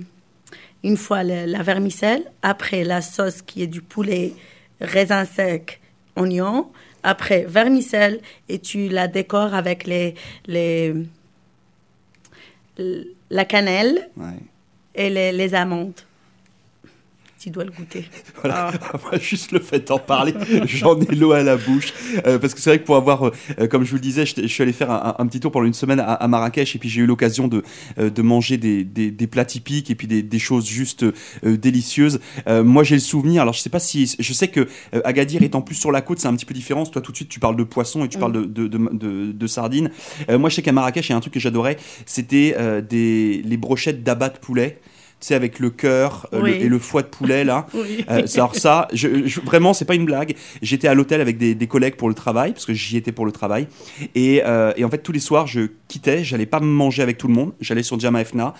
une 0.84 0.96
fois 0.96 1.22
la, 1.22 1.46
la 1.46 1.62
vermicelle, 1.62 2.24
après 2.42 2.84
la 2.84 3.00
sauce 3.02 3.42
qui 3.42 3.62
est 3.62 3.66
du 3.66 3.80
poulet, 3.82 4.32
raisin 4.80 5.24
sec, 5.24 5.80
oignon, 6.16 6.70
après 7.02 7.44
vermicelle, 7.48 8.20
et 8.48 8.58
tu 8.58 8.88
la 8.88 9.08
décores 9.08 9.54
avec 9.54 9.86
les, 9.86 10.14
les, 10.46 10.94
la 13.30 13.44
cannelle 13.44 14.08
Ouais. 14.16 14.38
et 14.94 15.10
les, 15.10 15.32
les 15.32 15.54
amandes. 15.54 16.00
Tu 17.38 17.50
dois 17.50 17.64
le 17.64 17.70
goûter. 17.70 18.04
Voilà. 18.42 18.72
Ah. 18.92 18.96
Moi, 19.02 19.18
juste 19.18 19.52
le 19.52 19.60
fait 19.60 19.86
d'en 19.88 19.98
parler, 19.98 20.32
j'en 20.66 20.98
ai 21.00 21.14
l'eau 21.14 21.32
à 21.32 21.42
la 21.42 21.56
bouche. 21.56 21.92
Euh, 22.26 22.38
parce 22.38 22.54
que 22.54 22.60
c'est 22.60 22.70
vrai 22.70 22.78
que 22.80 22.84
pour 22.84 22.96
avoir, 22.96 23.24
euh, 23.24 23.66
comme 23.68 23.84
je 23.84 23.90
vous 23.90 23.96
le 23.96 24.00
disais, 24.02 24.26
je, 24.26 24.34
je 24.42 24.46
suis 24.46 24.62
allé 24.62 24.72
faire 24.72 24.90
un, 24.90 25.14
un 25.18 25.26
petit 25.26 25.40
tour 25.40 25.50
pendant 25.52 25.66
une 25.66 25.74
semaine 25.74 26.00
à, 26.00 26.12
à 26.14 26.28
Marrakech 26.28 26.74
et 26.76 26.78
puis 26.78 26.88
j'ai 26.88 27.00
eu 27.02 27.06
l'occasion 27.06 27.48
de, 27.48 27.62
euh, 27.98 28.10
de 28.10 28.22
manger 28.22 28.56
des, 28.58 28.84
des, 28.84 29.10
des 29.10 29.26
plats 29.26 29.44
typiques 29.44 29.90
et 29.90 29.94
puis 29.94 30.06
des, 30.06 30.22
des 30.22 30.38
choses 30.38 30.66
juste 30.66 31.04
euh, 31.04 31.56
délicieuses. 31.56 32.20
Euh, 32.48 32.62
moi, 32.64 32.82
j'ai 32.84 32.96
le 32.96 33.00
souvenir, 33.00 33.42
alors 33.42 33.54
je 33.54 33.60
sais 33.60 33.70
pas 33.70 33.80
si. 33.80 34.14
Je 34.18 34.32
sais 34.32 34.48
que 34.48 34.66
euh, 34.94 35.00
Agadir 35.04 35.42
étant 35.42 35.62
plus 35.62 35.74
sur 35.76 35.92
la 35.92 36.00
côte, 36.00 36.18
c'est 36.18 36.28
un 36.28 36.34
petit 36.36 36.46
peu 36.46 36.54
différent. 36.54 36.84
Toi, 36.86 37.02
tout 37.02 37.12
de 37.12 37.16
suite, 37.16 37.28
tu 37.28 37.40
parles 37.40 37.56
de 37.56 37.64
poisson 37.64 38.04
et 38.04 38.08
tu 38.08 38.18
Mm. 38.18 38.20
parles 38.20 38.32
de, 38.32 38.66
de, 38.66 39.32
de, 39.32 39.46
sardines. 39.46 39.90
Euh, 40.28 40.38
moi, 40.38 40.50
je 40.50 40.56
sais 40.56 40.62
qu'à 40.62 40.72
Marrakech, 40.72 41.08
il 41.08 41.12
y 41.12 41.14
a 41.14 41.16
un 41.16 41.20
truc 41.20 41.34
que 41.34 41.40
j'adorais, 41.40 41.76
c'était 42.06 42.54
euh, 42.58 42.80
des, 42.80 43.42
les 43.44 43.56
brochettes 43.56 44.02
d'abat 44.02 44.28
de 44.28 44.38
poulet. 44.38 44.80
Sais, 45.20 45.34
avec 45.34 45.58
le 45.58 45.70
cœur 45.70 46.28
euh, 46.32 46.42
le- 46.42 46.54
et 46.54 46.68
le 46.68 46.78
foie 46.78 47.02
de 47.02 47.08
poulet, 47.08 47.42
là. 47.44 47.66
Oui. 47.74 48.04
Euh, 48.10 48.22
alors 48.34 48.54
ça, 48.54 48.86
je, 48.92 49.26
je- 49.26 49.40
vraiment, 49.40 49.74
c'est 49.74 49.84
pas 49.84 49.94
une 49.96 50.04
blague. 50.04 50.34
J'étais 50.62 50.86
à 50.88 50.94
l'hôtel 50.94 51.20
avec 51.20 51.38
des, 51.38 51.54
des 51.56 51.66
collègues 51.66 51.96
pour 51.96 52.08
le 52.08 52.14
travail, 52.14 52.52
parce 52.52 52.64
que 52.66 52.72
j'y 52.74 52.96
étais 52.96 53.10
pour 53.12 53.26
le 53.26 53.32
travail. 53.32 53.66
Et, 54.14 54.42
euh, 54.46 54.72
et 54.76 54.84
en 54.84 54.90
fait, 54.90 54.98
tous 54.98 55.10
les 55.12 55.18
soirs, 55.20 55.46
je 55.48 55.62
quittais. 55.88 56.22
J'allais 56.22 56.46
pas 56.46 56.60
manger 56.60 57.02
avec 57.02 57.18
tout 57.18 57.26
le 57.28 57.34
monde. 57.34 57.52
J'allais 57.60 57.82
sur 57.82 57.98
Jama 57.98 58.24
Fna. 58.24 58.54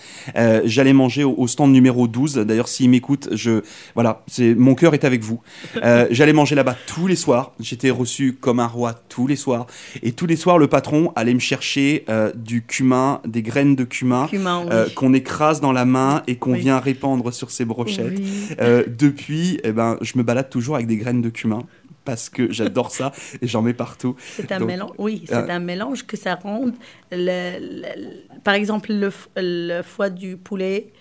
J'allais 0.65 0.93
manger 0.93 1.23
au, 1.23 1.33
au 1.37 1.47
stand 1.47 1.71
numéro 1.71 2.07
12. 2.07 2.35
D'ailleurs, 2.35 2.67
s'ils 2.67 2.89
m'écoutent, 2.89 3.29
je, 3.31 3.61
voilà, 3.95 4.23
c'est, 4.27 4.53
mon 4.55 4.75
cœur 4.75 4.93
est 4.93 5.05
avec 5.05 5.23
vous. 5.23 5.41
J'allais 6.11 6.33
manger 6.33 6.55
là-bas 6.55 6.75
tous 6.87 7.07
les 7.07 7.15
soirs. 7.15 7.53
J'étais 7.59 7.89
reçu 7.89 8.33
comme 8.33 8.59
un 8.59 8.67
roi 8.67 8.93
tous 9.09 9.27
les 9.27 9.35
soirs. 9.35 9.67
Et 10.03 10.11
tous 10.11 10.25
les 10.25 10.35
soirs, 10.35 10.57
le 10.57 10.67
patron 10.67 11.11
allait 11.15 11.33
me 11.33 11.39
chercher 11.39 12.05
euh, 12.09 12.31
du 12.35 12.63
cumin, 12.63 13.21
des 13.25 13.41
graines 13.41 13.75
de 13.75 13.83
cumin. 13.83 14.27
Cumin, 14.27 14.61
oui. 14.63 14.67
euh, 14.71 14.89
qu'on 14.95 15.13
écrase 15.13 15.61
dans 15.61 15.71
la 15.71 15.85
main 15.85 16.23
et 16.27 16.35
qu'on 16.35 16.48
Oui. 16.53 16.59
vient 16.59 16.79
répandre 16.79 17.33
sur 17.33 17.51
ses 17.51 17.65
brochettes. 17.65 18.17
Oui. 18.19 18.31
Euh, 18.59 18.83
depuis, 18.87 19.59
eh 19.63 19.71
ben, 19.71 19.97
je 20.01 20.17
me 20.17 20.23
balade 20.23 20.49
toujours 20.49 20.75
avec 20.75 20.87
des 20.87 20.97
graines 20.97 21.21
de 21.21 21.29
cumin 21.29 21.63
parce 22.05 22.29
que 22.29 22.51
j'adore 22.51 22.91
ça 22.91 23.11
et 23.41 23.47
j'en 23.47 23.61
mets 23.61 23.73
partout. 23.73 24.15
C'est 24.35 24.51
un 24.51 24.59
Donc, 24.59 24.67
mélange, 24.67 24.91
oui, 24.97 25.23
c'est 25.27 25.35
euh, 25.35 25.47
un 25.49 25.59
mélange 25.59 26.05
que 26.07 26.17
ça 26.17 26.35
rend. 26.35 26.65
le- 27.11 27.59
le- 27.59 28.39
par 28.43 28.53
exemple, 28.55 28.91
le, 28.91 29.81
foie 29.83 30.09
du 30.09 30.37
poulet, 30.37 30.91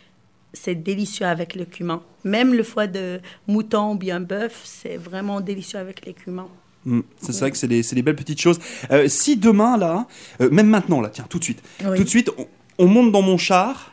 c'est 0.53 0.75
délicieux 0.75 1.27
avec 1.27 1.55
le 1.55 1.65
cumin. 1.65 2.03
Même 2.25 2.53
le 2.55 2.63
foie 2.63 2.87
de 2.87 3.21
mouton 3.47 3.93
ou 3.93 3.95
bien 3.97 4.21
bœuf, 4.21 4.61
c'est 4.65 4.97
vraiment 4.97 5.41
délicieux 5.41 5.79
avec 5.79 6.05
les 6.05 6.13
cumins. 6.15 6.49
Mm, 6.85 7.01
c'est 7.21 7.33
c'est 7.33 7.41
vrai 7.41 7.51
que 7.53 7.57
c'est 7.57 7.69
des, 7.69 7.83
c'est 7.83 7.95
des 7.95 8.03
belles 8.03 8.17
petites 8.17 8.41
choses. 8.41 8.59
Euh, 8.91 9.09
si 9.09 9.37
demain, 9.37 9.77
là, 9.79 10.07
euh, 10.41 10.51
même 10.51 10.69
maintenant, 10.69 11.01
là, 11.01 11.09
tiens, 11.11 11.27
tout 11.29 11.39
de 11.39 11.45
suite, 11.45 11.63
Oui. 11.85 11.97
tout 11.97 12.05
de 12.05 12.09
suite, 12.09 12.31
on, 12.39 12.47
on 12.79 12.87
monte 12.87 13.13
dans 13.13 13.23
mon 13.23 13.37
char 13.39 13.93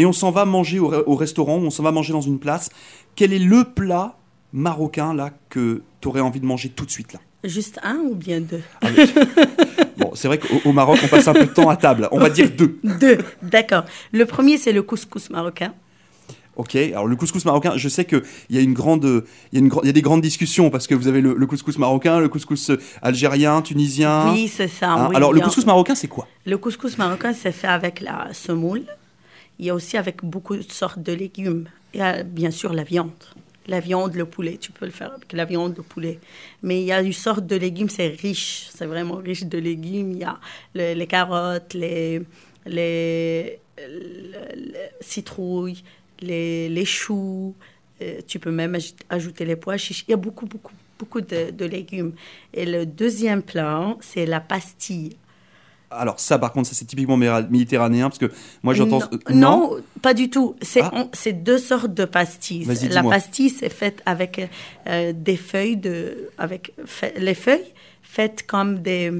et 0.00 0.06
on 0.06 0.12
s'en 0.12 0.30
va 0.30 0.44
manger 0.46 0.78
au, 0.78 0.90
au 1.06 1.14
restaurant, 1.14 1.56
on 1.56 1.68
s'en 1.70 1.82
va 1.82 1.92
manger 1.92 2.12
dans 2.14 2.20
une 2.22 2.38
place. 2.38 2.70
Quel 3.16 3.32
est 3.34 3.38
le 3.38 3.64
plat 3.64 4.16
marocain, 4.52 5.12
là, 5.14 5.30
que 5.50 5.82
tu 6.00 6.08
aurais 6.08 6.20
envie 6.20 6.40
de 6.40 6.46
manger 6.46 6.70
tout 6.70 6.86
de 6.86 6.90
suite, 6.90 7.12
là? 7.12 7.20
Juste 7.44 7.78
un 7.82 7.96
ou 7.96 8.14
bien 8.14 8.40
deux? 8.40 8.62
Ah. 8.82 8.88
Bon, 9.96 10.12
c'est 10.14 10.28
vrai 10.28 10.38
qu'au 10.38 10.62
au 10.64 10.72
Maroc, 10.72 10.98
on 11.04 11.08
passe 11.08 11.28
un 11.28 11.34
peu 11.34 11.44
de 11.44 11.52
temps 11.52 11.68
à 11.68 11.76
table. 11.76 12.08
On 12.10 12.18
va 12.18 12.30
dire 12.30 12.50
deux. 12.50 12.78
Deux, 12.82 13.18
d'accord. 13.42 13.84
Le 14.12 14.24
premier, 14.24 14.56
c'est 14.56 14.72
le 14.72 14.82
couscous 14.82 15.28
marocain. 15.28 15.74
Ok, 16.56 16.74
alors 16.74 17.06
le 17.06 17.16
couscous 17.16 17.44
marocain, 17.44 17.74
je 17.76 17.86
sais 17.90 18.06
qu'il 18.06 18.22
y, 18.48 18.56
a 18.56 18.62
une 18.62 18.72
grande- 18.72 19.24
il 19.52 19.58
y, 19.58 19.62
a 19.62 19.64
une 19.64 19.68
gr- 19.70 19.80
il 19.82 19.86
y 19.86 19.90
a 19.90 19.92
des 19.92 20.00
grandes 20.00 20.22
discussions 20.22 20.70
parce 20.70 20.86
que 20.86 20.94
vous 20.94 21.06
avez 21.06 21.20
le, 21.20 21.34
le 21.34 21.46
couscous 21.46 21.76
marocain, 21.78 22.18
le 22.18 22.30
couscous 22.30 22.70
euh, 22.70 22.80
algérien, 23.02 23.60
tunisien. 23.60 24.32
Oui, 24.32 24.48
c'est 24.48 24.68
ça. 24.68 24.90
Hein, 24.92 25.08
oui, 25.10 25.16
alors 25.16 25.34
le 25.34 25.40
couscous 25.40 25.66
marocain, 25.66 25.94
c'est 25.94 26.08
quoi? 26.08 26.26
Le 26.46 26.56
couscous 26.56 26.96
marocain, 26.96 27.32
c'est 27.34 27.52
fait 27.52 27.66
avec 27.68 28.00
la 28.00 28.28
semoule. 28.32 28.82
Il 29.60 29.66
y 29.66 29.70
a 29.70 29.74
aussi 29.74 29.98
avec 29.98 30.24
beaucoup 30.24 30.56
de 30.56 30.62
sortes 30.62 31.00
de 31.02 31.12
légumes. 31.12 31.68
Il 31.92 32.00
y 32.00 32.02
a 32.02 32.22
bien 32.22 32.50
sûr 32.50 32.72
la 32.72 32.82
viande. 32.82 33.12
La 33.66 33.78
viande, 33.78 34.14
le 34.14 34.24
poulet, 34.24 34.56
tu 34.56 34.72
peux 34.72 34.86
le 34.86 34.90
faire 34.90 35.12
avec 35.12 35.32
la 35.34 35.44
viande, 35.44 35.74
le 35.76 35.82
poulet. 35.82 36.18
Mais 36.62 36.80
il 36.80 36.86
y 36.86 36.92
a 36.92 37.02
une 37.02 37.12
sorte 37.12 37.46
de 37.46 37.56
légumes, 37.56 37.90
c'est 37.90 38.08
riche. 38.08 38.68
C'est 38.74 38.86
vraiment 38.86 39.16
riche 39.16 39.44
de 39.44 39.58
légumes. 39.58 40.12
Il 40.12 40.18
y 40.20 40.24
a 40.24 40.38
le- 40.74 40.94
les 40.94 41.06
carottes, 41.06 41.74
les, 41.74 42.22
les, 42.66 43.60
le- 43.78 44.54
le- 44.72 44.88
citrouilles, 45.02 45.82
les, 46.22 46.70
les 46.70 46.84
choux. 46.86 47.54
Euh, 48.02 48.20
tu 48.26 48.38
peux 48.38 48.50
même 48.50 48.74
aj- 48.76 48.94
ajouter 49.10 49.44
les 49.44 49.56
pois 49.56 49.76
chiches. 49.76 50.04
Il 50.08 50.12
y 50.12 50.14
a 50.14 50.16
beaucoup, 50.16 50.46
beaucoup, 50.46 50.72
beaucoup 50.98 51.20
de, 51.20 51.50
de 51.50 51.64
légumes. 51.66 52.14
Et 52.54 52.64
le 52.64 52.86
deuxième 52.86 53.42
plat, 53.42 53.94
c'est 54.00 54.24
la 54.24 54.40
pastille. 54.40 55.16
Alors 55.92 56.20
ça, 56.20 56.38
par 56.38 56.52
contre, 56.52 56.68
ça 56.68 56.74
c'est 56.74 56.84
typiquement 56.84 57.16
méditerranéen 57.16 58.08
parce 58.08 58.18
que 58.18 58.30
moi 58.62 58.74
j'entends. 58.74 59.00
Non, 59.30 59.34
non, 59.34 59.76
pas 60.02 60.14
du 60.14 60.30
tout. 60.30 60.54
C'est 60.62 60.82
Ah. 60.82 61.06
deux 61.32 61.58
sortes 61.58 61.92
de 61.94 62.04
pastilles. 62.04 62.64
La 62.90 63.02
pastille, 63.02 63.50
c'est 63.50 63.68
faite 63.70 64.00
avec 64.06 64.48
euh, 64.86 65.12
des 65.14 65.36
feuilles 65.36 65.76
de, 65.76 66.30
avec 66.38 66.72
fait- 66.86 67.18
les 67.18 67.34
feuilles 67.34 67.72
faites 68.02 68.46
comme 68.46 68.78
des, 68.80 69.12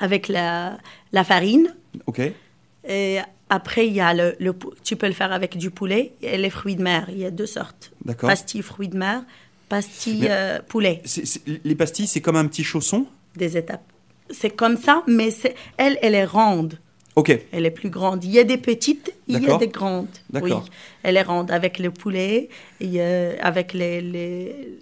avec 0.00 0.28
la, 0.28 0.78
la 1.12 1.24
farine. 1.24 1.74
Ok. 2.06 2.20
Et 2.88 3.18
après, 3.48 3.86
il 3.88 3.92
y 3.92 4.00
a 4.00 4.14
le, 4.14 4.36
tu 4.84 4.94
peux 4.94 5.08
le 5.08 5.12
faire 5.12 5.32
avec 5.32 5.56
du 5.58 5.70
poulet 5.70 6.12
et 6.22 6.38
les 6.38 6.50
fruits 6.50 6.76
de 6.76 6.82
mer. 6.82 7.06
Il 7.10 7.18
y 7.18 7.24
a 7.26 7.30
deux 7.32 7.46
sortes. 7.46 7.90
D'accord. 8.04 8.28
Pastille 8.30 8.62
fruits 8.62 8.88
de 8.88 8.96
mer, 8.96 9.24
pastille 9.68 10.20
Mais- 10.22 10.28
euh, 10.30 10.58
poulet. 10.66 11.02
Les 11.64 11.74
pastilles, 11.74 12.06
c'est 12.06 12.20
comme 12.20 12.36
un 12.36 12.46
petit 12.46 12.62
chausson? 12.64 13.06
Des 13.36 13.56
étapes. 13.56 13.82
C'est 14.32 14.50
comme 14.50 14.76
ça, 14.76 15.02
mais 15.06 15.30
c'est 15.30 15.54
elle, 15.76 15.98
elle 16.02 16.14
est 16.14 16.24
ronde. 16.24 16.78
Ok. 17.16 17.38
Elle 17.52 17.66
est 17.66 17.70
plus 17.70 17.90
grande. 17.90 18.24
Il 18.24 18.30
y 18.30 18.38
a 18.38 18.44
des 18.44 18.56
petites, 18.56 19.12
il 19.26 19.42
y 19.42 19.50
a 19.50 19.58
des 19.58 19.68
grandes. 19.68 20.08
D'accord. 20.30 20.62
Oui, 20.64 20.70
elle 21.02 21.16
est 21.16 21.22
ronde 21.22 21.50
avec 21.50 21.78
le 21.78 21.90
poulet, 21.90 22.48
et, 22.80 22.94
euh, 22.96 23.36
avec 23.40 23.72
les, 23.72 24.00
les, 24.00 24.78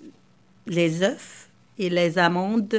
les 0.67 1.03
œufs 1.03 1.49
et 1.79 1.89
les 1.89 2.19
amandes 2.19 2.79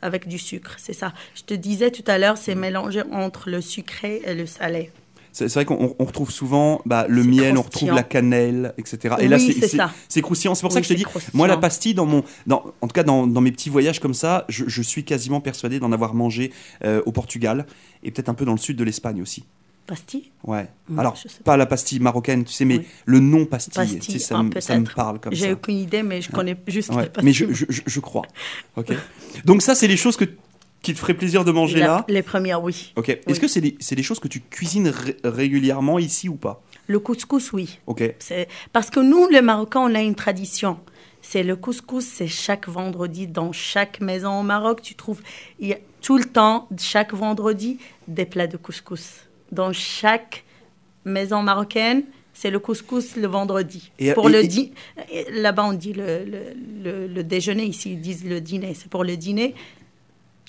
avec 0.00 0.28
du 0.28 0.38
sucre. 0.38 0.76
C'est 0.78 0.92
ça. 0.92 1.12
Je 1.34 1.42
te 1.42 1.54
disais 1.54 1.90
tout 1.90 2.04
à 2.06 2.18
l'heure, 2.18 2.38
c'est 2.38 2.54
mélangé 2.54 3.02
entre 3.12 3.50
le 3.50 3.60
sucré 3.60 4.22
et 4.24 4.34
le 4.34 4.46
salé. 4.46 4.90
C'est 5.46 5.54
vrai 5.54 5.64
qu'on 5.64 5.94
on 5.98 6.04
retrouve 6.04 6.30
souvent 6.30 6.80
bah, 6.86 7.06
le 7.08 7.22
miel, 7.22 7.56
on 7.56 7.62
retrouve 7.62 7.92
la 7.92 8.02
cannelle, 8.02 8.74
etc. 8.78 9.14
Et 9.20 9.28
là, 9.28 9.36
Oui, 9.36 9.54
c'est- 10.08 10.20
croustillant. 10.22 10.54
C'est 10.54 10.62
pour 10.62 10.72
ça 10.72 10.80
que 10.80 10.86
je 10.86 10.94
te 10.94 10.98
dis, 10.98 11.04
moi, 11.34 11.46
la 11.46 11.56
pastille, 11.56 11.94
dans 11.94 12.06
mon, 12.06 12.24
dans, 12.46 12.64
en 12.80 12.86
tout 12.88 12.92
cas 12.94 13.04
dans, 13.04 13.26
dans 13.26 13.40
mes 13.40 13.52
petits 13.52 13.70
voyages 13.70 14.00
comme 14.00 14.14
ça, 14.14 14.44
je, 14.48 14.64
je 14.66 14.82
suis 14.82 15.04
quasiment 15.04 15.40
persuadé 15.40 15.78
d'en 15.78 15.92
avoir 15.92 16.14
mangé 16.14 16.52
euh, 16.84 17.02
au 17.06 17.12
Portugal 17.12 17.66
et 18.02 18.10
peut-être 18.10 18.28
un 18.28 18.34
peu 18.34 18.44
dans 18.44 18.52
le 18.52 18.58
sud 18.58 18.76
de 18.76 18.84
l'Espagne 18.84 19.22
aussi. 19.22 19.44
Pastille? 19.86 20.30
Ouais. 20.44 20.68
Mm, 20.90 20.98
Alors, 20.98 21.14
pas 21.44 21.56
la 21.56 21.64
pastille 21.64 21.98
marocaine, 22.00 22.44
tu 22.44 22.52
sais, 22.52 22.66
mais 22.66 22.78
Oui. 22.78 22.86
le 23.06 23.20
nom 23.20 23.46
pastille, 23.46 23.72
Pastille, 23.74 23.98
tu 24.00 24.12
sais, 24.12 24.18
ça, 24.18 24.36
ah, 24.38 24.42
me, 24.42 24.60
ça 24.60 24.74
me 24.78 24.84
peut-être. 24.84 24.94
parle 24.94 25.18
comme 25.18 25.32
J'ai 25.32 25.46
ça. 25.46 25.52
aucune 25.52 25.78
idée, 25.78 26.02
mais 26.02 26.20
je 26.20 26.30
connais 26.30 26.56
juste 26.66 26.90
Ouais, 26.90 27.06
pastilles. 27.08 27.24
Mais 27.24 27.32
je- 27.32 27.46
je 27.86 28.00
crois. 28.00 28.26
Ok. 28.76 28.92
Donc 29.46 29.62
ça, 29.62 29.74
c'est 29.74 29.86
les 29.88 29.96
choses 29.96 30.16
que, 30.18 30.26
qui 30.82 30.94
te 30.94 30.98
feraient 30.98 31.14
plaisir 31.14 31.44
de 31.44 31.50
manger 31.52 31.80
La- 31.80 31.86
là. 31.86 32.04
Les 32.08 32.22
premières, 32.22 32.62
oui. 32.62 32.92
Ok. 32.96 33.08
Est-ce 33.26 33.40
que 33.40 33.48
c'est 33.48 33.60
des, 33.60 33.76
c'est 33.80 33.96
des 33.96 34.02
choses 34.02 34.20
que 34.20 34.28
tu 34.28 34.40
cuisines 34.40 34.88
ré- 34.88 35.16
régulièrement 35.24 35.98
ici 35.98 36.28
ou 36.28 36.36
pas? 36.36 36.62
Le 36.86 36.98
couscous, 37.00 37.52
oui. 37.52 37.78
Ok. 37.86 38.02
C'est- 38.18 38.48
Parce 38.72 38.88
que 38.90 39.00
nous, 39.00 39.28
les 39.28 39.42
Marocains, 39.42 39.80
on 39.80 39.94
a 39.94 40.00
une 40.00 40.14
tradition. 40.14 40.78
C'est 41.20 41.42
le 41.42 41.56
couscous, 41.56 42.04
c'est 42.06 42.28
chaque 42.28 42.68
vendredi 42.68 43.26
dans 43.26 43.52
chaque 43.52 44.00
maison 44.00 44.40
au 44.40 44.42
Maroc. 44.44 44.80
Tu 44.82 44.94
trouves 44.94 45.20
il 45.58 45.68
y 45.68 45.72
a 45.72 45.78
tout 46.00 46.16
le 46.16 46.24
temps, 46.24 46.68
chaque 46.78 47.12
vendredi, 47.12 47.78
des 48.06 48.24
plats 48.24 48.46
de 48.46 48.56
couscous. 48.56 49.14
Dans 49.50 49.72
chaque 49.72 50.44
maison 51.04 51.42
marocaine, 51.42 52.04
c'est 52.32 52.50
le 52.50 52.60
couscous 52.60 53.16
le 53.16 53.26
vendredi. 53.26 53.90
Et- 53.98 54.12
pour 54.14 54.30
et- 54.30 54.32
le 54.32 54.46
di- 54.46 54.72
et 55.10 55.26
Là-bas, 55.32 55.64
on 55.64 55.72
dit 55.72 55.92
le, 55.92 56.24
le- 56.24 56.54
le- 56.84 57.06
le 57.08 57.24
déjeuner. 57.24 57.64
Ici, 57.64 57.92
ils 57.92 58.00
disent 58.00 58.24
le 58.24 58.40
dîner. 58.40 58.74
C'est 58.74 58.88
pour 58.88 59.02
le 59.04 59.16
dîner. 59.16 59.54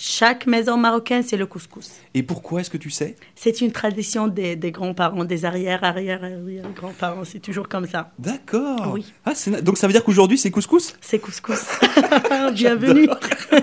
Chaque 0.01 0.47
maison 0.47 0.77
marocaine, 0.77 1.23
c'est 1.23 1.35
le 1.35 1.45
couscous. 1.45 1.91
Et 2.13 2.23
pourquoi 2.23 2.61
est-ce 2.61 2.69
que 2.69 2.77
tu 2.77 2.89
sais? 2.89 3.17
C'est 3.35 3.59
une 3.59 3.73
tradition 3.73 4.29
des, 4.29 4.55
des 4.55 4.71
grands-parents, 4.71 5.25
des 5.25 5.43
arrière, 5.43 5.83
arrière, 5.83 6.23
arrière 6.23 6.63
grands-parents. 6.73 7.25
C'est 7.25 7.39
toujours 7.41 7.67
comme 7.67 7.85
ça. 7.85 8.13
D'accord. 8.17 8.91
Oui. 8.93 9.05
Ah, 9.25 9.33
donc 9.61 9.77
ça 9.77 9.87
veut 9.87 9.91
dire 9.93 10.05
qu'aujourd'hui 10.05 10.37
c'est 10.37 10.51
couscous? 10.51 10.95
C'est 11.01 11.19
couscous. 11.19 11.59
Bienvenue. 12.53 13.09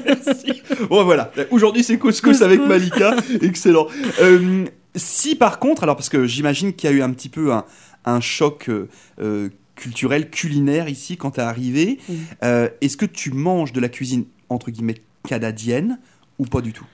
Merci. 0.05 0.61
Bon 0.91 1.05
voilà, 1.05 1.33
aujourd'hui 1.51 1.83
c'est 1.83 1.97
couscous, 1.99 2.21
Couscous. 2.33 2.43
avec 2.43 2.61
Malika, 2.61 3.17
excellent. 3.41 3.87
Euh, 4.21 4.67
si 4.95 5.37
par 5.37 5.59
contre, 5.59 5.85
alors 5.85 5.97
parce 5.97 6.11
que 6.11 6.27
j'imagine 6.27 6.75
qu'il 6.75 6.91
y 6.91 6.93
a 6.93 6.97
eu 6.97 7.01
un 7.01 7.13
petit 7.13 7.31
peu 7.31 7.55
un, 7.55 7.65
un 8.05 8.21
choc 8.21 8.69
euh, 8.69 8.91
euh, 9.21 9.49
culturel, 9.75 10.29
culinaire 10.29 10.91
ici 10.91 11.17
quand 11.17 11.31
t'es 11.33 11.41
arrivé, 11.41 11.99
Mhm. 12.11 12.17
euh, 12.45 12.69
est-ce 12.83 12.99
que 12.99 13.07
tu 13.07 13.31
manges 13.31 13.73
de 13.73 13.81
la 13.81 13.89
cuisine 13.89 14.27
entre 14.51 14.71
guillemets 14.71 14.97
canadienne 15.27 15.99
ou 16.39 16.45
pas 16.45 16.61
du 16.61 16.73
tout 16.73 16.87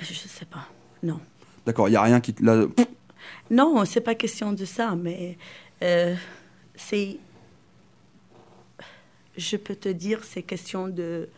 Je 0.00 0.12
sais 0.12 0.44
pas. 0.44 0.68
Non. 1.02 1.20
D'accord, 1.64 1.88
il 1.88 1.92
n'y 1.92 1.96
a 1.96 2.02
rien 2.02 2.20
qui 2.20 2.32
te. 2.34 2.44
Là, 2.44 2.66
Non, 3.50 3.84
c'est 3.84 4.00
pas 4.00 4.14
question 4.14 4.52
de 4.52 4.64
ça, 4.64 4.94
mais 4.96 5.36
euh, 5.82 6.14
c'est. 6.74 7.18
Je 9.36 9.56
peux 9.56 9.74
te 9.74 9.88
dire, 9.88 10.24
c'est 10.24 10.42
question 10.42 10.88
de. 10.88 11.28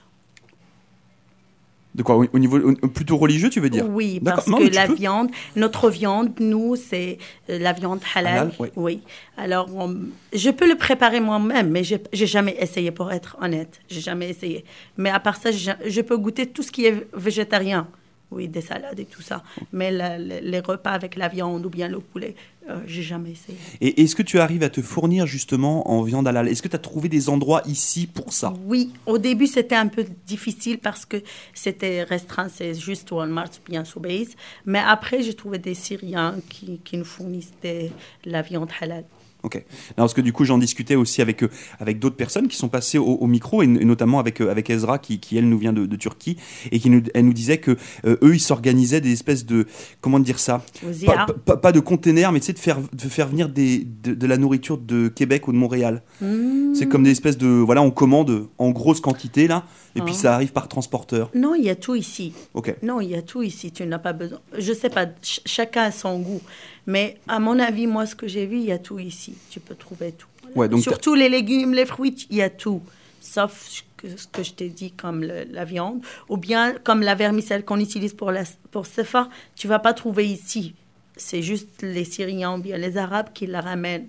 De 1.99 2.03
quoi 2.05 2.17
au, 2.17 2.25
au 2.33 2.39
niveau 2.39 2.59
au- 2.59 2.89
plutôt 2.89 3.17
religieux, 3.19 3.51
tu 3.51 3.61
veux 3.61 3.69
dire 3.69 3.85
Oui, 3.89 4.21
parce 4.25 4.47
Non, 4.47 4.57
que 4.59 4.75
la 4.75 4.87
peux. 4.87 4.95
viande, 4.95 5.31
notre 5.57 5.91
viande, 5.91 6.31
nous, 6.41 6.77
c'est 6.77 7.19
euh, 7.51 7.59
la 7.59 7.73
viande 7.75 8.01
halal. 8.15 8.33
Halal, 8.39 8.53
oui. 8.61 8.69
Oui. 8.77 9.01
Alors, 9.37 9.69
on- 9.75 9.97
je 10.33 10.51
peux 10.51 10.69
le 10.69 10.77
préparer 10.77 11.21
moi-même, 11.21 11.69
mais 11.71 11.83
j'ai 11.85 12.01
jamais 12.27 12.57
essayé, 12.59 12.91
pour 12.93 13.11
être 13.13 13.37
honnête. 13.43 13.81
J'ai 13.89 14.01
jamais 14.01 14.31
essayé. 14.31 14.65
Mais 14.97 15.11
à 15.11 15.21
part 15.21 15.37
ça, 15.37 15.51
je 15.51 16.01
peux 16.01 16.17
goûter 16.17 16.47
tout 16.47 16.63
ce 16.63 16.71
qui 16.73 16.87
est 16.87 17.07
végétarien. 17.13 17.89
Oui, 18.31 18.47
des 18.47 18.61
salades 18.61 19.01
et 19.01 19.07
tout 19.07 19.23
ça. 19.23 19.43
Mais 19.73 19.91
la- 19.91 20.19
les 20.19 20.61
repas 20.61 20.91
avec 20.91 21.17
la 21.17 21.29
viande 21.29 21.65
ou 21.65 21.71
bien 21.71 21.89
le 21.89 21.99
poulet, 21.99 22.35
euh, 22.69 22.81
j'ai 22.87 23.03
jamais 23.03 23.31
essayé. 23.33 23.57
Et 23.81 24.03
est-ce 24.03 24.15
que 24.15 24.23
tu 24.23 24.39
arrives 24.41 24.63
à 24.63 24.69
te 24.69 24.83
fournir 24.83 25.27
justement 25.27 25.91
en 25.91 26.03
viande 26.03 26.27
halal? 26.29 26.49
Est-ce 26.49 26.63
que 26.63 26.69
tu 26.69 26.77
as 26.77 26.81
trouvé 26.81 27.09
des 27.09 27.29
endroits 27.29 27.63
ici 27.67 28.07
pour 28.07 28.33
ça? 28.33 28.55
Oui, 28.67 28.93
au 29.07 29.19
début, 29.19 29.47
c'était 29.47 29.75
un 29.77 29.89
peu 29.89 30.05
difficile 30.27 30.79
parce 30.79 31.05
que 31.07 31.17
c'était 31.55 32.03
restreint, 32.03 32.49
c'est 32.49 32.75
juste 32.75 33.11
Walmart 33.11 33.49
ou 33.49 33.71
bien 33.71 33.85
Sobeys. 33.85 34.29
Mais 34.67 34.81
après, 34.81 35.23
j'ai 35.23 35.35
trouvé 35.35 35.59
des 35.59 35.75
Syriens 35.75 36.37
qui, 36.49 36.81
qui 36.85 36.97
nous 36.99 37.05
fournissent 37.05 37.53
des- 37.63 37.91
la 38.25 38.43
viande 38.43 38.69
halal. 38.81 39.05
Ok. 39.45 39.55
Non, 39.57 39.95
parce 39.99 40.15
que 40.15 40.21
du 40.21 40.33
coup, 40.33 40.45
j'en 40.45 40.59
discutais 40.59 40.97
aussi 40.97 41.23
avec, 41.23 41.45
euh, 41.45 41.49
avec 41.79 42.01
d'autres 42.01 42.17
personnes 42.17 42.49
qui 42.49 42.57
sont 42.57 42.69
passées 42.69 42.99
au, 42.99 43.05
au 43.07 43.27
micro, 43.29 43.63
et, 43.63 43.67
notamment 43.69 44.19
avec, 44.19 44.41
euh, 44.41 44.51
avec 44.51 44.69
Ezra, 44.69 44.99
qui, 44.99 45.21
qui, 45.21 45.39
elle 45.39 45.49
nous 45.49 45.59
vient 45.59 45.73
de, 45.73 45.87
de 45.87 45.97
Turquie, 45.97 46.37
et 46.73 46.81
qui 46.81 46.91
nous, 46.91 47.03
elle 47.15 47.25
nous 47.25 47.33
disait 47.33 47.59
que 47.59 47.77
euh, 48.05 48.17
eux, 48.23 48.35
ils 48.35 48.41
s'organisaient 48.41 49.01
des 49.01 49.13
espèces 49.13 49.47
de. 49.47 49.67
Comment 50.01 50.19
dire 50.19 50.39
ça? 50.41 50.63
Pas, 51.07 51.21
a- 51.23 51.27
pas- 51.27 51.57
pas 51.57 51.71
de 51.73 51.79
containers, 51.81 52.33
mais 52.33 52.41
tu 52.41 52.47
sais, 52.47 52.53
de 52.53 52.59
faire, 52.59 52.79
de 52.93 53.01
faire 53.09 53.29
venir 53.29 53.49
des, 53.49 53.87
de, 54.03 54.13
de 54.15 54.27
la 54.27 54.37
nourriture 54.39 54.77
de 54.77 55.07
Québec 55.09 55.47
ou 55.47 55.53
de 55.53 55.57
Montréal. 55.57 56.03
Hmm. 56.21 56.75
C'est 56.75 56.89
comme 56.89 57.05
des 57.05 57.11
espèces 57.13 57.39
de. 57.39 57.47
Voilà, 57.47 57.83
on 57.83 57.91
commande 57.93 58.49
en 58.59 58.71
grosse 58.71 59.01
quantité, 59.01 59.47
là, 59.47 59.65
et 59.95 60.01
puis 60.01 60.15
Ah. 60.17 60.21
ça 60.21 60.35
arrive 60.35 60.51
par 60.53 60.67
transporteur. 60.69 61.31
Non, 61.35 61.55
il 61.55 61.65
y 61.65 61.71
a 61.71 61.77
tout 61.77 61.95
ici. 61.95 62.33
Ok. 62.55 62.75
Non, 62.83 63.01
il 63.01 63.11
y 63.11 63.15
a 63.15 63.23
tout 63.23 63.43
ici. 63.43 63.71
Tu 63.71 63.87
n'as 63.87 63.99
pas 64.01 64.13
besoin. 64.13 64.39
Je 64.59 64.73
sais 64.73 64.91
pas, 64.91 65.05
ch- 65.23 65.41
chacun 65.47 65.83
a 65.85 65.91
son 65.93 66.19
goût. 66.19 66.41
Mais 66.89 67.19
à 67.29 67.39
mon 67.39 67.59
avis, 67.59 67.87
moi, 67.87 68.07
ce 68.07 68.17
que 68.17 68.27
j'ai 68.27 68.47
vu, 68.47 68.57
il 68.57 68.65
y 68.65 68.73
a 68.73 68.79
tout 68.79 68.99
ici. 68.99 69.35
Tu 69.51 69.61
peux 69.61 69.75
trouver 69.75 70.13
tout. 70.13 70.27
Ouais, 70.57 70.69
donc 70.69 70.81
Surtout 70.83 71.15
les 71.15 71.29
légumes, 71.29 71.75
les 71.75 71.85
fruits, 71.85 72.27
il 72.31 72.37
y 72.39 72.43
a 72.43 72.49
tout. 72.51 72.81
Sauf 73.21 73.63
ce 73.69 73.83
que, 73.99 74.17
ce 74.17 74.27
que 74.27 74.43
je 74.43 74.53
t'ai 74.53 74.71
dit, 74.71 74.93
comme 74.93 75.21
le- 75.23 75.45
la 75.51 75.67
viande. 75.67 76.01
Ou 76.31 76.39
bien 76.39 76.73
comme 76.85 77.03
la 77.03 77.15
vermicelle 77.15 77.63
qu'on 77.65 77.79
utilise 77.79 78.15
pour, 78.15 78.33
la, 78.33 78.45
pour 78.71 78.87
Sefa, 78.87 79.29
tu 79.55 79.69
vas 79.69 79.79
pas 79.79 79.93
trouver 79.93 80.27
ici. 80.27 80.75
C'est 81.17 81.43
juste 81.43 81.83
les 81.83 82.05
Syriens 82.05 82.57
ou 82.57 82.63
bien 82.63 82.79
les 82.79 82.97
Arabes 82.97 83.29
qui 83.35 83.47
la 83.47 83.61
ramènent. 83.61 84.07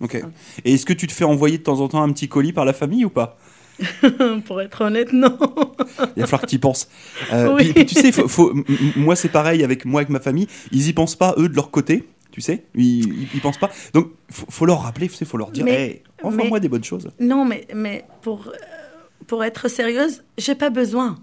Ok. 0.00 0.20
Et 0.64 0.74
est-ce 0.74 0.86
que 0.86 0.94
tu 0.94 1.06
te 1.06 1.12
fais 1.12 1.24
envoyer 1.24 1.58
de 1.58 1.62
temps 1.62 1.78
en 1.80 1.86
temps 1.88 2.02
un 2.02 2.10
petit 2.12 2.28
colis 2.28 2.52
par 2.52 2.64
la 2.64 2.72
famille 2.72 3.04
ou 3.04 3.10
pas? 3.10 3.38
pour 4.46 4.60
être 4.60 4.80
honnête, 4.82 5.12
non. 5.12 5.36
Il 6.16 6.20
va 6.20 6.26
falloir 6.26 6.42
que 6.42 6.46
tu 6.46 6.56
y 6.56 6.58
penses. 6.58 6.88
Euh, 7.32 7.52
Oui. 7.56 7.64
puis, 7.72 7.84
puis 7.84 7.86
tu 7.86 7.94
sais, 8.00 8.12
faut, 8.12 8.28
faut- 8.28 8.52
moi 8.96 9.16
c'est 9.16 9.28
pareil 9.28 9.64
avec 9.64 9.84
moi, 9.84 10.00
avec 10.00 10.10
ma 10.10 10.20
famille. 10.20 10.46
Ils 10.72 10.88
y 10.88 10.92
pensent 10.92 11.16
pas 11.16 11.34
eux 11.38 11.48
de 11.48 11.54
leur 11.56 11.70
côté. 11.70 12.08
Tu 12.32 12.40
sais, 12.40 12.64
ils, 12.76 13.00
ils, 13.22 13.28
ils 13.34 13.40
pensent 13.40 13.58
pas. 13.58 13.70
Donc, 13.92 14.12
faut, 14.30 14.46
faut 14.48 14.64
leur 14.66 14.82
rappeler, 14.82 15.08
sais, 15.16 15.24
faut 15.24 15.36
leur 15.36 15.50
dire, 15.50 15.66
hey, 15.66 15.72
mais- 16.54 16.60
des 16.60 16.68
bonnes 16.68 16.84
choses. 16.84 17.10
Non, 17.18 17.44
mais, 17.44 17.66
mais 17.74 18.04
pour, 18.22 18.46
euh, 18.48 18.52
pour 19.26 19.42
être 19.42 19.68
sérieuse, 19.68 20.22
j'ai 20.38 20.54
pas 20.54 20.70
besoin. 20.70 21.18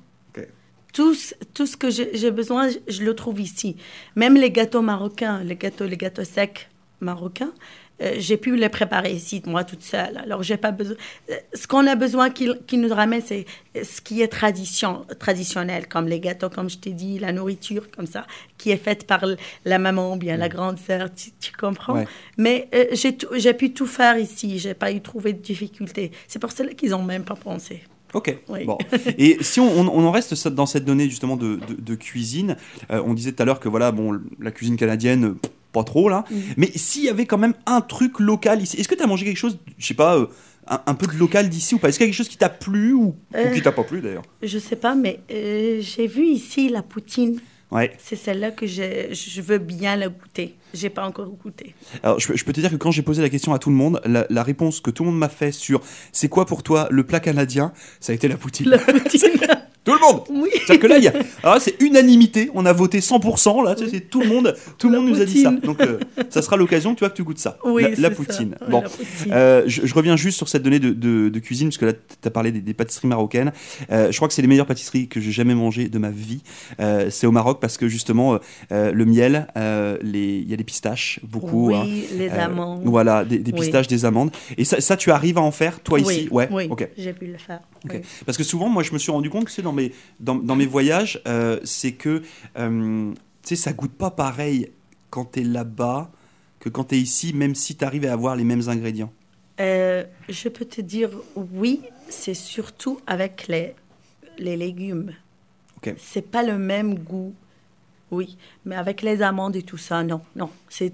Tout, 0.94 1.14
ce- 1.14 1.36
tout 1.54 1.68
ce 1.68 1.78
que 1.78 1.92
j'ai 1.92 2.10
j'ai 2.18 2.32
besoin, 2.32 2.70
je, 2.70 2.78
je 2.88 3.04
le 3.04 3.14
trouve 3.14 3.40
ici. 3.40 3.76
Même 4.16 4.36
les 4.36 4.50
gâteaux 4.50 4.82
marocains, 4.82 5.44
les 5.44 5.56
gâteaux, 5.56 5.86
les 5.86 5.98
gâteaux 5.98 6.24
secs 6.24 6.70
marocains, 7.02 7.52
euh, 8.02 8.16
j'ai 8.20 8.38
pu 8.38 8.56
les 8.56 8.70
préparer 8.70 9.12
ici, 9.14 9.42
moi 9.46 9.64
toute 9.64 9.84
seule. 9.84 10.18
Alors, 10.18 10.44
j'ai 10.44 10.58
pas 10.58 10.72
besoin. 10.72 10.96
euh, 11.30 11.36
Ce 11.54 11.68
qu'on 11.68 11.86
a 11.88 11.96
besoin 11.96 12.30
qu'ils 12.30 12.60
qu'ils 12.68 12.82
nous 12.82 12.94
ramènent, 12.94 13.22
c'est 13.26 13.46
ce 13.82 14.02
qui 14.02 14.22
est 14.22 14.28
tradition, 14.28 15.06
traditionnel, 15.20 15.88
comme 15.88 16.08
les 16.08 16.20
gâteaux, 16.20 16.50
comme 16.50 16.70
je 16.70 16.78
t'ai 16.78 16.92
dit, 16.92 17.20
la 17.20 17.32
nourriture, 17.32 17.90
comme 17.96 18.08
ça, 18.08 18.26
qui 18.58 18.72
est 18.72 18.78
faite 18.78 19.06
par 19.08 19.26
la 19.66 19.80
maman 19.80 20.14
ou 20.14 20.16
bien 20.18 20.38
la 20.38 20.50
grande 20.50 20.78
sœur, 20.80 21.10
tu, 21.14 21.32
tu 21.40 21.52
comprends? 21.52 21.94
Ouais. 21.96 22.08
Mais 22.38 22.68
euh, 22.74 22.86
j'ai 23.36 23.54
pu 23.54 23.74
tout 23.74 23.88
faire 23.88 24.18
ici, 24.18 24.60
j'ai 24.60 24.74
pas 24.74 24.92
eu 24.92 25.02
trouvé 25.02 25.34
de 25.34 25.40
difficultés. 25.42 26.12
C'est 26.28 26.40
pour 26.40 26.52
cela 26.52 26.74
qu'ils 26.74 26.94
ont 26.96 27.04
même 27.04 27.24
pas 27.24 27.36
pensé. 27.36 27.82
Ok. 28.14 28.36
Oui. 28.48 28.64
Bon. 28.66 28.78
Et 29.18 29.38
si 29.42 29.60
on, 29.60 29.70
on- 29.80 30.06
en 30.06 30.12
reste 30.12 30.48
dans 30.48 30.66
cette 30.66 30.86
donnée 30.86 31.10
justement 31.10 31.36
de, 31.36 31.56
de- 31.68 31.74
de 31.82 31.96
cuisine, 31.96 32.56
euh, 32.90 33.02
on 33.06 33.14
disait 33.14 33.34
tout 33.34 33.44
à 33.44 33.46
l'heure 33.46 33.60
que 33.60 33.68
voilà, 33.70 33.92
bon, 33.92 34.18
la 34.40 34.52
cuisine 34.52 34.78
canadienne, 34.78 35.26
euh, 35.26 35.36
pas 35.72 35.84
trop 35.84 36.10
là. 36.10 36.24
Mais 36.58 36.70
s'il 36.76 37.04
y 37.04 37.10
avait 37.10 37.26
quand 37.26 37.38
même 37.38 37.54
un 37.66 37.82
truc 37.82 38.20
local 38.20 38.62
ici, 38.62 38.78
est-ce 38.78 38.88
que 38.88 38.96
tu 38.96 39.04
as 39.04 39.08
mangé 39.08 39.26
quelque 39.26 39.38
chose, 39.38 39.58
je 39.78 39.86
sais 39.86 39.94
pas, 39.94 40.18
euh, 40.18 40.28
un, 40.68 40.82
un 40.86 40.94
peu 40.96 41.08
de 41.08 41.18
local 41.18 41.50
d'ici 41.50 41.76
ou 41.76 41.78
pas? 41.80 41.90
Est-ce 41.90 41.98
qu'il 41.98 42.06
y 42.06 42.10
a 42.10 42.12
quelque 42.12 42.18
chose 42.18 42.30
qui 42.30 42.38
t'a 42.38 42.50
plu 42.50 42.94
ou, 42.94 43.04
ou 43.04 43.16
Euh. 43.36 43.54
qui 43.54 43.62
t'a 43.62 43.72
pas 43.72 43.84
plu 43.84 44.02
d'ailleurs? 44.02 44.24
Je 44.42 44.58
sais 44.60 44.76
pas, 44.76 44.96
mais 44.96 45.20
euh, 45.32 45.80
j'ai 45.82 46.08
vu 46.08 46.26
ici 46.26 46.70
la 46.70 46.82
poutine. 46.82 47.40
Ouais. 47.70 47.92
C'est 48.02 48.16
celle-là 48.16 48.52
que 48.52 48.66
j'ai- 48.66 49.10
je 49.14 49.42
veux 49.42 49.58
bien 49.58 49.98
la 49.98 50.08
goûter. 50.08 50.56
J'ai 50.74 50.90
pas 50.90 51.06
encore 51.06 51.28
goûté. 51.28 51.76
Alors, 52.02 52.18
je, 52.18 52.28
peux- 52.30 52.38
je 52.38 52.46
peux 52.46 52.54
te 52.54 52.62
dire 52.62 52.70
que 52.72 52.78
quand 52.78 52.92
j'ai 52.92 53.02
posé 53.02 53.22
la 53.22 53.30
question 53.30 53.54
à 53.54 53.60
tout 53.60 53.70
le 53.70 53.76
monde, 53.76 54.00
la, 54.06 54.26
la 54.30 54.42
réponse 54.44 54.80
que 54.80 54.90
tout 54.90 55.04
le 55.04 55.10
monde 55.10 55.20
m'a 55.20 55.28
fait 55.28 55.52
sur 55.52 55.82
c'est 56.14 56.30
quoi 56.30 56.46
pour 56.46 56.64
toi 56.64 56.88
le 56.92 57.04
plat 57.04 57.20
canadien, 57.20 57.74
ça 58.00 58.14
a 58.14 58.16
été 58.16 58.30
la 58.30 58.38
poutine. 58.38 58.70
La 58.70 58.78
poutine. 58.78 59.32
Tout 59.88 59.94
le 59.94 60.00
monde 60.02 60.24
oui. 60.30 60.50
C'est-à-dire 60.54 60.80
que 60.80 60.88
là, 60.88 60.98
il 60.98 61.04
y 61.04 61.08
a, 61.08 61.14
alors 61.44 61.56
là, 61.56 61.60
c'est 61.60 61.82
unanimité, 61.82 62.50
on 62.54 62.66
a 62.66 62.74
voté 62.74 63.00
100%, 63.00 63.64
là, 63.64 63.74
tu 63.76 63.86
sais, 63.86 63.90
c'est 63.92 64.10
tout 64.10 64.20
le 64.22 64.28
monde, 64.28 64.56
tout 64.78 64.90
le 64.90 64.96
La 64.96 65.00
monde 65.02 65.10
nous 65.12 65.22
a 65.22 65.26
dit 65.26 65.42
ça. 65.42 65.52
Donc, 65.52 65.82
euh, 65.82 66.00
ça 66.30 66.42
sera 66.42 66.58
l'occasion, 66.58 66.94
tu 66.96 67.00
vois, 67.00 67.10
que 67.10 67.16
tu 67.16 67.24
goûtes 67.24 67.40
ça. 67.40 67.58
Oui, 67.64 67.84
la, 67.84 67.90
la 67.90 67.96
c'est 67.96 68.02
ça. 68.04 68.10
poutine. 68.12 68.56
Bon. 68.70 68.82
la 68.82 68.90
poutine. 68.90 69.32
Euh, 69.32 69.64
je, 69.68 69.86
je 69.86 69.94
reviens 69.94 70.16
juste 70.18 70.38
sur 70.38 70.50
cette 70.50 70.64
donnée 70.64 70.80
de, 70.80 70.90
de- 70.92 71.30
de 71.30 71.40
cuisine, 71.40 71.70
parce 71.70 71.78
que 71.78 71.86
là, 71.86 71.94
tu 71.94 72.28
as 72.28 72.32
parlé 72.32 72.52
des, 72.52 72.60
des 72.62 72.74
pâtisseries 72.74 73.08
marocaines. 73.08 73.52
Euh, 73.92 74.12
je 74.12 74.16
crois 74.18 74.28
que 74.28 74.34
c'est 74.34 74.42
les 74.42 74.48
meilleures 74.48 74.66
pâtisseries 74.66 75.08
que 75.08 75.20
j'ai 75.22 75.32
jamais 75.32 75.56
mangées 75.56 75.88
de 75.90 75.98
ma 76.00 76.10
vie. 76.10 76.42
C'est 77.10 77.26
au 77.28 77.32
Maroc, 77.32 77.60
parce 77.62 77.78
que 77.78 77.88
justement, 77.88 78.40
le 78.72 79.06
miel, 79.06 79.48
il 79.56 80.50
y 80.50 80.54
a 80.54 80.58
des 80.58 80.64
pistaches, 80.64 81.20
beaucoup. 81.24 81.68
oui, 81.70 81.76
hein. 81.76 82.16
les 82.18 82.30
amandes. 82.30 82.82
Voilà, 82.84 83.24
des, 83.26 83.40
des 83.40 83.52
Oui. 83.54 83.60
pistaches, 83.62 83.88
des 83.88 84.06
amandes. 84.06 84.32
Et 84.58 84.66
ça, 84.66 84.82
ça, 84.82 84.98
tu 84.98 85.12
arrives 85.12 85.38
à 85.38 85.42
en 85.42 85.52
faire, 85.52 85.80
toi, 85.80 86.00
ici? 86.00 86.28
Ouais, 86.32 86.48
Oui, 86.52 86.68
ok. 86.70 86.88
j'ai 86.98 87.14
pu 87.14 87.28
le 87.28 87.38
faire. 87.38 87.60
Parce 88.26 88.38
que 88.38 88.44
souvent, 88.44 88.68
moi, 88.70 88.84
je 88.84 88.92
me 88.94 88.98
suis 88.98 89.12
rendu 89.12 89.30
compte 89.30 89.46
que 89.46 89.52
c'est 89.52 89.62
dans 89.62 89.72
mes, 89.78 89.94
dans, 90.20 90.36
dans 90.36 90.56
mes 90.56 90.66
voyages, 90.66 91.22
euh, 91.28 91.60
c'est 91.64 91.94
que 91.94 92.22
euh, 92.58 93.14
tu 93.44 93.50
sais, 93.50 93.56
ça 93.56 93.74
goûte 93.74 93.94
pas 93.94 94.12
pareil 94.12 94.72
quand 95.10 95.34
tu 95.34 95.40
es 95.40 95.44
là-bas 95.44 96.12
que 96.60 96.70
quand 96.70 96.86
tu 96.86 96.96
es 96.96 97.00
ici, 97.00 97.34
même 97.34 97.56
si 97.56 97.76
tu 97.76 97.86
arrives 97.86 98.06
à 98.06 98.14
avoir 98.14 98.36
les 98.36 98.44
mêmes 98.44 98.68
ingrédients. 98.68 99.14
Euh, 99.60 100.04
je 100.30 100.50
peux 100.50 100.66
te 100.66 100.82
dire 100.82 101.10
oui, 101.36 101.82
c'est 102.10 102.34
surtout 102.34 103.00
avec 103.08 103.48
les, 103.48 103.74
les 104.38 104.58
légumes. 104.58 105.14
Ok. 105.78 105.94
C'est 105.98 106.30
pas 106.30 106.44
le 106.44 106.58
même 106.58 106.96
goût. 106.96 107.34
Oui, 108.10 108.38
mais 108.66 108.76
avec 108.76 109.02
les 109.02 109.22
amandes 109.22 109.58
et 109.58 109.64
tout 109.64 109.78
ça, 109.78 110.02
non, 110.02 110.22
non, 110.36 110.50
c'est 110.70 110.94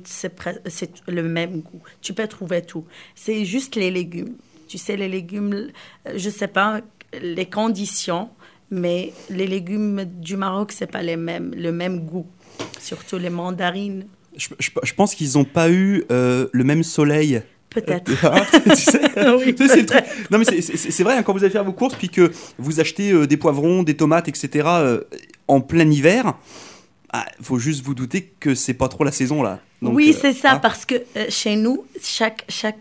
le 1.07 1.21
même 1.21 1.61
goût. 1.61 1.81
Tu 2.01 2.11
peux 2.13 2.27
trouver 2.27 2.63
tout. 2.63 2.85
C'est 3.13 3.45
juste 3.45 3.75
les 3.75 3.91
légumes. 3.91 4.35
Tu 4.67 4.79
sais, 4.79 4.97
les 4.97 5.07
légumes, 5.07 5.69
euh, 6.07 6.13
je 6.15 6.29
sais 6.31 6.47
pas 6.47 6.81
les 7.21 7.45
conditions, 7.45 8.29
mais 8.73 9.13
les 9.29 9.47
légumes 9.47 10.03
du 10.05 10.35
Maroc, 10.37 10.71
c'est 10.71 10.91
pas 10.91 11.01
les 11.01 11.15
mêmes, 11.17 11.53
le 11.55 11.71
même 11.71 12.01
goût. 12.05 12.27
Surtout 12.79 13.17
les 13.17 13.29
mandarines, 13.29 14.05
Je, 14.35 14.49
je- 14.59 14.69
je 14.83 14.93
pense 14.93 15.15
qu'ils 15.15 15.33
n'ont 15.35 15.45
pas 15.45 15.69
eu 15.69 16.03
euh, 16.11 16.47
le 16.51 16.63
même 16.63 16.83
soleil. 16.83 17.41
peut-être. 17.69 18.11
Ah, 18.23 18.41
tu 18.63 18.75
sais, 18.75 18.99
Oui, 19.37 19.55
tu 19.55 19.67
sais, 19.67 19.73
c'est 19.75 19.81
le 19.81 19.85
truc. 19.85 20.03
Non, 20.31 20.37
mais 20.39 20.45
c'est- 20.45 21.03
vrai, 21.03 21.17
hein, 21.17 21.23
quand 21.23 21.33
vous 21.33 21.43
allez 21.43 21.51
faire 21.51 21.63
vos 21.63 21.73
courses, 21.73 21.95
puis 21.95 22.09
que 22.09 22.31
vous 22.59 22.79
achetez 22.79 23.11
euh, 23.11 23.25
des 23.27 23.37
poivrons, 23.37 23.83
des 23.83 23.95
tomates, 23.95 24.27
etc., 24.27 24.67
euh, 24.67 25.01
en 25.47 25.59
plein 25.61 25.89
hiver, 25.89 26.33
il 27.13 27.43
faut 27.45 27.59
juste 27.59 27.83
vous 27.83 27.93
douter 27.95 28.33
que 28.39 28.55
c'est 28.55 28.73
pas 28.73 28.87
trop 28.87 29.03
la 29.03 29.11
saison 29.11 29.43
là. 29.43 29.59
Donc, 29.81 29.95
oui, 29.95 30.15
c'est 30.19 30.33
ça, 30.33 30.53
hein. 30.53 30.59
parce 30.59 30.85
que 30.85 30.95
chez 31.29 31.55
nous, 31.55 31.85
chaque, 32.01 32.45
chaque, 32.49 32.77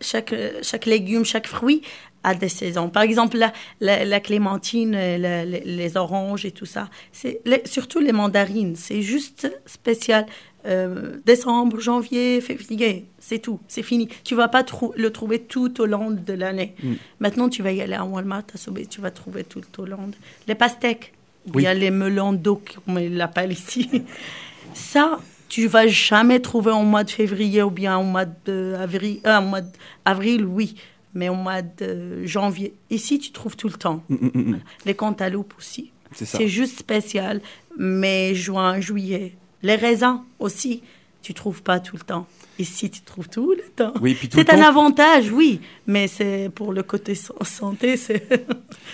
chaque, 0.00 0.34
chaque 0.62 0.86
légume, 0.86 1.24
chaque 1.24 1.46
fruit 1.48 1.82
a 2.24 2.34
des 2.34 2.48
saisons. 2.48 2.88
Par 2.88 3.02
exemple, 3.02 3.36
la, 3.36 3.52
la, 3.80 4.04
la 4.04 4.20
clémentine, 4.20 4.94
euh, 4.94 5.18
la- 5.18 5.44
les, 5.44 5.96
oranges 5.96 6.44
et 6.44 6.50
tout 6.52 6.66
ça, 6.66 6.88
c'est 7.12 7.40
surtout 7.66 8.00
les 8.00 8.12
mandarines, 8.12 8.76
c'est 8.76 9.02
juste 9.02 9.50
spécial. 9.66 10.26
Euh, 10.64 11.16
décembre, 11.26 11.80
janvier, 11.80 12.40
février, 12.40 13.06
c'est 13.18 13.40
tout, 13.40 13.58
c'est 13.66 13.82
fini. 13.82 14.08
Tu 14.22 14.36
vas 14.36 14.46
pas 14.46 14.62
trou- 14.62 14.92
le 14.96 15.10
trouver 15.10 15.40
tout 15.40 15.80
au 15.80 15.86
long 15.86 16.12
de 16.12 16.32
l'année. 16.32 16.76
Mm. 16.84 16.92
Maintenant, 17.18 17.48
tu 17.48 17.64
vas 17.64 17.72
y 17.72 17.80
aller 17.80 17.94
à 17.94 18.04
Walmart, 18.04 18.44
à 18.54 18.56
Sobeys, 18.56 18.86
tu 18.86 19.00
vas 19.00 19.10
trouver 19.10 19.42
tout 19.42 19.62
au 19.78 19.84
long. 19.86 20.08
Les 20.46 20.54
pastèques, 20.54 21.14
Oui. 21.52 21.62
il 21.62 21.64
y 21.64 21.66
a 21.66 21.74
les 21.74 21.90
melons 21.90 22.32
d'eau, 22.32 22.62
comme 22.86 23.00
ils 23.00 23.16
l'appellent 23.16 23.50
ici. 23.50 23.90
Ça, 24.74 25.18
tu 25.48 25.66
vas 25.66 25.88
jamais 25.88 26.38
trouver 26.38 26.70
au 26.70 26.82
mois 26.82 27.02
de 27.02 27.10
février 27.10 27.62
ou 27.64 27.70
bien 27.70 27.98
au 27.98 28.04
mois 28.04 28.24
d'avril. 28.24 29.18
Euh, 29.26 29.60
d'avril, 30.06 30.44
oui, 30.44 30.76
mais 31.14 31.28
au 31.28 31.34
mois 31.34 31.62
de 31.62 32.24
janvier. 32.24 32.74
Ici, 32.90 33.18
tu 33.18 33.30
trouves 33.32 33.56
tout 33.56 33.68
le 33.68 33.74
temps. 33.74 34.02
Mm, 34.08 34.14
mm, 34.14 34.30
mm. 34.34 34.60
Les 34.86 34.94
cantaloupes 34.94 35.54
aussi. 35.58 35.90
C'est 36.14 36.48
juste 36.48 36.78
spécial. 36.78 37.40
Mais 37.78 38.34
juin, 38.34 38.80
juillet. 38.80 39.34
Les 39.62 39.76
raisins 39.76 40.20
aussi, 40.38 40.82
tu 41.22 41.32
trouves 41.34 41.62
pas 41.62 41.80
tout 41.80 41.96
le 41.96 42.02
temps. 42.02 42.26
Ici, 42.58 42.90
tu 42.90 43.00
trouves 43.00 43.28
tout 43.30 43.52
le 43.52 43.62
temps. 43.74 43.94
Oui, 44.02 44.16
C'est 44.20 44.50
un 44.50 44.56
temps- 44.56 44.62
avantage, 44.68 45.30
oui. 45.32 45.60
Mais 45.86 46.06
c'est 46.06 46.50
pour 46.54 46.72
le 46.72 46.82
côté 46.82 47.14
sa- 47.14 47.32
santé, 47.44 47.96
c'est. 47.96 48.28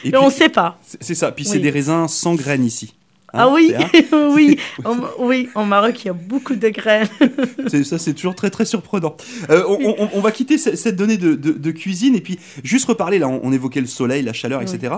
Et 0.05 0.17
on 0.17 0.27
ne 0.27 0.31
sait 0.31 0.49
pas. 0.49 0.79
C'est 1.01 1.15
ça. 1.17 1.33
Puis 1.33 1.45
c'est 1.45 1.59
des 1.59 1.71
raisins 1.71 2.07
sans 2.07 2.35
graines 2.37 2.65
ici. 2.65 2.95
Hein, 3.39 3.45
ah 3.49 3.53
oui, 3.53 3.73
un- 3.75 4.29
oui, 4.35 4.59
au, 4.85 5.25
oui, 5.27 5.49
au 5.55 5.65
Maroc, 5.65 6.05
il 6.05 6.07
y 6.09 6.11
a 6.11 6.15
beaucoup 6.15 6.55
de 6.57 6.69
graines. 6.69 7.09
Ça, 7.85 7.99
c'est 7.99 8.15
toujours 8.15 8.35
très 8.35 8.51
très 8.51 8.65
surprenant. 8.65 9.17
Euh, 9.51 9.63
on, 9.69 9.95
on- 9.99 10.09
on 10.15 10.21
va 10.21 10.31
quitter 10.33 10.59
ce- 10.59 10.77
cette 10.77 10.97
donnée 10.97 11.17
de, 11.17 11.35
de- 11.35 11.53
de 11.53 11.71
cuisine 11.71 12.15
et 12.15 12.21
puis 12.21 12.39
juste 12.65 12.87
reparler. 12.87 13.19
Là, 13.19 13.29
on, 13.29 13.53
évoquait 13.53 13.81
le 13.81 13.87
soleil, 13.87 14.23
la 14.23 14.33
chaleur, 14.33 14.61
etc. 14.63 14.95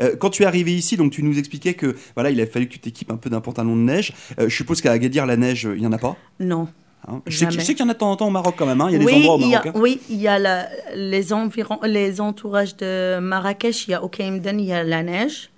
Euh, 0.00 0.16
quand 0.16 0.30
tu 0.30 0.42
es 0.42 0.46
arrivé 0.46 0.74
ici, 0.74 0.96
donc 0.96 1.12
tu 1.12 1.22
nous 1.22 1.38
expliquais 1.38 1.74
que 1.74 1.94
voilà, 2.14 2.30
il 2.30 2.40
a 2.40 2.46
fallu 2.46 2.66
que 2.66 2.72
tu 2.72 2.78
t'équipes 2.80 3.10
un 3.10 3.16
peu 3.16 3.30
d'un 3.30 3.40
pantalon 3.40 3.76
de 3.76 3.80
neige. 3.82 4.12
Euh, 4.38 4.48
je 4.48 4.54
suppose 4.54 4.80
qu'à 4.80 4.92
Agadir, 4.92 5.26
la 5.26 5.36
neige, 5.36 5.68
il 5.74 5.82
y 5.82 5.86
en 5.86 5.92
a 5.92 5.98
pas? 5.98 6.16
Non. 6.40 6.68
hein. 7.08 7.20
Je 7.26 7.36
sais, 7.38 7.50
je 7.50 7.58
qu'il 7.60 7.78
y 7.78 7.82
en 7.82 7.88
a 7.88 7.92
de 7.94 7.98
temps 7.98 8.10
en 8.10 8.16
temps 8.16 8.26
au 8.28 8.30
Maroc 8.30 8.54
quand 8.56 8.66
même. 8.66 8.80
hein. 8.80 8.86
Il 8.90 8.92
y 8.92 8.96
a 8.96 8.98
des 8.98 9.04
oui, 9.04 9.14
endroits 9.14 9.34
au 9.34 9.38
il 9.40 9.48
y 9.48 9.54
a, 9.54 9.58
Maroc. 9.58 9.72
hein. 9.76 9.80
oui, 9.80 10.00
il 10.10 10.20
y 10.20 10.28
a 10.28 10.38
la- 10.38 10.68
les 10.94 11.32
environs, 11.32 11.78
les 11.84 12.20
entourages 12.20 12.76
de 12.76 13.18
Marrakech. 13.20 13.86
Il 13.88 13.92
y 13.92 13.94
a 13.94 14.02
au 14.02 14.08
Camden, 14.08 14.60
il 14.60 14.66
y 14.66 14.72
a 14.72 14.82
la 14.84 15.02
neige. 15.02 15.50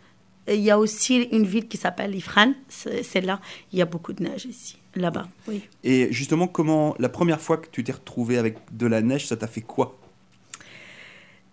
Il 0.48 0.60
y 0.60 0.70
a 0.70 0.78
aussi 0.78 1.22
une 1.32 1.44
ville 1.44 1.66
qui 1.66 1.76
s'appelle 1.76 2.14
Ifran. 2.14 2.52
C'est 2.68 3.20
là, 3.20 3.40
il 3.72 3.78
y 3.78 3.82
a 3.82 3.84
beaucoup 3.84 4.12
de 4.12 4.22
neige 4.22 4.46
ici, 4.46 4.78
là-bas. 4.94 5.26
Oui. 5.48 5.62
Et 5.82 6.08
justement, 6.12 6.46
comment 6.46 6.94
la 6.98 7.08
première 7.08 7.40
fois 7.40 7.56
que 7.56 7.66
tu 7.70 7.82
t'es 7.82 7.92
retrouvé 7.92 8.38
avec 8.38 8.58
de 8.72 8.86
la 8.86 9.02
neige, 9.02 9.26
ça 9.26 9.36
t'a 9.36 9.48
fait 9.48 9.60
quoi? 9.62 9.98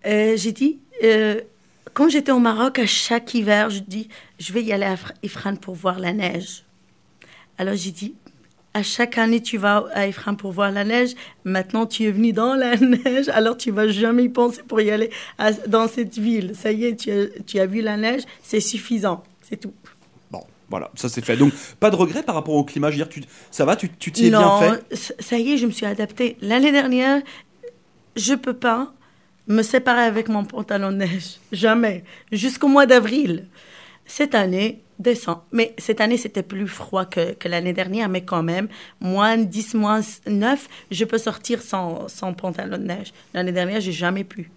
Euh, 0.05 0.37
j'ai 0.37 0.51
dit, 0.51 0.79
euh, 1.03 1.41
quand 1.93 2.09
j'étais 2.09 2.31
au 2.31 2.39
Maroc, 2.39 2.77
à 2.77 2.85
chaque 2.85 3.33
hiver, 3.33 3.69
je 3.69 3.79
dis, 3.79 4.09
je 4.37 4.53
vais 4.53 4.61
y 4.61 4.73
aller 4.73 4.85
à 4.85 4.95
Ifr- 4.95 5.13
Ifrane 5.23 5.57
pour 5.57 5.75
voir 5.75 5.99
la 5.99 6.13
neige. 6.13 6.63
Alors 7.57 7.75
j'ai 7.75 7.91
dit, 7.91 8.15
à 8.73 8.83
chaque 8.83 9.17
année, 9.17 9.41
tu 9.41 9.57
vas 9.57 9.85
à 9.93 10.07
Ifrane 10.07 10.35
pour 10.37 10.51
voir 10.51 10.71
la 10.71 10.83
neige. 10.83 11.11
Maintenant, 11.45 11.85
tu 11.85 12.03
es 12.05 12.11
venu 12.11 12.33
dans 12.33 12.55
la 12.55 12.75
neige, 12.77 13.29
alors 13.29 13.55
tu 13.57 13.71
vas 13.71 13.87
jamais 13.87 14.23
y 14.25 14.29
penser 14.29 14.61
pour 14.67 14.81
y 14.81 14.89
aller 14.91 15.09
à- 15.37 15.51
dans 15.53 15.87
cette 15.87 16.17
ville. 16.17 16.53
Ça 16.55 16.71
y 16.71 16.85
est, 16.85 16.95
tu 16.95 17.11
as, 17.11 17.25
tu 17.45 17.59
as 17.59 17.65
vu 17.65 17.81
la 17.81 17.97
neige, 17.97 18.23
c'est 18.41 18.59
suffisant, 18.59 19.23
c'est 19.41 19.57
tout. 19.57 19.73
Bon, 20.31 20.41
voilà, 20.69 20.89
ça 20.95 21.07
c'est 21.09 21.23
fait. 21.23 21.37
Donc, 21.37 21.53
pas 21.79 21.89
de 21.91 21.95
regret 21.95 22.23
par 22.23 22.35
rapport 22.35 22.55
au 22.55 22.63
climat? 22.63 22.89
Je 22.89 22.97
veux 22.97 23.03
dire, 23.03 23.09
tu, 23.09 23.21
ça 23.51 23.63
va, 23.65 23.75
tu 23.75 23.89
tu 23.99 24.11
t'y 24.11 24.25
es 24.27 24.29
bien 24.29 24.57
fait? 24.59 24.95
ça- 24.95 25.13
ça 25.19 25.37
y 25.37 25.53
est, 25.53 25.57
je 25.57 25.67
me 25.67 25.71
suis 25.71 25.85
adaptée. 25.85 26.37
L'année 26.41 26.71
dernière, 26.71 27.21
je 28.15 28.33
peux 28.33 28.53
pas 28.53 28.93
me 29.47 29.61
séparer 29.61 30.03
avec 30.03 30.29
mon 30.29 30.45
pantalon 30.45 30.91
de 30.91 30.97
neige. 30.97 31.37
Jamais. 31.51 32.03
Jusqu'au 32.31 32.67
mois 32.69 32.85
d'avril. 32.85 33.47
Cette 34.05 34.35
année, 34.35 34.83
décembre. 34.99 35.45
Mais 35.51 35.73
cette 35.77 36.01
année, 36.01 36.17
c'était 36.17 36.43
plus 36.43 36.67
froid 36.67 37.05
que, 37.05 37.33
que 37.33 37.47
l'année 37.47 37.73
dernière, 37.73 38.09
mais 38.09 38.23
quand 38.23 38.43
même, 38.43 38.67
moins 39.01 39.37
10, 39.37 39.73
moins 39.75 40.01
9, 40.27 40.69
je 40.91 41.05
peux 41.05 41.17
sortir 41.17 41.61
sans, 41.61 42.07
sans 42.07 42.33
pantalon 42.33 42.77
de 42.77 42.83
neige. 42.83 43.13
L'année 43.33 43.51
dernière, 43.51 43.81
j'ai 43.81 43.91
jamais 43.91 44.23
pu. 44.23 44.51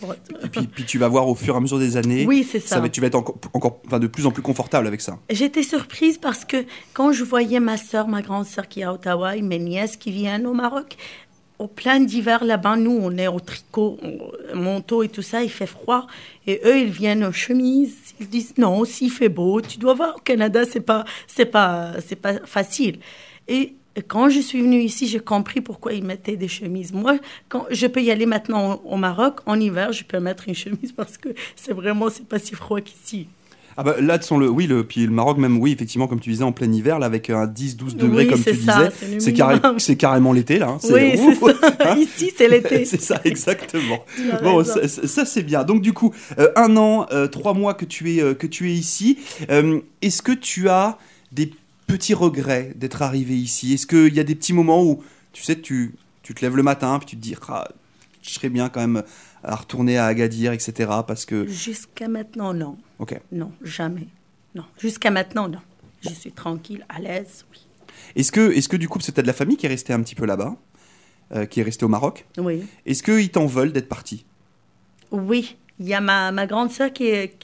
Être- 0.00 0.44
Et 0.44 0.48
puis, 0.48 0.66
puis 0.68 0.84
tu 0.84 0.96
vas 0.98 1.08
voir 1.08 1.26
au 1.26 1.34
fur 1.34 1.54
et 1.54 1.56
à 1.56 1.60
mesure 1.60 1.78
des 1.80 1.96
années. 1.96 2.24
Oui, 2.26 2.46
c'est 2.48 2.60
ça. 2.60 2.78
va- 2.78 2.88
tu 2.88 3.00
vas 3.00 3.08
être 3.08 3.16
encore, 3.16 3.36
encore 3.52 3.80
enfin, 3.86 3.98
de 3.98 4.06
plus 4.06 4.26
en 4.26 4.30
plus 4.30 4.42
confortable 4.42 4.86
avec 4.86 5.00
ça. 5.00 5.18
J'étais 5.30 5.64
surprise 5.64 6.18
parce 6.18 6.44
que 6.44 6.64
quand 6.92 7.10
je 7.10 7.24
voyais 7.24 7.58
ma 7.58 7.76
soeur, 7.76 8.06
ma 8.06 8.22
grande 8.22 8.46
soeur 8.46 8.68
qui 8.68 8.80
est 8.80 8.84
à 8.84 8.92
Ottawa, 8.92 9.34
et 9.36 9.42
mes 9.42 9.58
nièces 9.58 9.96
qui 9.96 10.12
viennent 10.12 10.46
au 10.46 10.52
Maroc, 10.54 10.96
au 11.58 11.66
plein 11.66 12.00
d'hiver 12.00 12.44
là-bas, 12.44 12.76
nous, 12.76 12.98
on 13.02 13.16
est 13.16 13.26
au 13.28 13.40
tricot, 13.40 13.98
on- 14.02 14.56
manteau 14.56 15.02
et 15.02 15.08
tout 15.08 15.22
ça, 15.22 15.42
il 15.42 15.50
fait 15.50 15.66
froid. 15.66 16.06
Et 16.46 16.60
eux, 16.64 16.78
ils 16.78 16.90
viennent 16.90 17.24
en 17.24 17.32
chemise. 17.32 17.94
Ils 18.20 18.28
disent 18.28 18.54
non, 18.58 18.84
s'il 18.84 19.10
fait 19.10 19.28
beau, 19.28 19.60
tu 19.60 19.78
dois 19.78 19.94
voir 19.94 20.16
au 20.16 20.20
Canada, 20.20 20.64
c'est 20.64 20.80
pas, 20.80 21.04
c'est 21.26 21.46
pas, 21.46 21.92
c'est 22.06 22.16
pas 22.16 22.34
facile. 22.44 22.98
Et 23.48 23.74
quand 24.06 24.28
je 24.28 24.38
suis 24.40 24.60
venue 24.62 24.80
ici, 24.80 25.08
j'ai 25.08 25.18
compris 25.20 25.60
pourquoi 25.60 25.92
ils 25.92 26.04
mettaient 26.04 26.36
des 26.36 26.46
chemises. 26.48 26.92
Moi, 26.92 27.18
quand 27.48 27.66
je 27.70 27.86
peux 27.86 28.00
y 28.02 28.10
aller 28.10 28.26
maintenant 28.26 28.80
au 28.84 28.96
Maroc, 28.96 29.40
en 29.46 29.58
hiver, 29.58 29.92
je 29.92 30.04
peux 30.04 30.20
mettre 30.20 30.48
une 30.48 30.54
chemise 30.54 30.92
parce 30.92 31.18
que 31.18 31.30
c'est 31.56 31.72
vraiment, 31.72 32.08
c'est 32.08 32.26
pas 32.26 32.38
si 32.38 32.54
froid 32.54 32.80
qu'ici. 32.80 33.26
Ah 33.80 33.84
bah 33.84 33.94
là, 34.00 34.20
sont 34.20 34.38
le, 34.38 34.48
oui, 34.50 34.66
le, 34.66 34.82
puis 34.84 35.06
le 35.06 35.12
Maroc 35.12 35.38
même, 35.38 35.56
oui, 35.58 35.70
effectivement, 35.72 36.08
comme 36.08 36.18
tu 36.18 36.30
disais, 36.30 36.42
en 36.42 36.50
plein 36.50 36.70
hiver, 36.72 36.98
là, 36.98 37.06
avec 37.06 37.30
un 37.30 37.46
10-12 37.46 37.94
degrés, 37.94 38.24
Oui, 38.24 38.28
comme 38.28 38.42
tu 38.42 38.54
ça, 38.56 38.90
disais, 38.90 39.18
c'est 39.20 39.32
carré- 39.32 39.60
carrément 39.96 40.32
l'été, 40.32 40.58
là. 40.58 40.70
hein. 40.70 40.78
Oui, 40.90 41.16
ça. 41.16 41.52
hein. 41.92 41.96
Ici, 42.00 42.32
c'est 42.36 42.48
l'été. 42.48 42.84
c'est 42.84 43.00
ça, 43.00 43.20
exactement. 43.24 44.04
Bon, 44.42 44.64
ça, 44.64 45.24
c'est 45.24 45.42
bien. 45.44 45.62
Donc 45.62 45.80
du 45.80 45.92
coup, 45.92 46.12
euh, 46.40 46.48
un 46.56 46.76
an, 46.76 47.06
euh, 47.12 47.28
trois 47.28 47.54
mois 47.54 47.74
que 47.74 47.84
tu 47.84 48.16
es, 48.16 48.20
euh, 48.22 48.34
que 48.34 48.48
tu 48.48 48.68
es 48.70 48.74
ici. 48.74 49.16
Euh, 49.48 49.80
Est-ce 50.02 50.22
que 50.22 50.32
tu 50.32 50.68
as 50.68 50.98
des 51.30 51.52
petits 51.86 52.14
regrets 52.14 52.72
d'être 52.74 53.02
arrivé 53.02 53.34
ici? 53.36 53.74
Est-ce 53.74 53.86
qu'il 53.86 54.12
y 54.14 54.18
a 54.20 54.24
des 54.24 54.34
petits 54.34 54.52
moments 54.52 54.82
où, 54.84 55.02
tu 55.32 55.44
sais, 55.44 55.54
tu, 55.56 55.94
tu 56.24 56.34
te 56.34 56.40
lèves 56.44 56.56
le 56.56 56.64
matin, 56.64 56.98
puis 56.98 57.06
tu 57.06 57.16
te 57.16 57.22
dis, 57.22 57.36
Ah, 57.48 57.68
je 58.22 58.30
serais 58.30 58.48
bien 58.50 58.68
quand 58.68 58.80
même 58.80 59.02
à 59.42 59.54
retourner 59.56 59.98
à 59.98 60.06
Agadir, 60.06 60.52
etc. 60.52 60.90
Parce 61.06 61.24
que, 61.24 61.46
Jusqu'à 61.46 62.08
maintenant, 62.08 62.52
non. 62.54 62.76
ok. 62.98 63.20
Non, 63.32 63.52
jamais. 63.62 64.08
Non. 64.54 64.64
Jusqu'à 64.78 65.10
maintenant, 65.10 65.48
non. 65.48 65.60
Je 66.02 66.10
suis 66.10 66.32
tranquille, 66.32 66.84
à 66.88 67.00
l'aise, 67.00 67.44
oui. 67.52 67.58
Est-ce 68.16 68.30
que, 68.32 68.52
est-ce 68.52 68.68
que 68.68 68.76
du 68.76 68.88
coup, 68.88 69.00
c'est 69.00 69.12
peut-être 69.14 69.26
la 69.26 69.32
famille 69.32 69.56
qui 69.56 69.66
est 69.66 69.68
restée 69.68 69.92
un 69.92 70.00
petit 70.02 70.14
peu 70.14 70.24
là-bas, 70.26 70.56
euh, 71.34 71.46
qui 71.46 71.60
est 71.60 71.64
restée 71.64 71.84
au 71.84 71.88
Maroc 71.88 72.26
Oui. 72.38 72.64
Est-ce 72.86 73.02
qu'ils 73.02 73.30
t'en 73.30 73.46
veulent 73.46 73.72
d'être 73.72 73.88
parti 73.88 74.24
Oui. 75.10 75.56
Il 75.80 75.86
y 75.88 75.94
a 75.94 76.00
ma, 76.00 76.30
ma 76.32 76.46
grande 76.46 76.70
sœur 76.70 76.92
qui 76.92 77.06
est, 77.08 77.36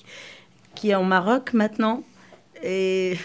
qui 0.74 0.90
est 0.90 0.94
au 0.94 1.02
Maroc 1.04 1.52
maintenant. 1.52 2.02
Et 2.62 3.16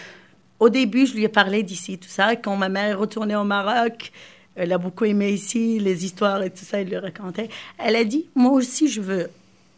au 0.58 0.68
début, 0.68 1.06
je 1.06 1.14
lui 1.14 1.24
ai 1.24 1.28
parlé 1.28 1.62
d'ici, 1.62 1.98
tout 1.98 2.08
ça. 2.08 2.36
Quand 2.36 2.56
ma 2.56 2.68
mère 2.68 2.88
est 2.88 2.94
retournée 2.94 3.36
au 3.36 3.44
Maroc, 3.44 4.12
elle 4.60 4.72
a 4.72 4.78
beaucoup 4.78 5.04
aimé 5.04 5.30
ici, 5.30 5.78
les 5.78 6.04
histoires 6.04 6.42
et 6.42 6.50
tout 6.50 6.64
ça, 6.64 6.80
elle 6.80 6.88
lui 6.88 6.96
racontait. 6.98 7.48
Elle 7.78 7.96
a 7.96 8.04
dit, 8.04 8.28
moi 8.34 8.52
aussi, 8.52 8.88
je 8.88 9.00
veux. 9.00 9.30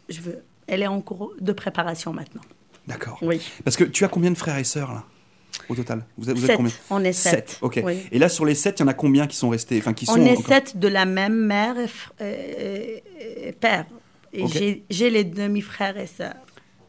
Je 0.09 0.21
veux. 0.21 0.39
Elle 0.67 0.81
est 0.81 0.87
en 0.87 1.01
cours 1.01 1.33
de 1.39 1.51
préparation 1.53 2.13
maintenant. 2.13 2.41
D'accord. 2.87 3.17
Oui. 3.21 3.41
Parce 3.63 3.75
que 3.77 3.83
tu 3.85 4.03
as 4.05 4.07
combien 4.09 4.31
de 4.31 4.37
frères 4.37 4.57
et 4.57 4.63
sœurs 4.63 4.93
là 4.93 5.03
au 5.69 5.75
total? 5.75 6.05
Vous 6.17 6.29
êtes, 6.29 6.35
vous 6.37 6.43
êtes 6.43 6.47
Sept. 6.47 6.57
combien? 6.57 6.73
On 6.89 7.03
est 7.03 7.13
sept. 7.13 7.57
Ok. 7.61 7.81
Oui. 7.83 7.99
Et 8.11 8.19
là 8.19 8.27
sur 8.27 8.43
les 8.45 8.55
sept, 8.55 8.79
il 8.79 8.83
y 8.83 8.85
en 8.85 8.87
a 8.89 8.93
combien 8.93 9.27
qui 9.27 9.35
sont 9.37 9.49
restés? 9.49 9.77
Enfin 9.79 9.93
qui 9.93 10.05
sont. 10.05 10.19
On 10.19 10.25
est 10.25 10.31
encore- 10.31 10.47
sept 10.47 10.77
de 10.77 10.87
la 10.87 11.05
même 11.05 11.35
mère 11.45 11.77
et, 11.79 11.85
fr- 11.85 12.11
et- 12.21 13.03
et- 13.19 13.47
et 13.49 13.51
père. 13.53 13.85
Et 14.33 14.43
Ok. 14.43 14.57
j'ai- 14.89 15.09
les 15.09 15.23
demi-frères 15.23 15.97
et 15.97 16.07
sœurs. 16.07 16.33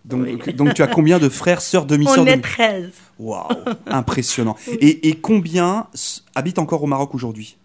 Donc, 0.04 0.22
Oui. 0.46 0.52
donc 0.54 0.74
tu 0.74 0.82
as 0.82 0.86
combien 0.86 1.18
de 1.18 1.28
frères, 1.28 1.60
sœurs, 1.62 1.86
demi-sœurs 1.86 2.18
On 2.24 2.26
est 2.26 2.32
demi- 2.32 2.42
13. 2.42 2.90
Waouh, 3.18 3.46
impressionnant. 3.86 4.56
Et, 4.80 5.08
et 5.08 5.14
combien 5.14 5.86
habitent 6.34 6.58
encore 6.58 6.82
au 6.82 6.86
Maroc 6.86 7.14
aujourd'hui? 7.14 7.56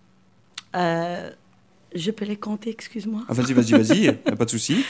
Euh, 0.76 1.32
je 1.96 2.12
peux 2.12 2.26
les 2.26 2.38
compter, 2.38 2.70
excuse-moi. 2.70 3.24
Ah, 3.28 3.34
Vas-y, 3.34 3.54
vas-y, 3.54 3.72
vas-y, 3.72 4.14
pas 4.38 4.46
de 4.46 4.50
souci. 4.50 4.86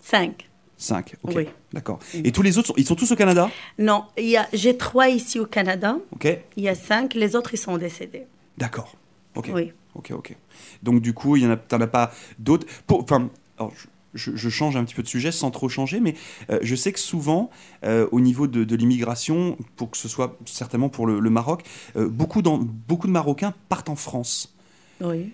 5. 0.00 0.48
5, 0.76 1.16
ok. 1.24 1.32
Oui. 1.34 1.48
D'accord. 1.72 1.98
Et 2.14 2.30
tous 2.30 2.42
les 2.42 2.56
autres, 2.56 2.68
sont- 2.68 2.74
ils 2.76 2.86
sont 2.86 2.94
tous 2.94 3.10
au 3.10 3.16
Canada? 3.16 3.50
Non, 3.78 4.04
j'ai 4.52 4.76
trois 4.76 5.08
ici 5.08 5.40
au 5.40 5.46
Canada. 5.46 5.98
Ok. 6.12 6.28
Il 6.56 6.62
y 6.62 6.68
a 6.68 6.74
cinq. 6.76 7.14
Les 7.14 7.34
autres, 7.34 7.52
ils 7.54 7.58
sont 7.58 7.76
décédés. 7.78 8.26
D'accord. 8.56 8.94
Ok. 9.34 9.50
Oui. 9.52 9.72
Ok, 9.94 10.12
ok. 10.12 10.36
Donc 10.82 11.00
du 11.02 11.12
coup, 11.14 11.34
il 11.36 11.42
y 11.42 11.46
en 11.46 11.50
a, 11.50 11.54
as 11.82 11.86
pas 11.88 12.12
d'autres? 12.38 12.66
Enfin, 12.88 13.28
alors, 13.58 13.72
je, 14.14 14.48
change 14.48 14.76
un 14.76 14.84
petit 14.84 14.94
peu 14.94 15.02
de 15.02 15.08
sujet 15.08 15.32
sans 15.32 15.50
trop 15.50 15.68
changer, 15.68 16.00
mais 16.00 16.14
euh, 16.50 16.58
je 16.62 16.74
sais 16.74 16.92
que 16.92 16.98
souvent, 16.98 17.50
euh, 17.84 18.08
au 18.12 18.20
niveau 18.20 18.46
de, 18.46 18.64
de 18.64 18.76
l'immigration, 18.76 19.56
pour 19.76 19.90
que 19.90 19.96
ce 19.96 20.08
soit 20.08 20.36
certainement 20.46 20.88
pour 20.88 21.06
le, 21.06 21.20
le 21.20 21.30
Maroc, 21.30 21.62
euh, 21.96 22.08
beaucoup, 22.08 22.42
d'en- 22.42 22.58
beaucoup 22.58 23.06
de 23.06 23.12
Marocains 23.12 23.54
partent 23.68 23.88
en 23.88 23.96
France. 23.96 24.54
Oui. 25.00 25.30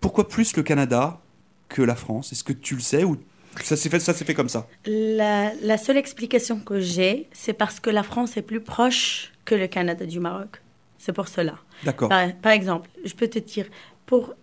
Pourquoi 0.00 0.28
plus 0.28 0.56
le 0.56 0.62
Canada 0.62 1.20
que 1.68 1.82
la 1.82 1.96
France? 1.96 2.32
Est-ce 2.32 2.44
que 2.44 2.52
tu 2.52 2.74
le 2.74 2.80
sais 2.80 3.04
ou 3.04 3.16
ça 3.62 3.76
s'est 3.76 3.88
fait, 3.88 3.98
ça 3.98 4.14
s'est 4.14 4.24
fait 4.24 4.34
comme 4.34 4.48
ça? 4.48 4.68
La, 4.86 5.52
la 5.54 5.78
seule 5.78 5.96
explication 5.96 6.60
que 6.60 6.80
j'ai, 6.80 7.28
c'est 7.32 7.52
parce 7.52 7.80
que 7.80 7.90
la 7.90 8.02
France 8.02 8.36
est 8.36 8.42
plus 8.42 8.60
proche 8.60 9.32
que 9.44 9.54
le 9.54 9.66
Canada 9.66 10.06
du 10.06 10.20
Maroc. 10.20 10.62
C'est 10.98 11.12
pour 11.12 11.28
cela. 11.28 11.58
D'accord. 11.84 12.08
Par, 12.08 12.32
par 12.36 12.52
exemple, 12.52 12.88
je 13.04 13.14
peux 13.14 13.28
te 13.28 13.38
dire, 13.38 13.66
pour 14.06 14.34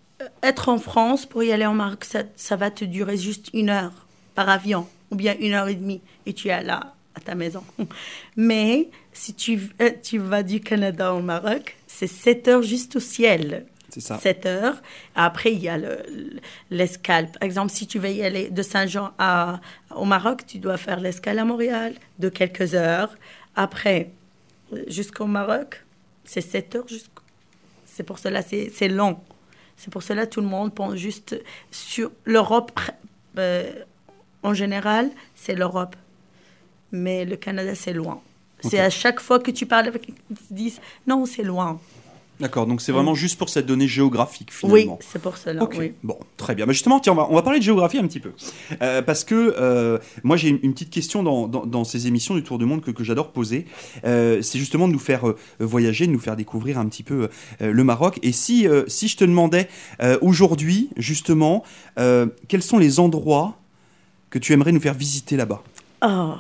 être 0.44 0.70
en 0.70 0.78
France, 0.80 1.26
pour 1.26 1.44
y 1.44 1.52
aller 1.52 1.66
en 1.66 1.74
Maroc, 1.74 2.06
ça, 2.06 2.24
ça 2.36 2.56
va 2.56 2.72
te 2.72 2.86
durer 2.86 3.18
juste 3.18 3.50
une 3.54 3.70
heure 3.70 4.06
par 4.34 4.50
avion, 4.50 4.88
ou 5.12 5.16
bien 5.16 5.36
une 5.40 5.54
heure 5.54 5.68
et 5.68 5.76
demie, 5.76 6.02
et 6.26 6.34
tu 6.34 6.48
es 6.50 6.64
là, 6.64 6.94
à 7.16 7.20
ta 7.20 7.36
maison. 7.36 7.64
Mais 8.36 8.90
si 9.14 9.34
tu, 9.34 9.60
euh, 9.82 9.92
tu 10.04 10.18
vas 10.18 10.44
du 10.44 10.60
Canada 10.62 11.14
au 11.14 11.22
Maroc, 11.22 11.76
c'est 11.88 12.08
7 12.08 12.48
heures 12.48 12.62
juste 12.62 12.96
au 12.98 13.00
ciel. 13.00 13.66
C'est 13.90 14.02
ça. 14.02 14.18
7 14.20 14.46
heures. 14.46 14.82
Après, 15.16 15.54
il 15.54 15.60
y 15.60 15.70
a 15.70 15.78
le- 15.78 16.04
le- 16.10 16.40
l'escale. 16.70 17.32
Par 17.32 17.44
exemple, 17.44 17.72
si 17.72 17.88
tu 17.88 17.98
veux 18.00 18.10
y 18.12 18.24
aller 18.24 18.50
de 18.50 18.62
Saint-Jean 18.62 19.12
à, 19.18 19.62
au 19.96 20.04
Maroc, 20.04 20.46
tu 20.46 20.58
dois 20.60 20.76
faire 20.78 21.00
l'escale 21.00 21.40
à 21.40 21.46
Montréal 21.46 21.94
de 22.20 22.28
quelques 22.28 22.74
heures. 22.74 23.16
Après, 23.56 24.12
euh, 24.74 24.84
jusqu'au 24.88 25.28
Maroc, 25.28 25.86
c'est 26.26 26.42
7 26.42 26.76
heures. 26.76 26.88
jusqu'au- 26.90 27.22
C'est 27.86 28.04
pour 28.04 28.20
cela, 28.20 28.42
c'est 28.42 28.70
c'est 28.74 28.90
long. 28.90 29.18
C'est 29.78 29.92
pour 29.92 30.04
cela 30.04 30.26
tout 30.26 30.42
le 30.42 30.48
monde 30.48 30.74
pense 30.74 30.96
juste 30.96 31.40
sur 31.72 32.12
l'Europe. 32.26 32.80
euh, 33.38 33.72
en 34.44 34.54
général, 34.54 35.10
c'est 35.36 35.56
l'Europe. 35.56 35.96
mais 36.92 37.26
le 37.26 37.36
Canada, 37.36 37.76
c'est 37.76 37.94
loin. 37.94 38.22
C'est 38.62 38.80
à 38.80 38.90
chaque 38.90 39.20
fois 39.20 39.40
que 39.40 39.52
tu 39.52 39.66
parles 39.66 39.88
avec 39.88 40.08
ils 40.08 40.36
te 40.38 40.54
disent 40.54 40.80
non, 41.08 41.26
c'est 41.26 41.44
loin. 41.44 41.80
D'accord, 42.40 42.68
donc 42.68 42.82
c'est 42.82 42.92
vraiment 42.92 43.16
juste 43.16 43.38
pour 43.38 43.48
cette 43.48 43.66
donnée 43.66 43.88
géographique 43.88 44.52
finalement. 44.54 44.98
Oui, 45.00 45.06
c'est 45.10 45.22
pour 45.22 45.38
cela. 45.38 45.64
Ok, 45.64 45.76
Oui. 45.80 45.94
bon, 46.04 46.18
très 46.36 46.54
bien. 46.54 46.66
Bah, 46.66 46.74
justement, 46.74 47.00
tiens, 47.00 47.14
on 47.14 47.16
va, 47.16 47.28
on 47.30 47.36
va 47.36 47.42
parler 47.44 47.60
de 47.60 47.64
géographie 47.64 47.98
un 47.98 48.06
petit 48.08 48.20
peu. 48.20 48.34
Euh, 48.82 49.02
parce 49.02 49.24
que 49.24 49.56
euh, 49.58 50.00
moi, 50.24 50.36
j'ai 50.36 50.50
une, 50.50 50.60
une 50.62 50.74
petite 50.74 50.90
question 50.90 51.24
dans, 51.24 51.48
dans- 51.48 51.66
dans 51.66 51.84
ces 51.86 52.08
émissions 52.08 52.36
du 52.36 52.44
Tour 52.44 52.58
du 52.58 52.66
Monde 52.66 52.82
que, 52.82 52.92
que 52.92 53.06
j'adore 53.06 53.32
poser. 53.32 53.66
Euh, 54.04 54.42
c'est 54.42 54.60
justement 54.60 54.88
de 54.90 54.94
nous 54.94 55.00
faire 55.00 55.24
voyager, 55.60 56.08
de 56.08 56.12
nous 56.12 56.20
faire 56.20 56.36
découvrir 56.36 56.78
un 56.78 56.88
petit 56.88 57.04
peu 57.04 57.30
le 57.62 57.84
Maroc. 57.86 58.20
Et 58.22 58.34
si, 58.34 58.68
si 58.88 59.08
je 59.08 59.16
te 59.16 59.24
demandais 59.24 59.70
aujourd'hui, 60.22 60.90
justement, 60.98 61.64
quels 61.96 62.62
sont 62.64 62.78
les 62.78 63.00
endroits 63.00 63.58
que 64.30 64.40
tu 64.40 64.52
aimerais 64.52 64.74
nous 64.74 64.82
faire 64.82 64.94
visiter 64.94 65.38
là-bas? 65.38 65.64
Oh, 66.06 66.34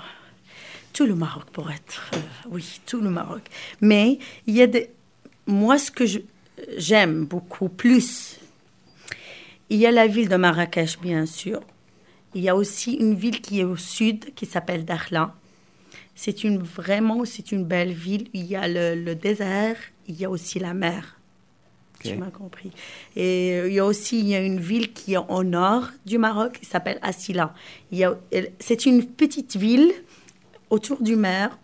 tout 0.93 1.05
le 1.05 1.15
Maroc 1.15 1.45
pour 1.51 1.71
être. 1.71 2.11
oui, 2.49 2.79
tout 2.85 2.99
le 3.01 3.09
Maroc. 3.09 3.41
Mais 3.81 4.19
il 4.47 4.55
y 4.55 4.61
a 4.61 4.67
des. 4.67 4.89
Moi, 5.47 5.77
ce 5.77 5.91
que 5.91 6.05
j'aime 6.77 7.25
beaucoup 7.25 7.69
plus, 7.69 8.39
il 9.69 9.77
y 9.77 9.85
a 9.85 9.91
la 9.91 10.07
ville 10.07 10.29
de 10.29 10.35
Marrakech, 10.35 10.99
bien 10.99 11.25
sûr. 11.25 11.61
Il 12.33 12.41
y 12.41 12.49
a 12.49 12.55
aussi 12.55 12.93
une 12.93 13.15
ville 13.15 13.41
qui 13.41 13.59
est 13.59 13.63
au 13.63 13.77
sud, 13.77 14.33
qui 14.35 14.45
s'appelle 14.45 14.85
Dakhla. 14.85 15.33
C'est 16.15 16.43
une 16.43 16.57
vraiment, 16.57 17.25
c'est 17.25 17.51
une 17.51 17.63
belle 17.63 17.93
ville. 17.93 18.27
Il 18.33 18.45
y 18.45 18.55
a 18.55 18.67
le, 18.67 18.95
le 18.95 19.15
désert, 19.15 19.77
il 20.07 20.15
y 20.15 20.25
a 20.25 20.29
aussi 20.29 20.59
la 20.59 20.73
mer. 20.73 21.19
Tu 22.03 22.15
m'as 22.17 22.29
compris. 22.29 22.71
Et 23.15 23.53
euh, 23.53 23.67
il 23.67 23.73
y 23.73 23.79
a 23.79 23.85
aussi 23.85 24.19
il 24.19 24.27
y 24.27 24.35
a 24.35 24.39
une 24.39 24.59
ville 24.59 24.93
qui 24.93 25.13
est 25.13 25.17
au 25.17 25.43
nord 25.43 25.89
du 26.05 26.17
Maroc, 26.17 26.59
qui 26.59 26.65
s'appelle 26.65 26.99
Assila. 27.01 27.53
C'est 28.59 28.85
une 28.85 29.05
petite 29.05 29.55
ville 29.55 29.91
autour 30.69 31.01
du 31.01 31.15
mer 31.15 31.57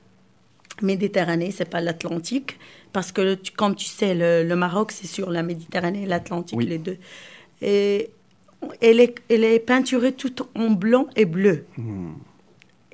Méditerranée, 0.82 1.52
c'est 1.52 1.70
pas 1.70 1.80
l'Atlantique, 1.80 2.58
parce 2.94 3.12
que 3.12 3.36
tu- 3.36 3.52
comme 3.52 3.76
tu 3.76 3.86
sais, 3.86 4.14
le, 4.16 4.44
le 4.48 4.56
Maroc 4.56 4.92
c'est 4.92 5.08
sur 5.08 5.32
la 5.32 5.44
Méditerranée 5.44 6.04
et 6.04 6.06
l'Atlantique 6.06 6.58
Oui. 6.58 6.66
les 6.68 6.78
deux. 6.78 6.98
Et 7.62 8.10
elle 8.82 9.00
est, 9.00 9.16
elle 9.30 9.44
est 9.44 9.60
peinturée 9.60 10.12
tout 10.14 10.34
en 10.56 10.70
blanc 10.72 11.08
et 11.16 11.26
bleu. 11.26 11.66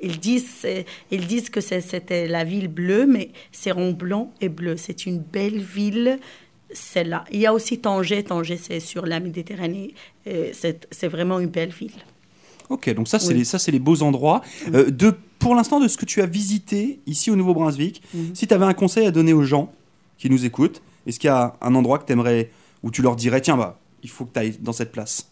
Ils 0.01 0.19
disent, 0.19 0.65
ils 1.09 1.25
disent 1.25 1.49
que 1.49 1.59
c'était 1.61 2.27
la 2.27 2.43
ville 2.43 2.67
bleue, 2.67 3.07
mais 3.07 3.31
c'est 3.51 3.71
en 3.71 3.91
blanc 3.91 4.31
et 4.41 4.49
bleu. 4.49 4.77
C'est 4.77 5.07
une 5.07 5.17
belle 5.19 5.59
ville, 5.59 6.19
celle-là. 6.71 7.25
Il 7.31 7.39
y 7.39 7.47
a 7.47 7.53
aussi 7.53 7.79
Tanger. 7.79 8.23
Tanger, 8.23 8.57
c'est 8.57 8.79
sur 8.79 9.05
la 9.07 9.19
Méditerranée. 9.19 9.95
C'est 10.25 11.07
vraiment 11.07 11.39
une 11.39 11.49
belle 11.49 11.71
ville. 11.71 11.91
Ok, 12.69 12.93
donc 12.93 13.07
ça, 13.07 13.17
c'est 13.17 13.33
Oui. 13.33 13.43
les, 13.65 13.71
les 13.71 13.79
beaux 13.79 14.03
endroits. 14.03 14.41
Euh, 14.73 14.91
de, 14.91 15.15
pour 15.39 15.55
l'instant, 15.55 15.79
de 15.79 15.87
ce 15.87 15.97
que 15.97 16.05
tu 16.05 16.21
as 16.21 16.25
visité 16.27 16.99
ici 17.07 17.31
au 17.31 17.35
Nouveau-Brunswick, 17.35 18.01
Mhm. 18.13 18.35
si 18.35 18.45
tu 18.45 18.53
avais 18.53 18.65
un 18.65 18.73
conseil 18.73 19.07
à 19.07 19.11
donner 19.11 19.33
aux 19.33 19.43
gens 19.43 19.71
qui 20.17 20.29
nous 20.29 20.45
écoutent, 20.45 20.81
est-ce 21.05 21.19
qu'il 21.19 21.27
y 21.27 21.31
a 21.31 21.55
un 21.61 21.75
endroit 21.75 21.99
que 21.99 22.05
tu 22.05 22.13
aimerais, 22.13 22.51
où 22.83 22.91
tu 22.91 23.01
leur 23.01 23.15
dirais, 23.15 23.41
tiens, 23.41 23.57
bah, 23.57 23.79
il 24.03 24.09
faut 24.09 24.25
que 24.25 24.33
tu 24.33 24.39
ailles 24.39 24.57
dans 24.59 24.73
cette 24.73 24.91
place, 24.91 25.29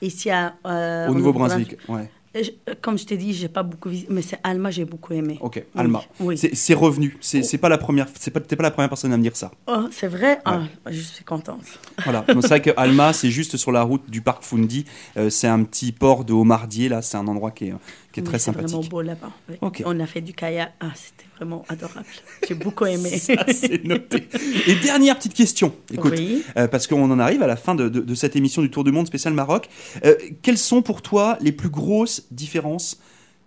Ici 0.00 0.30
à, 0.30 0.54
euh, 0.66 1.06
au 1.08 1.14
Nouveau-Brunswick 1.14 1.76
Ouais. 1.88 2.10
Je- 2.34 2.50
Comme 2.80 2.96
je 2.98 3.04
t'ai 3.04 3.18
dit, 3.18 3.34
j'ai 3.34 3.48
pas 3.48 3.62
beaucoup 3.62 3.90
visité, 3.90 4.10
mais 4.12 4.22
c'est 4.22 4.38
Alma, 4.42 4.70
j'ai 4.70 4.86
beaucoup 4.86 5.12
aimé. 5.12 5.36
Ok, 5.42 5.62
Alma. 5.76 6.02
Oui. 6.18 6.38
C'est- 6.38 6.72
revenu. 6.74 7.16
C'est 7.20 7.42
c'est 7.42 7.58
pas 7.58 7.68
la 7.68 7.76
première. 7.76 8.08
C'est 8.18 8.30
pas. 8.30 8.40
T'es 8.40 8.56
pas 8.56 8.62
la 8.62 8.70
première 8.70 8.88
personne 8.88 9.12
à 9.12 9.18
me 9.18 9.22
dire 9.22 9.36
ça. 9.36 9.50
Oh, 9.66 9.84
c'est 9.92 10.06
vrai? 10.08 10.38
Ah, 10.46 10.62
Je 10.90 10.98
suis 11.02 11.24
contente. 11.24 11.60
Voilà. 12.04 12.24
C'est 12.26 12.48
vrai 12.48 12.62
que 12.62 12.70
Alma, 12.78 13.12
c'est 13.12 13.30
juste 13.30 13.58
sur 13.58 13.70
la 13.70 13.82
route 13.82 14.08
du 14.10 14.22
parc 14.22 14.42
Fundi. 14.44 14.86
Euh, 15.18 15.28
c'est 15.28 15.46
un 15.46 15.62
petit 15.62 15.92
port 15.92 16.24
de 16.24 16.32
Homardier 16.32 16.88
là. 16.88 17.02
C'est 17.02 17.18
un 17.18 17.26
endroit 17.28 17.50
qui 17.50 17.66
est, 17.66 17.74
qui 18.12 18.20
est 18.20 18.22
Oui, 18.22 18.28
très 18.30 18.38
c'est 18.38 18.50
vraiment 18.50 18.66
sympathique. 18.66 18.90
beau 18.90 19.02
là-bas. 19.02 19.30
oui. 19.50 19.56
Ok. 19.60 19.82
On 19.84 20.00
a 20.00 20.06
fait 20.06 20.22
du 20.22 20.32
kayak. 20.32 20.72
Ah, 20.80 20.86
c'était 20.94 21.26
vraiment 21.44 21.64
adorable. 21.68 22.06
J'ai 22.46 22.54
beaucoup 22.54 22.86
aimé. 22.86 23.10
Ça, 23.18 23.34
c'est 23.52 23.84
noté. 23.84 24.28
Et 24.66 24.74
dernière 24.76 25.16
petite 25.16 25.34
question. 25.34 25.74
Écoute, 25.92 26.14
Oui. 26.16 26.42
euh, 26.56 26.68
parce 26.68 26.86
qu'on 26.86 27.10
en 27.10 27.18
arrive 27.18 27.42
à 27.42 27.46
la 27.46 27.56
fin 27.56 27.74
de, 27.74 27.88
de- 27.88 28.00
de 28.00 28.14
cette 28.14 28.36
émission 28.36 28.62
du 28.62 28.70
Tour 28.70 28.84
du 28.84 28.92
Monde 28.92 29.06
spécial 29.06 29.34
Maroc. 29.34 29.68
Euh, 30.04 30.14
quelles 30.42 30.58
sont 30.58 30.82
pour 30.82 31.02
toi 31.02 31.36
les 31.40 31.52
plus 31.52 31.68
grosses 31.70 32.26
différences 32.30 33.00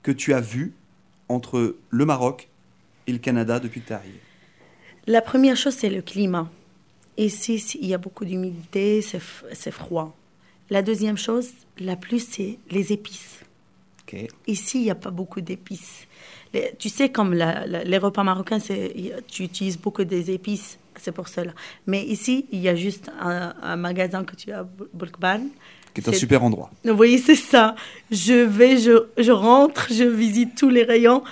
que 0.04 0.12
tu 0.12 0.34
as 0.34 0.42
vues 0.42 0.74
entre 1.30 1.76
le 1.90 2.06
Maroc 2.06 2.50
et 3.08 3.12
le 3.12 3.18
Canada 3.20 3.60
depuis 3.60 3.82
que 3.82 3.88
tu 3.88 3.94
es 3.94 3.96
arrivé? 3.96 4.20
La 5.08 5.22
première 5.22 5.56
chose, 5.56 5.74
c'est 5.76 5.90
le 5.90 6.02
climat. 6.02 6.50
Ici, 7.18 7.64
il 7.82 7.88
y 7.88 7.94
a 7.94 7.98
beaucoup 7.98 8.26
d'humidité, 8.26 9.02
c'est 9.02 9.72
froid. 9.72 10.16
La 10.70 10.82
deuxième 10.82 11.18
chose, 11.18 11.50
la 11.80 11.96
plus, 11.96 12.28
c'est 12.28 12.58
les 12.72 12.92
épices. 12.92 13.40
Ici, 14.48 14.80
il 14.80 14.84
n'y 14.84 14.92
a 14.92 14.96
pas 14.96 15.12
beaucoup 15.12 15.42
d'épices. 15.42 16.05
Les- 16.56 16.72
tu 16.80 16.88
sais, 16.90 17.10
comme 17.10 17.34
la- 17.34 17.68
la- 17.68 17.84
les 17.84 17.98
repas 17.98 18.24
marocains, 18.24 18.60
tu 19.28 19.44
utilises 19.44 19.78
beaucoup 19.78 20.06
des 20.06 20.32
épices, 20.32 20.78
c'est 21.04 21.12
pour 21.12 21.28
cela. 21.28 21.52
Mais 21.86 22.02
ici, 22.16 22.36
il 22.52 22.62
y 22.62 22.70
a 22.70 22.76
juste 22.76 23.12
un, 23.20 23.54
un 23.62 23.76
magasin 23.76 24.24
que 24.24 24.36
tu 24.42 24.52
as, 24.54 24.64
Boulkban. 24.94 25.42
Qui 25.94 26.02
est 26.02 26.10
un 26.10 26.14
super 26.14 26.44
endroit. 26.44 26.70
Vous 26.86 26.96
voyez, 26.96 27.18
c'est 27.18 27.36
ça. 27.54 27.76
Je 28.12 28.34
vais, 28.58 28.78
je, 28.78 28.96
je 29.18 29.32
rentre, 29.32 29.88
je 29.92 30.04
visite 30.06 30.56
tous 30.56 30.70
les 30.70 30.84
rayons. 30.84 31.24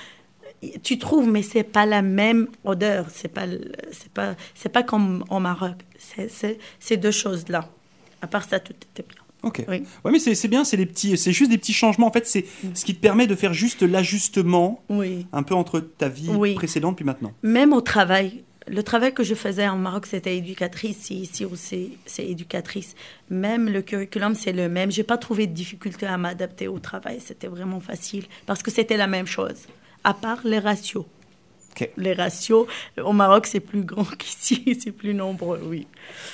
Tu 0.81 0.97
trouves, 0.97 1.27
mais 1.29 1.43
c'est 1.43 1.63
pas 1.77 1.85
la 1.85 2.01
même 2.01 2.47
odeur. 2.63 3.07
C'est 3.09 3.27
pas, 3.37 3.45
c'est 3.91 4.11
pas, 4.11 4.35
c'est 4.55 4.69
pas 4.77 4.83
comme 4.83 5.23
au 5.29 5.39
Maroc. 5.39 5.75
C'est, 5.97 6.29
c'est, 6.29 6.57
ces 6.79 6.97
deux 6.97 7.11
choses-là. 7.11 7.69
À 8.21 8.27
part 8.27 8.45
ça, 8.49 8.59
tout 8.59 8.73
était 8.91 9.05
bien. 9.13 9.22
Ok. 9.43 9.63
Oui. 9.67 9.83
Ouais, 10.05 10.11
mais 10.11 10.19
c'est 10.19 10.47
bien, 10.47 10.63
c'est 10.63 10.77
les 10.77 10.85
petits, 10.85 11.17
c'est 11.17 11.33
juste 11.33 11.51
des 11.51 11.57
petits 11.57 11.73
changements. 11.73 12.07
En 12.07 12.11
fait, 12.11 12.25
c'est 12.25 12.45
ce 12.73 12.85
qui 12.85 12.95
te 12.95 13.01
permet 13.01 13.27
de 13.27 13.35
faire 13.35 13.53
juste 13.53 13.81
l'ajustement 13.83 14.83
Oui. 14.89 15.27
un 15.33 15.43
peu 15.43 15.53
entre 15.55 15.79
ta 15.79 16.09
vie 16.09 16.29
précédente 16.55 16.95
puis 16.95 17.05
maintenant. 17.05 17.33
Même 17.43 17.73
au 17.73 17.81
travail. 17.81 18.43
Le 18.65 18.81
travail 18.81 19.13
que 19.13 19.23
je 19.23 19.35
faisais 19.35 19.67
en 19.67 19.75
Maroc, 19.77 20.05
c'était 20.05 20.37
éducatrice. 20.37 21.09
Ici 21.09 21.43
aussi, 21.43 21.97
c'est 22.05 22.25
éducatrice. 22.25 22.95
Même 23.29 23.67
le 23.67 23.81
curriculum, 23.81 24.35
c'est 24.35 24.53
le 24.53 24.69
même. 24.69 24.89
J'ai 24.89 25.03
pas 25.03 25.17
trouvé 25.17 25.47
de 25.47 25.53
difficulté 25.53 26.05
à 26.05 26.17
m'adapter 26.17 26.69
au 26.69 26.79
travail. 26.79 27.19
C'était 27.19 27.47
vraiment 27.47 27.81
facile 27.81 28.23
parce 28.45 28.63
que 28.63 28.71
c'était 28.71 28.95
la 28.95 29.07
même 29.07 29.27
chose, 29.27 29.67
à 30.05 30.13
part 30.13 30.39
les 30.45 30.59
ratios. 30.59 31.03
Les 31.97 32.13
ratios, 32.13 32.65
au 33.03 33.13
Maroc, 33.13 33.47
c'est 33.47 33.59
plus 33.59 33.83
grand 33.83 34.03
qu'ici, 34.17 34.77
c'est 34.81 34.91
plus 34.91 35.13
nombreux, 35.13 35.59
oui. 35.69 35.87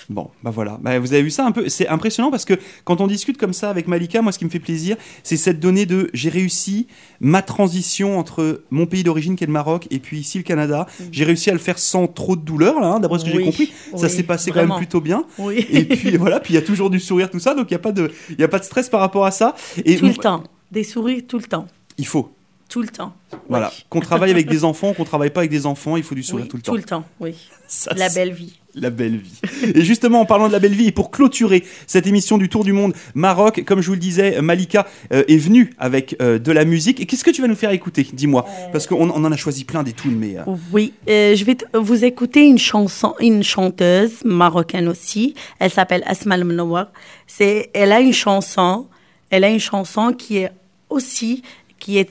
Bon, 0.10 0.30
bah 0.44 0.52
voilà. 0.52 0.78
Bah, 0.82 0.98
vous 1.00 1.14
avez 1.14 1.22
vu 1.24 1.30
ça 1.30 1.46
un 1.46 1.52
peu 1.52 1.70
C'est 1.70 1.88
impressionnant 1.88 2.32
parce 2.32 2.46
que 2.46 2.54
quand 2.84 3.02
on 3.02 3.08
discute 3.08 3.38
comme 3.38 3.54
ça 3.54 3.70
avec 3.70 3.88
Malika, 3.88 4.22
moi, 4.22 4.32
ce 4.32 4.40
qui 4.40 4.46
me 4.46 4.50
fait 4.50 4.60
plaisir, 4.60 4.98
c'est 5.24 5.38
cette 5.38 5.60
donnée 5.60 5.86
de 5.86 6.10
j'ai 6.14 6.30
réussi 6.30 6.88
ma 7.20 7.42
transition 7.42 8.18
entre 8.18 8.64
mon 8.72 8.86
pays 8.86 9.04
d'origine 9.04 9.36
qui 9.36 9.44
est 9.44 9.48
le 9.48 9.54
Maroc 9.54 9.88
et 9.92 10.00
puis 10.00 10.20
ici 10.20 10.38
le 10.38 10.44
Canada. 10.44 10.88
J'ai 11.12 11.24
réussi 11.26 11.50
à 11.50 11.54
le 11.54 11.60
faire 11.60 11.78
sans 11.80 12.08
trop 12.08 12.36
de 12.36 12.42
douleur, 12.42 12.80
là, 12.80 12.88
hein, 12.94 13.00
d'après 13.00 13.20
ce 13.20 13.26
que 13.26 13.32
j'ai 13.32 13.38
Oui, 13.38 13.46
compris. 13.46 13.72
Ça 13.96 14.10
s'est 14.10 14.24
passé 14.24 14.52
quand 14.52 14.66
même 14.66 14.78
plutôt 14.78 15.02
bien. 15.02 15.24
Oui. 15.38 15.66
Et 15.70 15.86
puis 15.86 16.18
voilà, 16.18 16.40
puis 16.40 16.54
il 16.54 16.56
y 16.56 16.60
a 16.60 16.64
toujours 16.64 16.90
du 16.90 17.00
sourire, 17.00 17.30
tout 17.30 17.40
ça, 17.40 17.54
donc 17.56 17.70
il 17.70 17.74
n'y 17.74 17.78
a, 17.78 17.80
pas 17.80 17.92
de- 17.92 18.12
y 18.38 18.44
a 18.44 18.48
pas 18.48 18.60
de 18.60 18.64
stress 18.64 18.90
par 18.90 19.00
rapport 19.00 19.26
à 19.26 19.32
ça. 19.32 19.56
Et 19.86 19.96
tout 19.96 20.06
le 20.08 20.14
temps. 20.16 20.44
Des 20.72 20.84
sourires 20.84 21.22
tout 21.28 21.38
le 21.38 21.46
temps. 21.46 21.68
Il 21.98 22.06
faut. 22.06 22.32
Tout 22.70 22.82
le 22.84 22.88
temps. 22.88 23.14
Voilà. 23.50 23.72
Oui. 23.76 23.84
Qu'on 23.90 24.00
travaille 24.00 24.30
avec 24.32 24.48
des 24.48 24.64
enfants, 24.64 24.94
qu'on 24.94 25.04
travaille 25.04 25.32
pas 25.32 25.42
avec 25.42 25.50
des 25.50 25.66
enfants, 25.66 25.98
il 25.98 26.04
faut 26.04 26.14
du 26.16 26.22
sourire 26.24 26.46
Oui, 26.46 26.62
tout 26.64 26.76
le 26.78 26.84
temps. 26.84 27.04
oui. 27.20 27.36
Ça, 27.68 27.92
La 27.96 28.10
belle 28.10 28.32
vie. 28.32 28.60
La 28.76 28.92
belle 28.92 29.18
vie. 29.18 29.40
Et 29.76 29.84
justement, 29.84 30.22
en 30.22 30.26
parlant 30.26 30.48
de 30.48 30.54
la 30.54 30.60
belle 30.60 30.74
vie, 30.76 30.86
et 30.88 30.92
pour 30.92 31.10
clôturer 31.10 31.64
cette 31.88 32.06
émission 32.08 32.38
du 32.38 32.48
Tour 32.50 32.64
du 32.64 32.72
Monde 32.74 32.94
Maroc, 33.16 33.64
comme 33.66 33.82
je 33.82 33.88
vous 33.88 33.94
le 33.94 34.00
disais, 34.00 34.40
Malika 34.42 34.88
euh, 35.12 35.24
est 35.28 35.38
venue 35.38 35.72
avec 35.80 36.16
euh, 36.22 36.38
de 36.40 36.52
la 36.52 36.64
musique. 36.66 37.00
Et 37.00 37.06
qu'est-ce 37.08 37.24
que 37.24 37.32
tu 37.32 37.42
vas 37.42 37.48
nous 37.48 37.56
faire 37.56 37.72
écouter 37.72 38.08
Dis-moi? 38.14 38.46
Parce 38.72 38.86
qu'on 38.88 39.10
on 39.10 39.24
en 39.26 39.32
a 39.32 39.36
choisi 39.38 39.66
plein 39.66 39.82
des 39.84 39.94
tunes, 39.94 40.16
mais. 40.18 40.38
euh, 40.38 40.44
Oui, 40.72 40.94
euh, 41.10 41.36
je 41.36 41.44
vais 41.46 41.58
vous 41.74 42.04
écouter 42.06 42.42
une 42.46 42.60
chanson, 42.60 43.16
une 43.20 43.44
chanteuse 43.44 44.24
marocaine 44.24 44.88
aussi. 44.88 45.34
Elle 45.58 45.72
s'appelle 45.72 46.04
Asma 46.06 46.38
Mnowar. 46.38 46.88
C'est, 47.26 47.72
elle 47.74 47.92
a 47.92 48.00
une 48.00 48.14
chanson, 48.14 48.88
elle 49.32 49.44
a 49.44 49.50
une 49.50 49.60
chanson 49.60 50.14
qui 50.14 50.38
est 50.38 50.52
aussi, 50.90 51.42
qui 51.80 51.98
est 51.98 52.10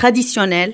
traditionnelle, 0.00 0.72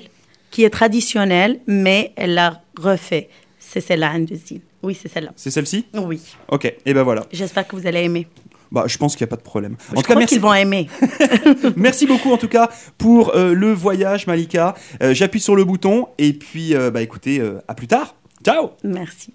qui 0.51 0.63
est 0.63 0.69
traditionnelle, 0.69 1.59
mais 1.67 2.13
elle 2.15 2.33
l'a 2.33 2.61
refait. 2.79 3.27
C'est 3.59 3.81
celle-là, 3.81 4.13
Andouzine. 4.15 4.61
Oui, 4.81 4.97
c'est 4.99 5.09
celle-là. 5.09 5.31
C'est 5.35 5.51
celle-ci? 5.51 5.85
Oui. 5.95 6.21
Ok, 6.47 6.73
et 6.85 6.93
ben 6.93 7.03
voilà. 7.03 7.25
J'espère 7.33 7.67
que 7.67 7.75
vous 7.75 7.85
allez 7.85 8.03
aimer. 8.03 8.25
Bah, 8.71 8.85
je 8.87 8.97
pense 8.97 9.17
qu'il 9.17 9.25
n'y 9.25 9.29
a 9.29 9.31
pas 9.31 9.35
de 9.35 9.41
problème. 9.41 9.73
En 9.73 9.75
je 9.75 9.95
tout 9.95 10.03
crois 10.03 10.15
cas, 10.15 10.19
merci, 10.19 10.35
qu'ils 10.35 10.41
vont 10.41 10.53
aimer. 10.53 10.87
merci 11.75 12.05
beaucoup 12.07 12.31
en 12.31 12.37
tout 12.37 12.47
cas 12.47 12.69
pour 12.97 13.35
euh, 13.35 13.53
le 13.53 13.73
voyage, 13.73 14.27
Malika. 14.27 14.75
Euh, 15.03 15.13
J'appuie 15.13 15.41
sur 15.41 15.57
le 15.57 15.65
bouton 15.65 16.07
et 16.17 16.31
puis, 16.31 16.73
euh, 16.73 16.89
bah 16.89 17.01
écoutez, 17.01 17.41
à 17.67 17.75
plus 17.75 17.87
tard. 17.87 18.15
Ciao 18.45 18.71
Merci. 18.85 19.33